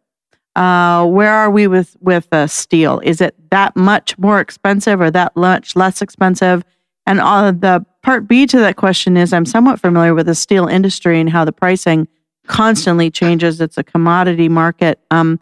uh, 0.55 1.05
where 1.05 1.33
are 1.33 1.49
we 1.49 1.67
with 1.67 1.95
with 1.99 2.27
uh, 2.31 2.47
steel? 2.47 2.99
Is 3.03 3.21
it 3.21 3.35
that 3.49 3.75
much 3.75 4.17
more 4.17 4.39
expensive 4.39 5.01
or 5.01 5.09
that 5.11 5.35
much 5.35 5.75
less 5.75 6.01
expensive? 6.01 6.63
And 7.05 7.19
uh, 7.19 7.51
the 7.51 7.85
part 8.01 8.27
B 8.27 8.45
to 8.45 8.57
that 8.59 8.75
question 8.75 9.17
is, 9.17 9.33
I'm 9.33 9.45
somewhat 9.45 9.79
familiar 9.79 10.13
with 10.13 10.27
the 10.27 10.35
steel 10.35 10.67
industry 10.67 11.19
and 11.19 11.29
how 11.29 11.43
the 11.43 11.51
pricing 11.51 12.07
constantly 12.47 13.09
changes. 13.09 13.59
It's 13.61 13.77
a 13.77 13.83
commodity 13.83 14.47
market. 14.47 14.99
Um, 15.11 15.39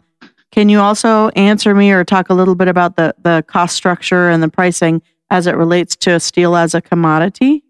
can 0.50 0.68
you 0.68 0.80
also 0.80 1.28
answer 1.30 1.74
me 1.74 1.92
or 1.92 2.04
talk 2.04 2.30
a 2.30 2.34
little 2.34 2.54
bit 2.54 2.68
about 2.68 2.96
the 2.96 3.14
the 3.22 3.44
cost 3.46 3.76
structure 3.76 4.30
and 4.30 4.42
the 4.42 4.48
pricing 4.48 5.02
as 5.30 5.46
it 5.46 5.56
relates 5.56 5.96
to 5.96 6.20
steel 6.20 6.56
as 6.56 6.74
a 6.74 6.80
commodity? 6.80 7.64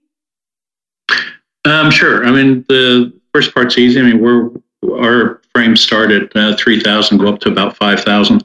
Um, 1.65 1.91
sure. 1.91 2.25
I 2.27 2.31
mean, 2.31 2.65
the 2.69 3.13
first 3.33 3.55
part's 3.55 3.79
easy. 3.79 4.01
I 4.01 4.03
mean, 4.03 4.21
we're 4.21 4.51
our 4.99 5.42
frames 5.55 5.81
start 5.81 6.11
at 6.11 6.35
uh, 6.37 6.57
3,000, 6.57 7.19
go 7.19 7.29
up 7.29 7.41
to 7.41 7.51
about 7.51 7.77
5,000. 7.77 8.45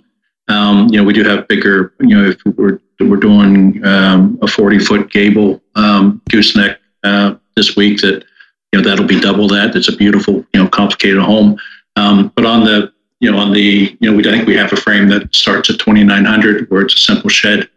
Um, 0.49 0.87
you 0.89 0.97
know, 0.97 1.03
we 1.03 1.13
do 1.13 1.23
have 1.23 1.47
bigger, 1.47 1.93
you 1.99 2.15
know, 2.15 2.29
if 2.29 2.57
we're, 2.57 2.79
we're 2.99 3.17
doing 3.17 3.85
um, 3.85 4.39
a 4.41 4.47
40 4.47 4.79
foot 4.79 5.11
gable 5.11 5.61
um, 5.75 6.21
gooseneck 6.29 6.79
uh, 7.03 7.35
this 7.55 7.75
week 7.75 8.01
that, 8.01 8.23
you 8.71 8.81
know, 8.81 8.89
that'll 8.89 9.05
be 9.05 9.19
double 9.19 9.47
that. 9.49 9.75
It's 9.75 9.89
a 9.89 9.95
beautiful, 9.95 10.35
you 10.53 10.63
know, 10.63 10.67
complicated 10.67 11.21
home. 11.21 11.57
Um, 11.95 12.31
but 12.35 12.45
on 12.45 12.63
the, 12.63 12.93
you 13.19 13.31
know, 13.31 13.37
on 13.37 13.51
the, 13.51 13.97
you 13.99 14.11
know, 14.11 14.15
we, 14.15 14.27
I 14.27 14.31
think 14.31 14.47
we 14.47 14.55
have 14.55 14.71
a 14.71 14.77
frame 14.77 15.09
that 15.09 15.33
starts 15.35 15.69
at 15.69 15.79
2,900 15.79 16.69
where 16.69 16.83
it's 16.83 16.93
a 16.93 16.97
simple 16.97 17.29
shed. 17.29 17.69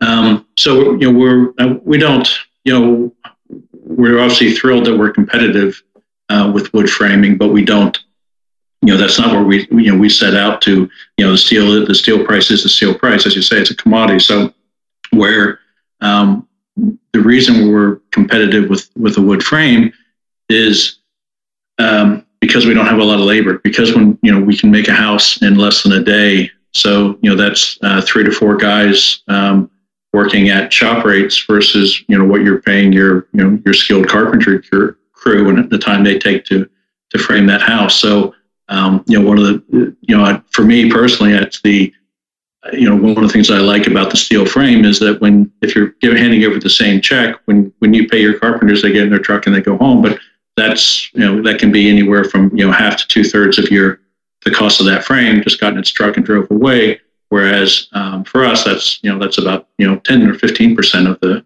Um, 0.00 0.46
so, 0.56 0.92
you 0.92 1.12
know, 1.12 1.18
we're, 1.18 1.52
uh, 1.58 1.74
we 1.84 1.98
don't, 1.98 2.28
you 2.64 2.72
know, 2.72 3.14
we're 3.72 4.20
obviously 4.20 4.52
thrilled 4.52 4.86
that 4.86 4.96
we're 4.96 5.12
competitive 5.12 5.82
uh, 6.28 6.50
with 6.52 6.72
wood 6.72 6.88
framing, 6.88 7.36
but 7.36 7.48
we 7.48 7.64
don't. 7.64 7.98
You 8.82 8.94
know, 8.94 8.96
that's 8.96 9.18
not 9.18 9.32
where 9.32 9.42
we 9.42 9.66
you 9.70 9.92
know 9.92 9.98
we 9.98 10.08
set 10.08 10.34
out 10.34 10.62
to. 10.62 10.88
You 11.18 11.26
know, 11.26 11.32
the 11.32 11.38
steel 11.38 11.86
the 11.86 11.94
steel 11.94 12.24
price 12.24 12.50
is 12.50 12.62
the 12.62 12.68
steel 12.68 12.94
price, 12.94 13.26
as 13.26 13.36
you 13.36 13.42
say, 13.42 13.58
it's 13.58 13.70
a 13.70 13.76
commodity. 13.76 14.20
So 14.20 14.54
where 15.10 15.58
um, 16.00 16.48
the 17.12 17.20
reason 17.20 17.70
we're 17.70 17.96
competitive 18.10 18.70
with 18.70 18.90
with 18.96 19.18
a 19.18 19.20
wood 19.20 19.42
frame 19.42 19.92
is 20.48 20.98
um, 21.78 22.26
because 22.40 22.66
we 22.66 22.74
don't 22.74 22.86
have 22.86 22.98
a 22.98 23.04
lot 23.04 23.18
of 23.18 23.26
labor. 23.26 23.58
Because 23.58 23.94
when 23.94 24.18
you 24.22 24.32
know 24.32 24.40
we 24.40 24.56
can 24.56 24.70
make 24.70 24.88
a 24.88 24.94
house 24.94 25.42
in 25.42 25.56
less 25.56 25.82
than 25.82 25.92
a 25.92 26.02
day. 26.02 26.50
So 26.72 27.18
you 27.20 27.30
know 27.30 27.36
that's 27.36 27.78
uh, 27.82 28.00
three 28.00 28.24
to 28.24 28.30
four 28.30 28.56
guys 28.56 29.22
um, 29.28 29.70
working 30.12 30.48
at 30.48 30.72
shop 30.72 31.04
rates 31.04 31.44
versus 31.44 32.02
you 32.08 32.16
know 32.16 32.24
what 32.24 32.42
you're 32.42 32.62
paying 32.62 32.92
your 32.92 33.26
you 33.32 33.44
know 33.44 33.60
your 33.64 33.74
skilled 33.74 34.08
carpentry 34.08 34.62
crew 35.12 35.48
and 35.50 35.68
the 35.70 35.78
time 35.78 36.02
they 36.02 36.18
take 36.18 36.44
to 36.46 36.68
to 37.10 37.18
frame 37.18 37.46
that 37.46 37.60
house. 37.60 37.96
So 37.96 38.34
um, 38.70 39.04
you 39.06 39.18
know, 39.18 39.26
one 39.26 39.38
of 39.38 39.44
the 39.44 39.96
you 40.00 40.16
know, 40.16 40.42
for 40.50 40.62
me 40.62 40.90
personally, 40.90 41.34
it's 41.34 41.60
the 41.60 41.92
you 42.72 42.88
know 42.88 42.96
one 42.96 43.16
of 43.16 43.22
the 43.22 43.32
things 43.32 43.50
I 43.50 43.58
like 43.58 43.86
about 43.86 44.10
the 44.10 44.16
steel 44.16 44.46
frame 44.46 44.84
is 44.84 44.98
that 45.00 45.20
when 45.20 45.50
if 45.60 45.74
you're 45.74 45.94
giving, 46.00 46.18
handing 46.18 46.44
over 46.44 46.58
the 46.58 46.70
same 46.70 47.00
check, 47.00 47.36
when 47.46 47.72
when 47.80 47.92
you 47.92 48.08
pay 48.08 48.20
your 48.20 48.38
carpenters, 48.38 48.80
they 48.80 48.92
get 48.92 49.02
in 49.02 49.10
their 49.10 49.18
truck 49.18 49.46
and 49.46 49.54
they 49.54 49.60
go 49.60 49.76
home. 49.76 50.00
But 50.00 50.18
that's 50.56 51.12
you 51.14 51.20
know 51.20 51.42
that 51.42 51.58
can 51.58 51.72
be 51.72 51.88
anywhere 51.88 52.24
from 52.24 52.56
you 52.56 52.64
know 52.64 52.72
half 52.72 52.96
to 52.98 53.08
two 53.08 53.24
thirds 53.24 53.58
of 53.58 53.70
your 53.70 54.00
the 54.44 54.50
cost 54.50 54.80
of 54.80 54.86
that 54.86 55.04
frame 55.04 55.42
just 55.42 55.60
got 55.60 55.72
in 55.72 55.78
its 55.78 55.90
truck 55.90 56.16
and 56.16 56.24
drove 56.24 56.50
away. 56.50 57.00
Whereas 57.28 57.88
um, 57.92 58.24
for 58.24 58.44
us, 58.44 58.64
that's 58.64 59.02
you 59.02 59.10
know 59.10 59.18
that's 59.18 59.38
about 59.38 59.68
you 59.78 59.86
know 59.86 59.98
ten 59.98 60.28
or 60.28 60.34
fifteen 60.34 60.76
percent 60.76 61.08
of 61.08 61.18
the 61.20 61.44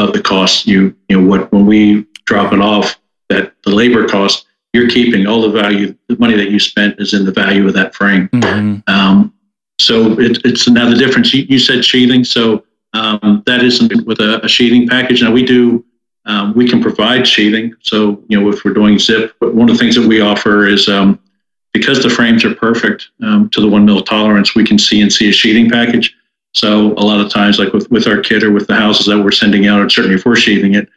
of 0.00 0.12
the 0.12 0.22
cost. 0.22 0.66
You 0.66 0.94
you 1.08 1.20
know 1.20 1.28
what 1.28 1.52
when 1.52 1.66
we 1.66 2.06
drop 2.24 2.52
it 2.52 2.60
off, 2.60 2.96
that 3.28 3.52
the 3.62 3.70
labor 3.70 4.08
cost 4.08 4.46
you're 4.74 4.88
keeping 4.88 5.26
all 5.26 5.40
the 5.40 5.48
value 5.48 5.96
the 6.08 6.16
money 6.18 6.36
that 6.36 6.50
you 6.50 6.58
spent 6.58 7.00
is 7.00 7.14
in 7.14 7.24
the 7.24 7.32
value 7.32 7.66
of 7.66 7.72
that 7.72 7.94
frame. 7.94 8.28
Mm-hmm. 8.28 8.80
um, 8.92 9.32
so 9.78 10.18
it, 10.20 10.38
it's 10.44 10.68
now 10.68 10.88
the 10.90 10.96
difference 10.96 11.32
you, 11.32 11.44
you 11.48 11.58
said 11.58 11.84
sheathing 11.84 12.24
so 12.24 12.64
um, 12.92 13.42
that 13.46 13.64
isn't 13.64 14.06
with 14.06 14.20
a, 14.20 14.44
a, 14.44 14.48
sheathing 14.48 14.86
package. 14.86 15.22
Now 15.22 15.32
we 15.32 15.44
do 15.44 15.84
um, 16.26 16.54
we 16.54 16.68
can 16.68 16.82
provide 16.82 17.26
sheathing 17.26 17.74
so 17.80 18.22
you 18.28 18.38
know 18.38 18.48
if 18.50 18.64
we're 18.64 18.74
doing 18.74 18.98
zip 18.98 19.34
but 19.40 19.54
one 19.54 19.70
of 19.70 19.76
the 19.76 19.82
things 19.82 19.94
that 19.94 20.06
we 20.06 20.20
offer 20.20 20.66
is 20.66 20.88
um, 20.88 21.20
because 21.72 22.02
the 22.02 22.10
frames 22.10 22.44
are 22.44 22.54
perfect 22.54 23.10
um, 23.22 23.48
to 23.50 23.60
the 23.60 23.68
one 23.68 23.84
mil 23.84 24.02
tolerance 24.02 24.54
we 24.54 24.64
can 24.64 24.76
CNC 24.76 25.28
a 25.28 25.32
sheathing 25.32 25.70
package. 25.70 26.16
So 26.52 26.92
a 26.92 27.04
lot 27.04 27.20
of 27.20 27.32
times 27.32 27.58
like 27.58 27.72
with, 27.72 27.90
with 27.90 28.06
our 28.06 28.20
kit 28.20 28.44
or 28.44 28.52
with 28.52 28.68
the 28.68 28.76
houses 28.76 29.06
that 29.06 29.20
we're 29.20 29.32
sending 29.32 29.66
out 29.66 29.80
or 29.80 29.88
certainly 29.88 30.16
if 30.16 30.24
we're 30.24 30.36
sheathing 30.36 30.74
it 30.74 30.88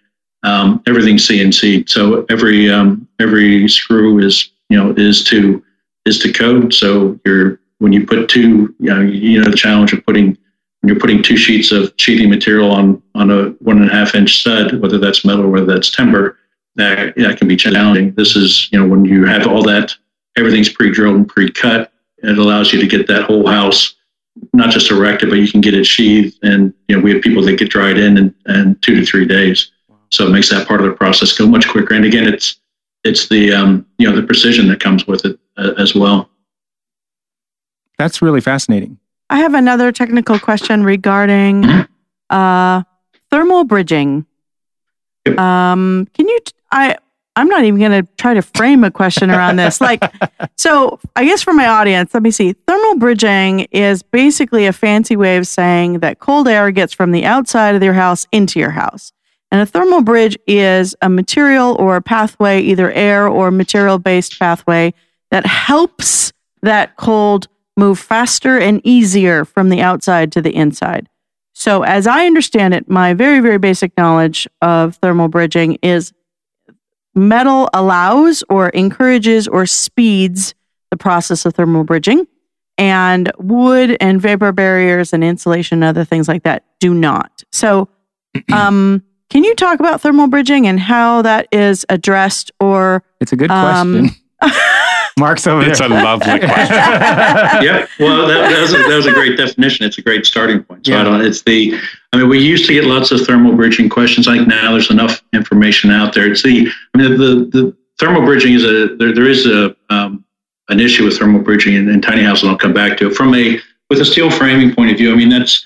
um, 0.48 0.80
CNC. 0.80 1.90
So 1.90 2.26
every 2.30 2.72
um, 2.72 3.08
every 3.20 3.68
screw 3.68 4.20
is 4.20 4.52
you 4.70 4.78
know 4.78 4.94
is 4.98 5.24
to 5.26 5.64
is 6.06 6.20
to 6.20 6.32
code. 6.32 6.74
So 6.74 7.20
you're 7.26 7.60
when 7.80 7.94
you 7.94 8.06
put 8.06 8.30
two 8.30 8.76
you 8.80 8.94
know 8.94 9.02
you 9.02 9.42
know 9.42 9.50
the 9.50 9.58
challenge 9.58 9.94
of 9.94 10.06
putting 10.06 10.38
when 10.82 10.90
you're 10.90 11.00
putting 11.00 11.22
two 11.22 11.38
sheets 11.38 11.72
of 11.72 11.94
sheeting 11.98 12.30
material 12.30 12.72
on 12.72 13.02
on 13.16 13.30
a 13.30 13.50
one 13.60 13.82
and 13.82 13.90
a 13.90 13.94
half 13.94 14.16
inch 14.16 14.40
stud, 14.40 14.80
whether 14.82 14.98
that's 14.98 15.26
metal 15.26 15.46
or 15.46 15.50
whether 15.50 15.66
that's 15.66 15.92
timber, 15.92 16.38
that 16.76 17.16
that 17.18 17.38
can 17.38 17.48
be 17.48 17.58
challenging. 17.58 18.14
This 18.14 18.36
is 18.36 18.72
you 18.72 18.80
know 18.80 18.88
when 18.88 19.06
you 19.06 19.26
have 19.26 19.48
all 19.48 19.64
that 19.64 19.96
everything's 20.38 20.70
pre-drilled 20.70 21.16
and 21.16 21.28
pre-cut. 21.28 21.92
It 22.20 22.38
allows 22.38 22.72
you 22.72 22.80
to 22.80 22.88
get 22.88 23.08
that 23.08 23.24
whole 23.24 23.48
house 23.48 23.96
not 24.54 24.70
just 24.70 24.92
erected, 24.92 25.30
but 25.30 25.40
you 25.40 25.52
can 25.52 25.62
get 25.62 25.74
it 25.74 25.86
sheathed. 25.86 26.38
And 26.44 26.74
you 26.88 26.96
know 26.96 27.02
we 27.02 27.12
have 27.14 27.22
people 27.22 27.44
that 27.44 27.58
get 27.58 27.70
dried 27.70 27.98
in 27.98 28.18
in, 28.18 28.36
in 28.48 28.76
two 28.82 28.96
to 28.96 29.06
three 29.06 29.26
days. 29.26 29.72
So 30.12 30.28
it 30.28 30.32
makes 30.32 30.50
that 30.50 30.68
part 30.68 30.82
of 30.82 30.88
the 30.88 30.94
process 30.94 31.38
go 31.38 31.48
much 31.48 31.68
quicker. 31.68 31.94
And 31.94 32.06
again, 32.06 32.28
it's 32.28 32.60
it's 33.04 33.30
the 33.30 33.54
um, 33.54 33.86
you 33.98 34.10
know 34.10 34.16
the 34.16 34.26
precision 34.26 34.68
that 34.70 34.80
comes 34.80 35.08
with 35.08 35.26
it 35.26 35.40
uh, 35.58 35.74
as 35.78 35.96
well. 35.96 36.30
That's 37.98 38.22
really 38.22 38.42
fascinating. 38.42 39.00
I 39.30 39.40
have 39.40 39.54
another 39.54 39.92
technical 39.92 40.40
question 40.40 40.84
regarding 40.84 41.64
mm-hmm. 41.64 42.36
uh, 42.36 42.84
thermal 43.30 43.64
bridging. 43.64 44.26
Yep. 45.26 45.38
Um, 45.38 46.08
can 46.14 46.28
you? 46.28 46.40
T- 46.40 46.54
I 46.72 46.98
I'm 47.38 47.48
not 47.50 47.66
even 47.66 47.80
going 47.80 48.04
to 48.04 48.12
try 48.18 48.34
to 48.34 48.42
frame 48.42 48.84
a 48.84 48.90
question 48.90 49.30
around 49.30 49.58
this. 49.58 49.80
Like, 49.88 50.04
so 50.58 51.00
I 51.16 51.24
guess 51.24 51.44
for 51.44 51.54
my 51.54 51.68
audience, 51.68 52.14
let 52.14 52.24
me 52.24 52.32
see. 52.32 52.54
Thermal 52.54 52.96
bridging 52.98 53.62
is 53.72 54.02
basically 54.02 54.66
a 54.66 54.74
fancy 54.74 55.16
way 55.16 55.38
of 55.38 55.48
saying 55.48 56.00
that 56.00 56.20
cold 56.20 56.48
air 56.48 56.72
gets 56.72 56.94
from 56.94 57.12
the 57.12 57.24
outside 57.24 57.76
of 57.76 57.84
your 57.84 57.94
house 57.94 58.28
into 58.32 58.60
your 58.60 58.72
house. 58.72 59.14
And 59.52 59.62
a 59.62 59.66
thermal 59.66 60.02
bridge 60.02 60.38
is 60.46 60.96
a 61.02 61.10
material 61.10 61.76
or 61.80 61.96
a 61.96 62.02
pathway, 62.02 62.62
either 62.62 62.92
air 62.92 63.28
or 63.28 63.50
material 63.50 63.98
based 63.98 64.38
pathway 64.38 64.94
that 65.32 65.46
helps 65.46 66.34
that 66.62 66.98
cold 66.98 67.48
move 67.78 68.00
faster 68.00 68.58
and 68.58 68.82
easier 68.84 69.46
from 69.46 69.70
the 69.70 69.82
outside 69.82 70.32
to 70.34 70.42
the 70.42 70.54
inside. 70.56 71.08
So, 71.54 71.84
as 71.84 72.06
I 72.06 72.26
understand 72.26 72.74
it, 72.74 72.90
my 72.90 73.14
very, 73.14 73.40
very 73.40 73.58
basic 73.58 73.96
knowledge 73.98 74.48
of 74.62 74.96
thermal 74.98 75.28
bridging 75.28 75.80
is 75.82 76.14
metal 77.16 77.70
allows 77.74 78.44
or 78.50 78.70
encourages 78.70 79.48
or 79.48 79.66
speeds 79.66 80.54
the 80.92 80.98
process 80.98 81.46
of 81.46 81.56
thermal 81.56 81.84
bridging, 81.84 82.28
and 82.78 83.32
wood 83.40 83.98
and 84.00 84.22
vapor 84.22 84.52
barriers 84.52 85.14
and 85.14 85.24
insulation 85.24 85.78
and 85.78 85.84
other 85.84 86.06
things 86.06 86.28
like 86.28 86.44
that 86.44 86.64
do 86.80 86.94
not. 86.94 87.44
So, 87.52 87.90
um, 88.54 89.04
can 89.30 89.44
you 89.44 89.54
talk 89.56 89.80
about 89.80 90.02
thermal 90.02 90.28
bridging 90.28 90.68
and 90.68 90.80
how 90.80 91.22
that 91.22 91.48
is 91.52 91.86
addressed 91.90 92.52
or 92.60 93.04
It's 93.20 93.32
a 93.32 93.36
good 93.36 93.52
Um, 93.52 94.10
question. 94.40 94.62
Mark's 95.20 95.48
over 95.48 95.68
It's 95.68 95.80
a 95.80 95.88
lovely 95.88 96.38
question. 96.40 96.76
yeah, 96.76 97.88
well, 98.00 98.28
that, 98.28 98.50
that, 98.52 98.62
was 98.62 98.74
a, 98.74 98.78
that 98.78 98.96
was 98.96 99.06
a 99.08 99.12
great 99.12 99.36
definition. 99.36 99.86
It's 99.86 99.98
a 99.98 100.02
great 100.04 100.26
starting 100.28 100.64
point. 100.64 100.86
So 100.86 100.92
Yeah. 100.94 101.02
I 101.02 101.04
don't. 101.04 101.22
It's 101.26 101.42
the. 101.42 101.74
I 102.14 102.18
mean, 102.18 102.30
we 102.30 102.40
used 102.40 102.68
to 102.68 102.74
get 102.74 102.84
lots 102.86 103.10
of 103.12 103.22
thermal 103.22 103.56
bridging 103.56 103.90
questions. 103.90 104.28
I 104.28 104.36
think 104.38 104.48
now 104.48 104.72
there's 104.74 104.92
enough 104.92 105.24
information 105.34 105.90
out 105.92 106.14
there. 106.14 106.32
It's 106.32 106.44
the. 106.44 106.68
I 106.94 106.98
mean, 106.98 107.12
the 107.18 107.50
the 107.52 107.76
thermal 108.00 108.22
bridging 108.22 108.54
is 108.54 108.64
a 108.64 108.96
there. 108.98 109.12
There 109.14 109.28
is 109.28 109.48
a 109.48 109.76
um, 109.90 110.24
an 110.70 110.80
issue 110.80 111.04
with 111.06 111.18
thermal 111.18 111.42
bridging 111.42 111.74
in, 111.74 111.90
in 111.90 112.00
tiny 112.00 112.22
houses. 112.22 112.44
and 112.44 112.52
I'll 112.52 112.58
come 112.58 112.74
back 112.74 112.96
to 113.00 113.08
it 113.08 113.16
from 113.16 113.34
a 113.34 113.60
with 113.90 114.00
a 114.00 114.06
steel 114.06 114.30
framing 114.30 114.74
point 114.76 114.92
of 114.92 114.98
view. 114.98 115.12
I 115.12 115.16
mean, 115.16 115.30
that's 115.30 115.66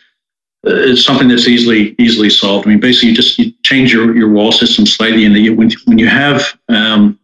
it's 0.63 1.03
something 1.03 1.27
that's 1.27 1.47
easily 1.47 1.95
easily 1.97 2.29
solved. 2.29 2.67
I 2.67 2.71
mean, 2.71 2.79
basically, 2.79 3.09
you 3.09 3.15
just 3.15 3.37
you 3.39 3.51
change 3.63 3.91
your, 3.91 4.15
your 4.15 4.29
wall 4.29 4.51
system 4.51 4.85
slightly, 4.85 5.25
and 5.25 5.35
the, 5.35 5.49
when 5.49 5.71
when 5.85 5.97
you 5.97 6.07
have 6.07 6.57
um, 6.69 7.19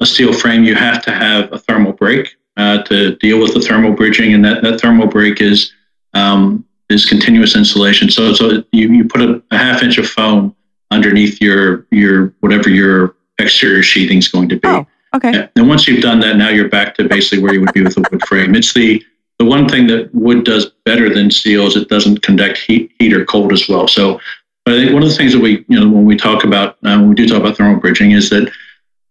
a 0.00 0.06
steel 0.06 0.32
frame, 0.32 0.64
you 0.64 0.74
have 0.74 1.02
to 1.04 1.10
have 1.10 1.52
a 1.52 1.58
thermal 1.58 1.92
break 1.92 2.36
uh, 2.56 2.82
to 2.82 3.16
deal 3.16 3.40
with 3.40 3.54
the 3.54 3.60
thermal 3.60 3.92
bridging, 3.92 4.34
and 4.34 4.44
that, 4.44 4.62
that 4.62 4.80
thermal 4.80 5.06
break 5.06 5.40
is 5.40 5.72
um, 6.12 6.64
is 6.90 7.06
continuous 7.06 7.56
insulation. 7.56 8.10
So 8.10 8.34
so 8.34 8.62
you, 8.72 8.92
you 8.92 9.04
put 9.04 9.22
a, 9.22 9.42
a 9.50 9.56
half 9.56 9.82
inch 9.82 9.98
of 9.98 10.06
foam 10.06 10.54
underneath 10.90 11.40
your 11.40 11.86
your 11.90 12.34
whatever 12.40 12.68
your 12.68 13.16
exterior 13.38 13.82
sheathing 13.82 14.18
is 14.18 14.28
going 14.28 14.48
to 14.50 14.56
be. 14.56 14.68
Oh, 14.68 14.86
okay. 15.14 15.48
And 15.56 15.68
once 15.68 15.88
you've 15.88 16.02
done 16.02 16.20
that, 16.20 16.36
now 16.36 16.50
you're 16.50 16.68
back 16.68 16.94
to 16.96 17.08
basically 17.08 17.42
where 17.42 17.54
you 17.54 17.60
would 17.60 17.72
be 17.72 17.82
with 17.82 17.96
a 17.96 18.04
wood 18.10 18.22
frame. 18.26 18.54
It's 18.54 18.74
the 18.74 19.02
the 19.38 19.44
one 19.44 19.68
thing 19.68 19.86
that 19.88 20.14
wood 20.14 20.44
does 20.44 20.70
better 20.84 21.12
than 21.12 21.30
steel 21.30 21.66
is 21.66 21.76
it 21.76 21.88
doesn't 21.88 22.22
conduct 22.22 22.58
heat, 22.58 22.92
heat 22.98 23.12
or 23.12 23.24
cold 23.24 23.52
as 23.52 23.68
well. 23.68 23.88
So, 23.88 24.20
but 24.64 24.74
I 24.74 24.78
think 24.78 24.92
one 24.92 25.02
of 25.02 25.08
the 25.08 25.14
things 25.14 25.32
that 25.32 25.40
we, 25.40 25.64
you 25.68 25.80
know, 25.80 25.88
when 25.88 26.04
we 26.04 26.16
talk 26.16 26.44
about 26.44 26.76
uh, 26.84 26.96
when 26.98 27.08
we 27.08 27.14
do 27.14 27.26
talk 27.26 27.40
about 27.40 27.56
thermal 27.56 27.80
bridging 27.80 28.12
is 28.12 28.30
that 28.30 28.50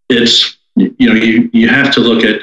it's 0.08 0.56
you 0.76 0.94
know 1.00 1.14
you 1.14 1.50
you 1.52 1.68
have 1.68 1.92
to 1.94 2.00
look 2.00 2.24
at 2.24 2.40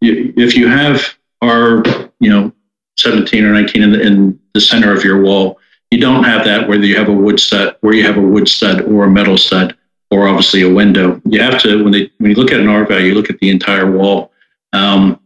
if 0.00 0.56
you 0.56 0.68
have 0.68 1.02
our 1.42 1.82
you 2.20 2.30
know 2.30 2.52
17 2.98 3.44
or 3.44 3.52
19 3.52 3.82
in 3.82 3.92
the, 3.92 4.00
in 4.00 4.40
the 4.54 4.60
center 4.60 4.92
of 4.92 5.04
your 5.04 5.22
wall, 5.22 5.58
you 5.90 6.00
don't 6.00 6.24
have 6.24 6.44
that 6.44 6.68
whether 6.68 6.84
you 6.84 6.96
have 6.96 7.08
a 7.08 7.12
wood 7.12 7.38
stud, 7.38 7.76
where 7.80 7.94
you 7.94 8.04
have 8.04 8.16
a 8.16 8.22
wood 8.22 8.48
stud 8.48 8.82
or 8.82 9.04
a 9.04 9.10
metal 9.10 9.36
stud, 9.36 9.76
or 10.10 10.28
obviously 10.28 10.62
a 10.62 10.72
window. 10.72 11.20
You 11.26 11.42
have 11.42 11.60
to 11.62 11.82
when 11.82 11.92
they 11.92 12.10
when 12.18 12.30
you 12.30 12.36
look 12.36 12.52
at 12.52 12.60
an 12.60 12.68
R 12.68 12.86
value, 12.86 13.08
you 13.08 13.14
look 13.14 13.30
at 13.30 13.38
the 13.38 13.50
entire 13.50 13.90
wall. 13.90 14.32
Um, 14.72 15.20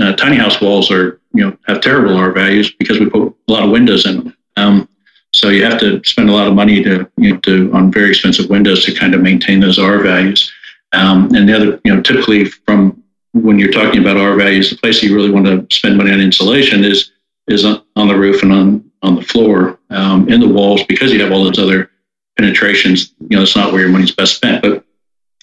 uh, 0.00 0.12
tiny 0.14 0.36
house 0.36 0.60
walls 0.60 0.90
are 0.90 1.20
you 1.32 1.44
know 1.44 1.56
have 1.66 1.80
terrible 1.80 2.16
R 2.16 2.32
values 2.32 2.72
because 2.72 2.98
we 2.98 3.08
put 3.08 3.34
a 3.48 3.52
lot 3.52 3.64
of 3.64 3.70
windows 3.70 4.06
in 4.06 4.16
them. 4.16 4.36
Um, 4.56 4.88
so 5.32 5.48
you 5.48 5.64
have 5.64 5.80
to 5.80 6.00
spend 6.04 6.30
a 6.30 6.32
lot 6.32 6.46
of 6.46 6.54
money 6.54 6.82
to 6.82 7.10
you 7.16 7.32
know 7.32 7.40
to 7.40 7.70
on 7.72 7.92
very 7.92 8.10
expensive 8.10 8.50
windows 8.50 8.84
to 8.84 8.94
kind 8.94 9.14
of 9.14 9.20
maintain 9.20 9.60
those 9.60 9.78
R 9.78 9.98
values. 9.98 10.52
Um, 10.92 11.34
and 11.34 11.48
the 11.48 11.56
other 11.56 11.80
you 11.84 11.94
know 11.94 12.00
typically 12.00 12.44
from 12.44 13.02
when 13.32 13.58
you're 13.58 13.72
talking 13.72 14.00
about 14.00 14.16
R 14.16 14.36
values, 14.36 14.70
the 14.70 14.76
place 14.76 15.02
you 15.02 15.14
really 15.14 15.30
want 15.30 15.46
to 15.46 15.66
spend 15.76 15.96
money 15.96 16.12
on 16.12 16.20
insulation 16.20 16.84
is 16.84 17.10
is 17.46 17.64
on, 17.64 17.82
the 18.08 18.16
roof 18.16 18.42
and 18.42 18.52
on 18.52 18.90
on 19.02 19.16
the 19.16 19.22
floor 19.22 19.78
um, 19.90 20.28
in 20.28 20.40
the 20.40 20.48
walls 20.48 20.82
because 20.84 21.12
you 21.12 21.22
have 21.22 21.32
all 21.32 21.44
those 21.44 21.58
other 21.58 21.90
penetrations. 22.36 23.14
You 23.28 23.36
know, 23.36 23.42
it's 23.42 23.56
not 23.56 23.72
where 23.72 23.82
your 23.82 23.90
money's 23.90 24.14
best 24.14 24.36
spent. 24.36 24.62
But 24.62 24.84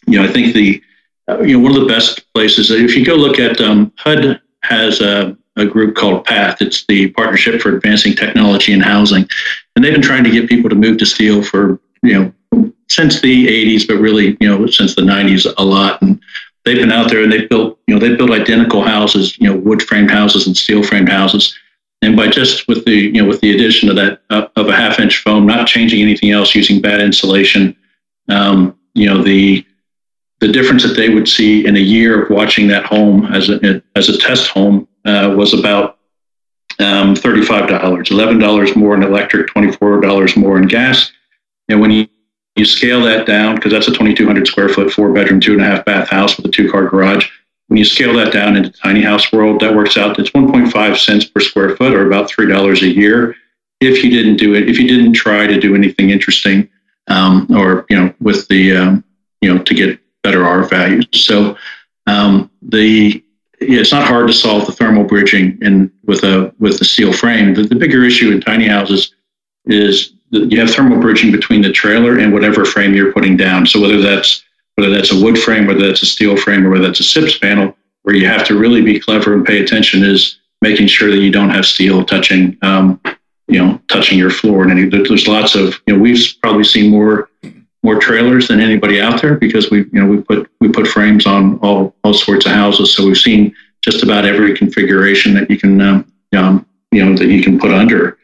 you 0.08 0.20
know, 0.20 0.26
I 0.26 0.32
think 0.32 0.54
the 0.54 0.82
you 1.30 1.58
know 1.58 1.60
one 1.60 1.76
of 1.76 1.82
the 1.82 1.88
best 1.88 2.32
places 2.34 2.72
if 2.72 2.96
you 2.96 3.06
go 3.06 3.16
look 3.16 3.40
at 3.40 3.60
um, 3.62 3.92
HUD 3.98 4.42
has 4.64 5.02
a, 5.02 5.38
a 5.56 5.66
group 5.66 5.96
called 5.96 6.26
PATH. 6.26 6.62
It's 6.62 6.86
the 6.86 7.10
Partnership 7.12 7.62
for 7.62 7.76
Advancing 7.76 8.14
Technology 8.14 8.74
in 8.74 8.80
Housing, 8.80 9.28
and 9.76 9.84
they've 9.84 9.94
been 9.94 10.02
trying 10.02 10.24
to 10.24 10.32
get 10.32 10.50
people 10.50 10.70
to 10.70 10.76
move 10.76 10.98
to 11.00 11.06
steel 11.06 11.44
for 11.44 11.80
you 12.04 12.34
know 12.54 12.74
since 12.90 13.22
the 13.22 13.48
80s, 13.48 13.88
but 13.88 13.96
really 13.96 14.38
you 14.40 14.48
know 14.48 14.66
since 14.68 14.96
the 14.96 15.02
90s 15.02 15.52
a 15.58 15.64
lot. 15.64 16.02
And 16.02 16.22
they've 16.66 16.78
been 16.78 16.92
out 16.92 17.10
there 17.10 17.24
and 17.24 17.32
they've 17.32 17.50
built 17.50 17.80
you 17.88 17.96
know 17.96 18.00
they've 18.00 18.18
built 18.18 18.32
identical 18.32 18.84
houses, 18.84 19.38
you 19.38 19.50
know 19.50 19.58
wood 19.58 19.82
framed 19.82 20.12
houses 20.12 20.48
and 20.48 20.56
steel 20.56 20.84
framed 20.84 21.10
houses. 21.10 21.58
And 22.04 22.18
by 22.18 22.28
just 22.28 22.68
with 22.68 22.84
the 22.86 22.96
you 22.96 23.22
know 23.22 23.28
with 23.28 23.42
the 23.42 23.54
addition 23.54 23.90
of 23.90 23.96
that 23.96 24.22
uh, 24.30 24.48
of 24.56 24.68
a 24.68 24.76
half 24.76 25.00
inch 25.00 25.18
foam, 25.18 25.46
not 25.46 25.68
changing 25.68 26.02
anything 26.02 26.32
else, 26.32 26.56
using 26.56 26.82
bad 26.82 27.02
insulation, 27.02 27.76
um, 28.28 28.78
you 28.94 29.08
know 29.08 29.22
the 29.22 29.66
the 30.42 30.48
difference 30.52 30.82
that 30.84 30.96
they 30.96 31.10
would 31.10 31.28
see 31.28 31.66
in 31.66 31.78
a 31.78 31.80
year 31.80 32.24
of 32.24 32.30
watching 32.32 32.68
that 32.68 32.84
home 32.84 33.26
as 33.28 33.50
a 33.50 33.82
as 33.96 34.10
a 34.10 34.18
test 34.18 34.50
home 34.50 34.88
uh, 35.06 35.34
was 35.38 35.54
about 35.54 36.00
um, 36.80 37.16
thirty 37.16 37.44
five 37.44 37.70
dollars, 37.70 38.10
eleven 38.10 38.40
dollars 38.40 38.76
more 38.76 38.96
in 38.96 39.04
electric, 39.04 39.48
twenty 39.48 39.72
four 39.72 40.02
dollars 40.02 40.36
more 40.36 40.58
in 40.58 40.68
gas. 40.68 41.12
And 41.70 41.80
when 41.80 41.92
you 41.92 42.08
you 42.56 42.66
scale 42.66 43.02
that 43.04 43.26
down 43.26 43.56
because 43.56 43.72
that's 43.72 43.88
a 43.88 43.94
twenty 43.94 44.16
two 44.16 44.26
hundred 44.26 44.48
square 44.48 44.68
foot, 44.68 44.92
four 44.92 45.14
bedroom, 45.14 45.40
two 45.40 45.54
and 45.54 45.62
a 45.62 45.66
half 45.66 45.86
bath 45.86 46.10
house 46.10 46.36
with 46.36 46.48
a 46.48 46.50
two 46.50 46.70
car 46.72 46.88
garage. 46.88 47.30
When 47.68 47.78
you 47.78 47.86
scale 47.86 48.14
that 48.16 48.34
down 48.34 48.58
into 48.58 48.70
tiny 48.72 49.02
house 49.02 49.32
world, 49.32 49.62
that 49.62 49.74
works 49.74 49.96
out. 49.96 50.20
It's 50.20 50.34
one 50.34 50.52
point 50.52 50.72
five 50.72 50.98
cents 51.00 51.24
per 51.24 51.40
square 51.40 51.78
foot, 51.78 51.94
or 51.94 52.08
about 52.08 52.30
three 52.30 52.48
dollars 52.48 52.82
a 52.82 52.90
year. 52.90 53.36
If 53.80 54.04
you 54.04 54.10
didn't 54.10 54.38
do 54.38 54.56
it, 54.56 54.68
if 54.68 54.80
you 54.80 54.88
didn't 54.88 55.14
try 55.14 55.48
to 55.48 55.60
do 55.60 55.76
anything 55.76 56.10
interesting, 56.10 56.68
um, 57.08 57.48
or 57.56 57.86
you 57.90 57.98
know, 57.98 58.14
with 58.20 58.48
the 58.48 58.76
um, 58.76 59.04
you 59.42 59.54
know, 59.54 59.62
to 59.64 59.74
get 59.74 60.00
better 60.24 60.46
R 60.46 60.64
values. 60.64 61.08
So 61.12 61.58
um, 62.08 62.50
the 62.62 63.24
it's 63.60 63.92
not 63.92 64.08
hard 64.08 64.28
to 64.28 64.34
solve 64.34 64.66
the 64.66 64.72
thermal 64.72 65.04
bridging 65.04 65.58
and 65.62 65.92
with 66.06 66.24
a 66.24 66.54
with 66.60 66.80
the 66.80 66.86
steel 66.86 67.14
frame. 67.14 67.54
The, 67.54 67.64
the 67.64 67.76
bigger 67.76 68.04
issue 68.04 68.32
in 68.32 68.42
tiny 68.42 68.68
houses 68.68 69.14
is 69.66 70.14
that 70.32 70.52
you 70.52 70.60
have 70.60 70.72
thermal 70.72 71.00
bridging 71.00 71.32
between 71.32 71.62
the 71.62 71.72
trailer 71.72 72.18
and 72.18 72.34
whatever 72.34 72.66
frame 72.66 72.94
you're 72.94 73.14
putting 73.14 73.38
down. 73.38 73.66
So 73.66 73.80
whether 73.80 74.02
that's 74.02 74.44
whether 74.76 74.90
that's 74.90 75.12
a 75.12 75.22
wood 75.22 75.38
frame, 75.38 75.68
whether 75.68 75.86
that's 75.86 76.02
a 76.02 76.08
steel 76.08 76.36
frame, 76.36 76.66
or 76.66 76.72
whether 76.72 76.88
that's 76.88 77.02
a 77.02 77.04
SIPS 77.04 77.38
panel, 77.38 77.76
where 78.04 78.16
you 78.16 78.26
have 78.28 78.46
to 78.48 78.58
really 78.58 78.82
be 78.82 79.00
clever 79.00 79.34
and 79.34 79.46
pay 79.46 79.62
attention 79.62 80.04
is 80.04 80.40
making 80.62 80.88
sure 80.88 81.12
that 81.12 81.18
you 81.18 81.32
don't 81.32 81.50
have 81.50 81.66
steel 81.66 82.04
touching 82.04 82.58
um, 82.62 83.00
you 83.48 83.60
know 83.60 83.80
touching 83.90 84.18
your 84.18 84.32
floor. 84.32 84.64
And 84.64 84.72
any, 84.72 84.86
there's 84.86 85.28
lots 85.28 85.56
of 85.56 85.80
you 85.86 85.94
know 85.94 86.00
we've 86.00 86.36
probably 86.42 86.64
seen 86.64 86.90
more 86.90 87.30
more 87.84 88.00
trailers 88.00 88.48
than 88.48 88.60
anybody 88.60 89.02
out 89.02 89.22
there 89.22 89.36
because 89.36 89.72
we 89.72 89.80
you 89.80 89.90
know 89.94 90.06
we 90.06 90.22
put 90.22 90.50
we 90.60 90.70
put 90.70 90.88
frames 90.88 91.26
on 91.26 91.58
all 91.60 91.96
all 92.04 92.14
sorts 92.14 92.46
of 92.46 92.52
houses. 92.52 92.94
So 92.94 93.06
we've 93.06 93.18
seen 93.18 93.56
just 93.82 94.04
about 94.04 94.26
every 94.26 94.56
configuration 94.56 95.34
that 95.34 95.50
you 95.50 95.58
can 95.58 95.82
um, 95.82 96.12
um, 96.36 96.66
you 96.92 97.04
know 97.04 97.16
that 97.18 97.28
you 97.28 97.42
can 97.42 97.60
put 97.60 97.72
under 97.72 98.18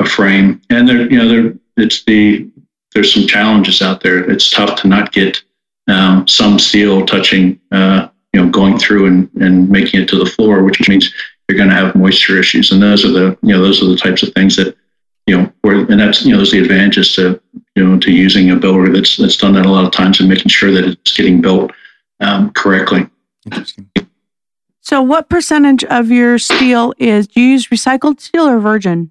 a 0.00 0.06
frame. 0.06 0.60
And 0.70 0.88
there 0.88 1.10
you 1.10 1.18
know 1.18 1.28
there 1.28 1.54
it's 1.76 2.04
the 2.04 2.48
there's 2.94 3.12
some 3.12 3.26
challenges 3.26 3.82
out 3.82 4.02
there. 4.02 4.30
It's 4.30 4.50
tough 4.50 4.80
to 4.82 4.88
not 4.88 5.12
get 5.12 5.42
um, 5.88 6.28
some 6.28 6.58
steel 6.58 7.06
touching 7.06 7.60
uh, 7.72 8.08
you 8.32 8.42
know 8.42 8.50
going 8.50 8.78
through 8.78 9.06
and, 9.06 9.30
and 9.40 9.68
making 9.70 10.02
it 10.02 10.08
to 10.10 10.18
the 10.18 10.26
floor 10.26 10.62
which 10.62 10.86
means 10.88 11.12
you're 11.48 11.56
going 11.56 11.70
to 11.70 11.74
have 11.74 11.94
moisture 11.94 12.38
issues. 12.38 12.72
And 12.72 12.82
those 12.82 13.04
are 13.04 13.10
the 13.10 13.38
you 13.42 13.54
know 13.54 13.62
those 13.62 13.82
are 13.82 13.86
the 13.86 13.96
types 13.96 14.22
of 14.22 14.34
things 14.34 14.56
that 14.56 14.76
you 15.26 15.36
know 15.36 15.52
and 15.64 15.98
that's 16.00 16.24
you 16.24 16.32
know 16.32 16.38
those 16.38 16.52
are 16.52 16.56
the 16.56 16.62
advantages 16.62 17.14
to 17.14 17.40
you 17.76 17.86
know, 17.86 17.98
to 17.98 18.12
using 18.12 18.50
a 18.50 18.56
builder 18.56 18.92
that's 18.92 19.16
that's 19.16 19.36
done 19.36 19.54
that 19.54 19.66
a 19.66 19.70
lot 19.70 19.84
of 19.84 19.92
times 19.92 20.20
and 20.20 20.28
making 20.28 20.48
sure 20.48 20.70
that 20.72 20.84
it's 20.84 21.16
getting 21.16 21.40
built 21.40 21.70
um, 22.20 22.50
correctly. 22.52 23.08
Interesting. 23.46 23.90
So, 24.80 25.02
what 25.02 25.28
percentage 25.28 25.84
of 25.84 26.10
your 26.10 26.38
steel 26.38 26.94
is 26.98 27.28
do 27.28 27.40
you 27.40 27.48
use 27.48 27.68
recycled 27.68 28.20
steel 28.20 28.48
or 28.48 28.58
virgin? 28.58 29.10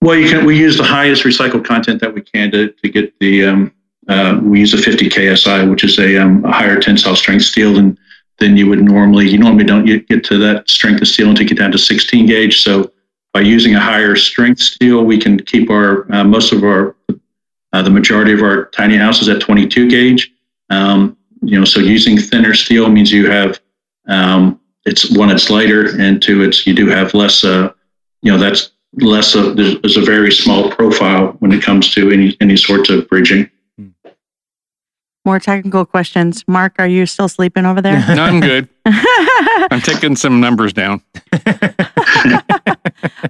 Well, 0.00 0.16
you 0.16 0.28
can. 0.28 0.46
We 0.46 0.56
use 0.56 0.76
the 0.76 0.84
highest 0.84 1.24
recycled 1.24 1.64
content 1.64 2.00
that 2.00 2.14
we 2.14 2.22
can 2.22 2.50
to, 2.52 2.70
to 2.70 2.88
get 2.88 3.18
the. 3.18 3.46
Um, 3.46 3.74
uh, 4.08 4.38
we 4.42 4.60
use 4.60 4.72
a 4.72 4.78
50 4.78 5.10
KSI, 5.10 5.68
which 5.68 5.84
is 5.84 5.98
a, 5.98 6.16
um, 6.16 6.42
a 6.44 6.52
higher 6.52 6.80
tensile 6.80 7.16
strength 7.16 7.44
steel 7.44 7.74
than 7.74 7.98
than 8.38 8.56
you 8.56 8.68
would 8.68 8.82
normally. 8.82 9.28
You 9.28 9.38
normally 9.38 9.64
don't 9.64 9.84
get, 9.84 10.08
get 10.08 10.24
to 10.26 10.38
that 10.38 10.70
strength 10.70 11.02
of 11.02 11.08
steel 11.08 11.28
until 11.28 11.42
you 11.42 11.48
get 11.48 11.58
down 11.58 11.72
to 11.72 11.78
16 11.78 12.26
gauge. 12.26 12.62
So 12.62 12.92
by 13.32 13.40
using 13.40 13.74
a 13.74 13.80
higher 13.80 14.16
strength 14.16 14.60
steel, 14.60 15.04
we 15.04 15.18
can 15.18 15.38
keep 15.38 15.70
our 15.70 16.10
uh, 16.12 16.24
most 16.24 16.52
of 16.52 16.64
our 16.64 16.96
uh, 17.72 17.82
the 17.82 17.90
majority 17.90 18.32
of 18.32 18.42
our 18.42 18.66
tiny 18.66 18.96
houses 18.96 19.28
at 19.28 19.40
22 19.40 19.90
gauge. 19.90 20.32
Um, 20.70 21.16
you 21.42 21.58
know, 21.58 21.64
so 21.64 21.80
using 21.80 22.18
thinner 22.18 22.54
steel 22.54 22.88
means 22.88 23.12
you 23.12 23.30
have 23.30 23.60
um, 24.08 24.60
it's 24.86 25.10
one, 25.10 25.30
it's 25.30 25.50
lighter, 25.50 26.00
and 26.00 26.20
two, 26.20 26.42
it's 26.42 26.66
you 26.66 26.74
do 26.74 26.86
have 26.88 27.14
less. 27.14 27.44
Uh, 27.44 27.72
you 28.22 28.32
know, 28.32 28.38
that's 28.38 28.72
less 28.94 29.34
of 29.34 29.56
there's, 29.56 29.80
there's 29.82 29.96
a 29.96 30.02
very 30.02 30.32
small 30.32 30.70
profile 30.70 31.36
when 31.40 31.52
it 31.52 31.62
comes 31.62 31.90
to 31.94 32.10
any 32.10 32.36
any 32.40 32.56
sorts 32.56 32.90
of 32.90 33.08
bridging. 33.08 33.50
More 35.28 35.38
technical 35.38 35.84
questions. 35.84 36.42
Mark, 36.48 36.76
are 36.78 36.86
you 36.86 37.04
still 37.04 37.28
sleeping 37.28 37.66
over 37.66 37.82
there? 37.82 37.98
No, 38.16 38.22
I'm 38.24 38.40
good. 38.40 38.66
I'm 38.86 39.82
taking 39.82 40.16
some 40.16 40.40
numbers 40.40 40.72
down. 40.72 41.02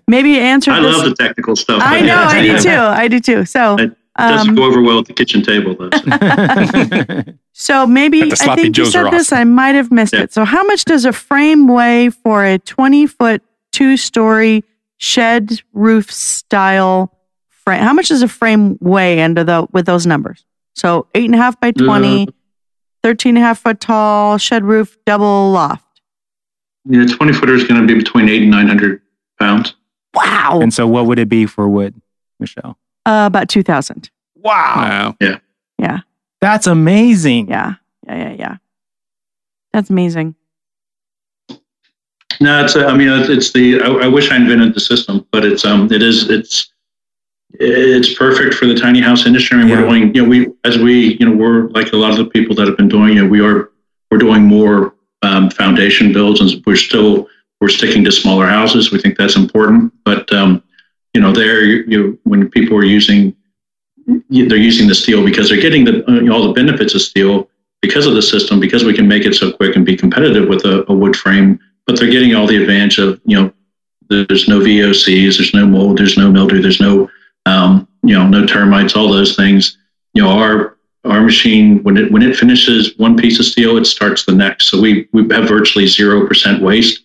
Maybe 0.06 0.38
answer. 0.38 0.70
I 0.70 0.80
this. 0.80 0.96
love 0.96 1.04
the 1.06 1.16
technical 1.18 1.56
stuff. 1.56 1.82
I 1.84 2.00
know, 2.00 2.16
I 2.16 2.40
do 2.40 2.56
too. 2.60 2.70
I 2.70 3.08
do 3.08 3.18
too. 3.18 3.44
So, 3.44 3.74
It 3.80 3.96
doesn't 4.16 4.50
um, 4.50 4.54
go 4.54 4.62
over 4.62 4.80
well 4.80 5.00
at 5.00 5.06
the 5.06 5.12
kitchen 5.12 5.42
table, 5.42 5.74
though. 5.74 5.90
so. 5.90 7.32
so 7.52 7.86
maybe 7.88 8.22
I 8.22 8.28
sloppy 8.28 8.62
think 8.62 8.78
you 8.78 8.86
said 8.86 9.10
this. 9.10 9.32
awesome. 9.32 9.38
I 9.38 9.44
might 9.44 9.74
have 9.74 9.90
missed 9.90 10.12
Yeah. 10.14 10.22
it. 10.22 10.32
So, 10.32 10.44
how 10.44 10.62
much 10.62 10.84
does 10.84 11.04
a 11.04 11.12
frame 11.12 11.66
weigh 11.66 12.10
for 12.10 12.44
a 12.44 12.58
twenty-foot, 12.60 13.42
two-story 13.72 14.62
shed 14.98 15.60
roof 15.72 16.12
style 16.12 17.12
frame? 17.48 17.82
How 17.82 17.92
much 17.92 18.06
does 18.06 18.22
a 18.22 18.28
frame 18.28 18.78
weigh 18.80 19.20
under 19.20 19.42
the 19.42 19.66
with 19.72 19.86
those 19.86 20.06
numbers? 20.06 20.44
So, 20.78 21.08
eight 21.14 21.24
and 21.24 21.34
a 21.34 21.38
half 21.38 21.58
by 21.60 21.72
20, 21.72 22.28
13 23.02 23.30
and 23.36 23.38
a 23.38 23.40
half 23.46 23.58
foot 23.60 23.80
tall, 23.80 24.38
shed 24.38 24.62
roof, 24.64 24.96
double 25.04 25.50
loft. 25.50 25.84
Yeah, 26.84 27.04
20 27.04 27.32
footer 27.32 27.54
is 27.54 27.64
going 27.64 27.80
to 27.80 27.86
be 27.86 27.98
between 27.98 28.28
eight 28.28 28.42
and 28.42 28.50
900 28.50 29.02
pounds. 29.40 29.74
Wow, 30.14 30.60
and 30.62 30.72
so, 30.72 30.86
what 30.86 31.06
would 31.06 31.18
it 31.18 31.28
be 31.28 31.46
for 31.46 31.68
wood, 31.68 32.00
Michelle? 32.40 32.78
uh, 33.06 33.24
about 33.26 33.48
two 33.48 33.62
thousand. 33.62 34.10
Wow, 34.36 34.74
Wow. 34.76 35.16
Yeah. 35.20 35.38
Yeah. 35.78 35.98
that's 36.40 36.66
amazing. 36.66 37.48
Yeah, 37.48 37.74
yeah, 38.06 38.16
yeah, 38.16 38.32
yeah. 38.38 38.56
That's 39.72 39.90
amazing. 39.90 40.34
No, 42.40 42.64
it's, 42.64 42.76
uh, 42.76 42.86
I 42.86 42.96
mean, 42.96 43.08
it's, 43.08 43.28
it's 43.28 43.52
the, 43.52 43.82
I, 43.82 44.04
I 44.04 44.06
wish 44.08 44.30
I 44.30 44.36
invented 44.36 44.74
the 44.74 44.80
system, 44.80 45.26
but 45.32 45.44
it's, 45.44 45.64
um, 45.64 45.90
it 45.92 46.02
is, 46.02 46.30
it's, 46.30 46.72
it's 47.54 48.14
perfect 48.14 48.54
for 48.54 48.66
the 48.66 48.74
tiny 48.74 49.00
house 49.00 49.26
industry. 49.26 49.56
I 49.56 49.60
mean, 49.60 49.68
Yeah. 49.68 49.82
we're 49.82 49.88
doing, 49.88 50.14
you 50.14 50.22
know, 50.22 50.28
we, 50.28 50.48
as 50.64 50.78
we, 50.78 51.16
you 51.18 51.26
know, 51.26 51.34
we're 51.34 51.68
like 51.70 51.92
a 51.92 51.96
lot 51.96 52.10
of 52.10 52.18
the 52.18 52.26
people 52.26 52.54
that 52.56 52.66
have 52.66 52.76
been 52.76 52.88
doing 52.88 53.16
it, 53.16 53.22
we 53.22 53.40
are, 53.40 53.70
we're 54.10 54.18
doing 54.18 54.42
more, 54.42 54.94
um, 55.22 55.50
foundation 55.50 56.12
builds 56.12 56.40
and 56.40 56.62
we're 56.66 56.76
still, 56.76 57.28
we're 57.60 57.68
sticking 57.68 58.04
to 58.04 58.12
smaller 58.12 58.46
houses. 58.46 58.92
We 58.92 59.00
think 59.00 59.16
that's 59.18 59.36
important, 59.36 59.92
but, 60.04 60.30
um, 60.32 60.62
you 61.14 61.20
know, 61.20 61.32
there, 61.32 61.64
you, 61.64 61.84
you 61.88 62.18
when 62.24 62.48
people 62.50 62.76
are 62.76 62.84
using, 62.84 63.34
they're 64.30 64.56
using 64.56 64.86
the 64.86 64.94
steel 64.94 65.24
because 65.24 65.48
they're 65.48 65.60
getting 65.60 65.84
the, 65.84 66.08
uh, 66.08 66.14
you 66.14 66.22
know, 66.22 66.34
all 66.34 66.46
the 66.46 66.52
benefits 66.52 66.94
of 66.94 67.02
steel 67.02 67.48
because 67.82 68.06
of 68.06 68.14
the 68.14 68.22
system, 68.22 68.60
because 68.60 68.84
we 68.84 68.94
can 68.94 69.08
make 69.08 69.24
it 69.24 69.34
so 69.34 69.50
quick 69.52 69.74
and 69.76 69.84
be 69.84 69.96
competitive 69.96 70.48
with 70.48 70.64
a, 70.64 70.84
a 70.90 70.94
wood 70.94 71.16
frame 71.16 71.58
but 71.88 71.98
they're 71.98 72.10
getting 72.10 72.34
all 72.34 72.46
the 72.46 72.56
advantage 72.56 72.98
of 72.98 73.18
you 73.24 73.34
know 73.40 73.52
there's 74.10 74.46
no 74.46 74.60
VOCs, 74.60 75.36
there's 75.38 75.52
no 75.54 75.66
mold, 75.66 75.98
there's 75.98 76.16
no 76.16 76.30
mildew, 76.30 76.62
there's 76.62 76.80
no 76.80 77.10
um, 77.48 77.88
you 78.02 78.14
know 78.14 78.26
no 78.26 78.46
termites, 78.46 78.94
all 78.96 79.10
those 79.12 79.36
things. 79.36 79.78
You 80.14 80.22
know 80.22 80.30
our 80.30 80.76
our 81.04 81.20
machine 81.20 81.82
when 81.84 81.96
it 81.96 82.10
when 82.12 82.22
it 82.22 82.36
finishes 82.36 82.96
one 82.98 83.16
piece 83.16 83.38
of 83.38 83.46
steel, 83.46 83.76
it 83.76 83.84
starts 83.86 84.24
the 84.24 84.32
next. 84.34 84.66
So 84.68 84.80
we 84.80 85.08
we 85.12 85.22
have 85.34 85.48
virtually 85.48 85.86
zero 85.86 86.26
percent 86.26 86.62
waste 86.62 87.04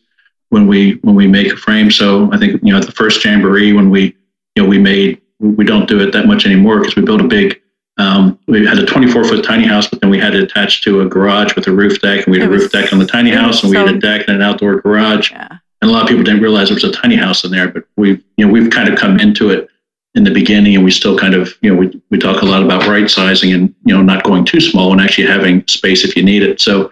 when 0.49 0.67
we 0.67 0.99
when 1.03 1.15
we 1.15 1.27
make 1.27 1.51
a 1.53 1.57
frame. 1.57 1.89
So 1.91 2.31
I 2.33 2.37
think 2.37 2.61
you 2.63 2.71
know 2.73 2.79
at 2.79 2.85
the 2.85 2.91
first 2.91 3.23
jamboree 3.23 3.73
when 3.73 3.89
we 3.89 4.15
you 4.55 4.63
know 4.63 4.67
we 4.69 4.77
made 4.79 5.21
we 5.39 5.65
don't 5.65 5.87
do 5.87 5.99
it 5.99 6.11
that 6.13 6.25
much 6.25 6.45
anymore 6.45 6.79
because 6.79 6.95
we 6.95 7.03
built 7.03 7.21
a 7.21 7.27
big. 7.27 7.59
Um, 7.99 8.39
we 8.47 8.65
had 8.65 8.79
a 8.79 8.85
24 8.87 9.23
foot 9.25 9.43
tiny 9.45 9.67
house, 9.67 9.87
but 9.87 10.01
then 10.01 10.09
we 10.09 10.17
had 10.19 10.33
it 10.33 10.41
attached 10.41 10.83
to 10.85 11.01
a 11.01 11.05
garage 11.05 11.53
with 11.55 11.67
a 11.67 11.71
roof 11.71 12.01
deck, 12.01 12.25
and 12.25 12.31
we 12.33 12.39
had 12.39 12.45
It 12.45 12.51
a 12.51 12.53
was- 12.53 12.63
roof 12.63 12.71
deck 12.71 12.91
on 12.91 12.97
the 12.97 13.05
tiny 13.05 13.29
house, 13.29 13.61
and 13.61 13.69
we 13.69 13.77
had 13.77 13.87
a 13.87 13.99
deck 13.99 14.25
and 14.27 14.37
an 14.37 14.41
outdoor 14.41 14.81
garage. 14.81 15.29
Yeah. 15.31 15.47
And 15.81 15.91
a 15.91 15.93
lot 15.93 16.01
of 16.03 16.07
people 16.09 16.23
didn't 16.23 16.41
realize 16.41 16.69
there 16.69 16.75
was 16.75 16.83
a 16.85 16.91
tiny 16.91 17.15
house 17.17 17.43
in 17.43 17.51
there, 17.51 17.67
but 17.67 17.83
we've 17.97 18.23
you 18.37 18.45
know 18.47 18.51
we've 18.51 18.71
kind 18.71 18.89
of 18.89 18.97
come 18.97 19.19
into 19.19 19.51
it 19.51 19.69
in 20.15 20.23
the 20.23 20.31
beginning, 20.31 20.75
and 20.75 20.83
we 20.83 20.91
still 20.91 21.17
kind 21.17 21.33
of 21.33 21.53
you 21.61 21.71
know 21.71 21.79
we 21.79 22.01
we 22.09 22.17
talk 22.17 22.41
a 22.41 22.45
lot 22.45 22.63
about 22.63 22.87
right 22.87 23.09
sizing 23.09 23.53
and 23.53 23.73
you 23.85 23.93
know 23.93 24.01
not 24.01 24.23
going 24.23 24.45
too 24.45 24.61
small 24.61 24.91
and 24.91 25.01
actually 25.01 25.27
having 25.27 25.65
space 25.67 26.03
if 26.03 26.15
you 26.15 26.23
need 26.23 26.43
it. 26.43 26.61
So, 26.61 26.91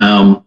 um, 0.00 0.44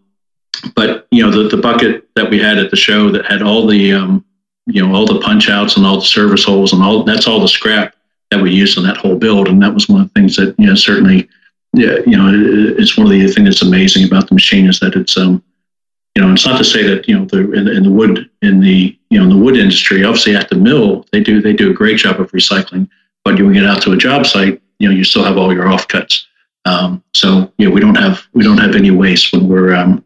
but 0.74 1.06
you 1.10 1.22
know 1.22 1.30
the 1.30 1.54
the 1.54 1.62
bucket 1.62 2.08
that 2.14 2.30
we 2.30 2.38
had 2.38 2.58
at 2.58 2.70
the 2.70 2.76
show 2.76 3.10
that 3.10 3.26
had 3.26 3.42
all 3.42 3.66
the 3.66 3.92
um, 3.92 4.24
you 4.66 4.86
know 4.86 4.94
all 4.94 5.06
the 5.06 5.20
punch 5.20 5.48
outs 5.48 5.76
and 5.76 5.84
all 5.84 5.96
the 5.96 6.06
service 6.06 6.44
holes 6.44 6.72
and 6.72 6.82
all 6.82 7.02
that's 7.02 7.26
all 7.26 7.40
the 7.40 7.48
scrap 7.48 7.94
that 8.30 8.40
we 8.40 8.50
used 8.50 8.78
in 8.78 8.84
that 8.84 8.96
whole 8.96 9.16
build, 9.16 9.48
and 9.48 9.62
that 9.62 9.74
was 9.74 9.88
one 9.88 10.00
of 10.00 10.08
the 10.08 10.20
things 10.20 10.36
that 10.36 10.54
you 10.58 10.66
know 10.66 10.74
certainly 10.74 11.28
yeah 11.74 11.98
you 12.06 12.16
know 12.16 12.28
it, 12.28 12.78
it's 12.78 12.96
one 12.96 13.06
of 13.06 13.12
the 13.12 13.26
things 13.28 13.48
that's 13.48 13.62
amazing 13.62 14.06
about 14.06 14.28
the 14.28 14.34
machine 14.34 14.68
is 14.68 14.78
that 14.80 14.94
it's 14.94 15.16
um 15.16 15.42
you 16.14 16.22
know, 16.22 16.32
it's 16.32 16.46
not 16.46 16.58
to 16.58 16.64
say 16.64 16.82
that 16.82 17.08
you 17.08 17.18
know 17.18 17.24
the 17.24 17.52
in, 17.52 17.68
in 17.68 17.82
the 17.84 17.90
wood 17.90 18.28
in 18.42 18.60
the 18.60 18.98
you 19.12 19.18
know 19.18 19.24
in 19.24 19.30
the 19.30 19.36
wood 19.44 19.56
industry, 19.56 20.04
obviously 20.04 20.34
at 20.34 20.48
the 20.48 20.56
mill 20.56 21.06
they 21.12 21.20
do 21.20 21.40
they 21.42 21.52
do 21.52 21.70
a 21.70 21.74
great 21.74 21.98
job 21.98 22.20
of 22.20 22.30
recycling, 22.32 22.88
but 23.24 23.34
when 23.34 23.54
you 23.54 23.60
get 23.60 23.66
out 23.70 23.82
to 23.82 23.92
a 23.92 23.96
job 23.96 24.26
site, 24.26 24.60
you 24.78 24.88
know 24.88 24.94
you 24.94 25.04
still 25.04 25.24
have 25.24 25.36
all 25.36 25.52
your 25.52 25.66
offcuts. 25.66 26.24
Um, 26.64 27.02
so 27.14 27.52
you 27.58 27.68
know 27.68 27.74
we 27.74 27.80
don't 27.80 27.96
have 27.96 28.22
we 28.32 28.42
don't 28.42 28.58
have 28.58 28.74
any 28.74 28.90
waste 28.90 29.32
when 29.32 29.48
we're 29.48 29.74
um, 29.74 30.04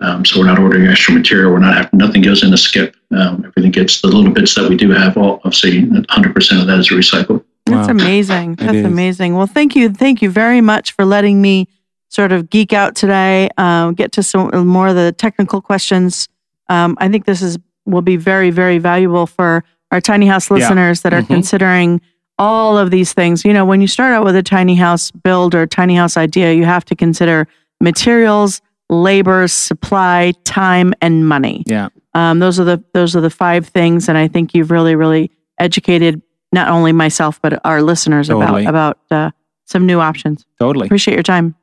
um, 0.00 0.24
so 0.24 0.40
we're 0.40 0.46
not 0.46 0.58
ordering 0.58 0.86
extra 0.88 1.14
material. 1.14 1.52
We're 1.52 1.60
not 1.60 1.74
having 1.76 1.98
nothing 1.98 2.22
goes 2.22 2.42
in 2.42 2.52
a 2.52 2.56
skip. 2.56 2.96
Um, 3.12 3.44
everything 3.46 3.70
gets 3.70 4.00
the 4.00 4.08
little 4.08 4.32
bits 4.32 4.54
that 4.56 4.68
we 4.68 4.76
do 4.76 4.90
have. 4.90 5.16
All 5.16 5.40
obviously, 5.44 5.84
100 5.84 6.34
percent 6.34 6.60
of 6.60 6.66
that 6.66 6.80
is 6.80 6.88
recycled. 6.90 7.44
That's 7.66 7.86
Wow. 7.88 7.92
amazing. 7.92 8.56
That's 8.56 8.84
amazing. 8.84 9.36
Well, 9.36 9.46
thank 9.46 9.74
you. 9.76 9.88
Thank 9.90 10.20
you 10.20 10.30
very 10.30 10.60
much 10.60 10.92
for 10.92 11.04
letting 11.04 11.40
me 11.40 11.68
sort 12.08 12.30
of 12.30 12.50
geek 12.50 12.72
out 12.72 12.94
today, 12.94 13.48
um, 13.56 13.94
get 13.94 14.12
to 14.12 14.22
some 14.22 14.50
more 14.66 14.88
of 14.88 14.94
the 14.94 15.12
technical 15.12 15.60
questions. 15.60 16.28
Um, 16.68 16.96
I 17.00 17.08
think 17.08 17.24
this 17.24 17.42
is 17.42 17.58
will 17.86 18.02
be 18.02 18.16
very, 18.16 18.50
very 18.50 18.78
valuable 18.78 19.26
for 19.26 19.64
our 19.90 20.00
tiny 20.00 20.26
house 20.26 20.50
Yeah. 20.50 20.56
listeners 20.56 21.02
that 21.02 21.12
are 21.14 21.22
Mhm. 21.22 21.26
considering 21.28 22.00
all 22.38 22.76
of 22.76 22.90
these 22.90 23.12
things. 23.12 23.44
You 23.44 23.52
know, 23.52 23.64
when 23.64 23.80
you 23.80 23.86
start 23.86 24.12
out 24.12 24.24
with 24.24 24.34
a 24.36 24.42
tiny 24.42 24.74
house 24.74 25.10
build 25.10 25.54
or 25.54 25.66
tiny 25.66 25.94
house 25.94 26.16
idea, 26.16 26.52
you 26.52 26.64
have 26.64 26.84
to 26.86 26.96
consider 26.96 27.46
materials, 27.80 28.60
labor, 28.90 29.46
supply, 29.48 30.32
time, 30.44 30.94
and 31.00 31.28
money. 31.28 31.62
Yeah. 31.66 31.88
Um, 32.14 32.38
those 32.38 32.58
are 32.60 32.64
the 32.64 32.82
those 32.92 33.14
are 33.16 33.20
the 33.20 33.30
five 33.30 33.66
things, 33.66 34.08
and 34.08 34.16
I 34.18 34.28
think 34.28 34.54
you've 34.54 34.70
really, 34.70 34.94
really 34.96 35.30
educated 35.58 36.22
not 36.52 36.68
only 36.68 36.92
myself 36.92 37.40
but 37.42 37.60
our 37.64 37.82
listeners 37.82 38.28
Totally. 38.28 38.64
about 38.66 38.96
about 39.10 39.18
uh, 39.26 39.30
some 39.66 39.86
new 39.86 40.00
options. 40.00 40.44
Totally. 40.60 40.86
Appreciate 40.86 41.14
your 41.14 41.22
time. 41.24 41.54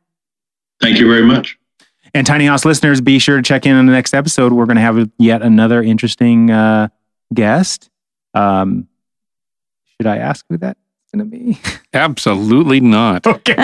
Thank 0.82 1.00
you 1.00 1.08
very 1.08 1.24
much. 1.24 1.58
And 2.14 2.28
Tiny 2.28 2.46
House 2.46 2.66
listeners, 2.66 3.00
be 3.00 3.20
sure 3.20 3.38
to 3.38 3.44
check 3.44 3.66
in 3.66 3.76
on 3.76 3.86
the 3.86 3.94
next 3.94 4.14
episode. 4.14 4.52
We're 4.52 4.66
going 4.66 4.76
to 4.76 4.82
have 4.82 5.10
yet 5.18 5.42
another 5.42 5.82
interesting 5.82 6.52
uh, 6.52 6.90
guest. 7.34 7.90
Um, 8.34 8.88
should 9.98 10.08
I 10.08 10.18
ask 10.18 10.46
who 10.50 10.58
that's 10.58 10.78
going 11.14 11.30
to 11.30 11.38
be? 11.38 11.58
Absolutely 11.94 12.82
not. 12.82 13.26
okay. 13.26 13.54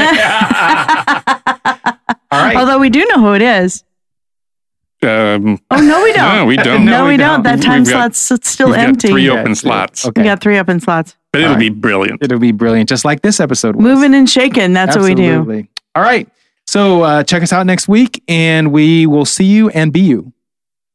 All 2.30 2.44
right. 2.44 2.56
Although 2.58 2.80
we 2.80 2.90
do 2.90 3.06
know 3.06 3.20
who 3.20 3.34
it 3.34 3.42
is. 3.42 3.84
Um, 5.04 5.60
Oh 5.70 5.80
no, 5.80 6.02
we 6.04 6.12
don't. 6.14 6.36
no, 6.36 6.46
we 6.46 6.56
don't. 6.56 6.86
No, 6.86 6.92
No, 6.92 7.04
we, 7.06 7.12
we 7.12 7.18
don't. 7.18 7.44
don't. 7.44 7.44
That 7.44 7.56
We've 7.58 7.64
time 7.66 7.84
got- 7.84 8.16
slot's 8.16 8.50
still 8.50 8.68
we've 8.68 8.76
got 8.78 8.88
empty. 8.88 9.08
three 9.10 9.26
Yeah, 9.26 9.34
open 9.34 9.42
it's- 9.52 9.60
slots, 9.60 10.06
Okay. 10.08 10.22
We 10.22 10.26
got 10.28 10.42
three 10.42 10.58
open 10.58 10.80
slots. 10.80 11.16
but 11.32 11.42
it'll 11.42 11.54
All 11.54 11.60
be 11.60 11.70
brilliant. 11.70 12.24
It'll 12.24 12.40
be 12.40 12.52
brilliant, 12.52 12.90
just 12.90 13.06
like 13.06 13.22
this 13.22 13.40
episode 13.40 13.76
was. 13.76 13.84
Moving 13.84 14.16
and 14.16 14.28
shaking. 14.30 14.74
That's 14.74 14.96
what 14.96 15.06
we 15.06 15.14
do. 15.16 15.68
All 15.96 16.02
right. 16.02 16.28
So 16.68 17.04
uh, 17.04 17.24
check 17.24 17.44
us 17.44 17.54
out 17.54 17.66
next 17.66 17.88
week, 17.88 18.22
and 18.28 18.72
we 18.72 19.06
will 19.06 19.26
see 19.26 19.46
you 19.46 19.70
and 19.70 19.94
be 19.94 20.02
you. 20.02 20.34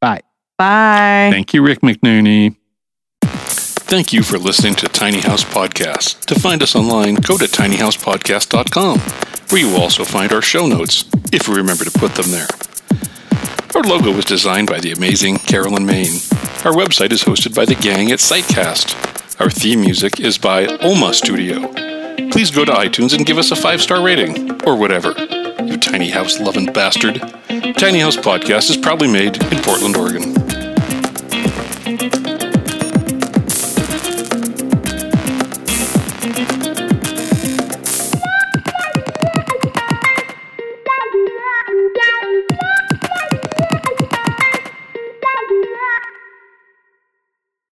Bye. 0.01 0.21
Bye. 0.59 1.31
Thank 1.33 1.55
you, 1.55 1.63
Rick 1.63 1.81
McNerney. 1.81 2.57
Thank 3.23 4.13
you 4.13 4.23
for 4.23 4.39
listening 4.39 4.75
to 4.77 4.89
Tiny 4.89 5.21
House 5.21 5.45
Podcast. 5.45 6.25
To 6.27 6.39
find 6.39 6.63
us 6.63 6.75
online, 6.77 7.15
go 7.17 7.37
to 7.37 7.45
tinyhousepodcast.com, 7.45 8.99
where 9.51 9.61
you 9.61 9.69
will 9.69 9.81
also 9.83 10.05
find 10.05 10.33
our 10.33 10.43
show 10.43 10.67
notes, 10.67 11.05
if 11.33 11.49
we 11.49 11.57
remember 11.57 11.85
to 11.85 11.91
put 11.91 12.15
them 12.15 12.31
there. 12.31 12.47
Our 13.75 13.83
logo 13.83 14.13
was 14.15 14.27
designed 14.27 14.69
by 14.69 14.81
the 14.81 14.93
amazing 14.93 15.39
Carolyn 15.39 15.87
Main. 15.87 16.13
Our 16.65 16.73
website 16.73 17.13
is 17.13 17.25
hosted 17.25 17.55
by 17.55 17.65
the 17.65 17.75
gang 17.75 18.13
at 18.13 18.19
Sitecast. 18.19 19.41
Our 19.41 19.51
theme 19.51 19.81
music 19.81 20.21
is 20.21 20.37
by 20.37 20.67
Oma 20.67 21.15
Studio. 21.15 21.69
Please 22.31 22.51
go 22.51 22.65
to 22.65 22.73
iTunes 22.73 23.17
and 23.17 23.27
give 23.27 23.39
us 23.39 23.51
a 23.51 23.57
five 23.57 23.81
star 23.83 24.03
rating, 24.05 24.63
or 24.63 24.77
whatever. 24.77 25.15
Tiny 25.83 26.11
house 26.11 26.39
loving 26.41 26.73
bastard. 26.73 27.21
Tiny 27.77 27.99
House 27.99 28.17
Podcast 28.17 28.71
is 28.71 28.77
proudly 28.77 29.09
made 29.09 29.43
in 29.43 29.59
Portland, 29.59 29.97
Oregon. 29.97 30.52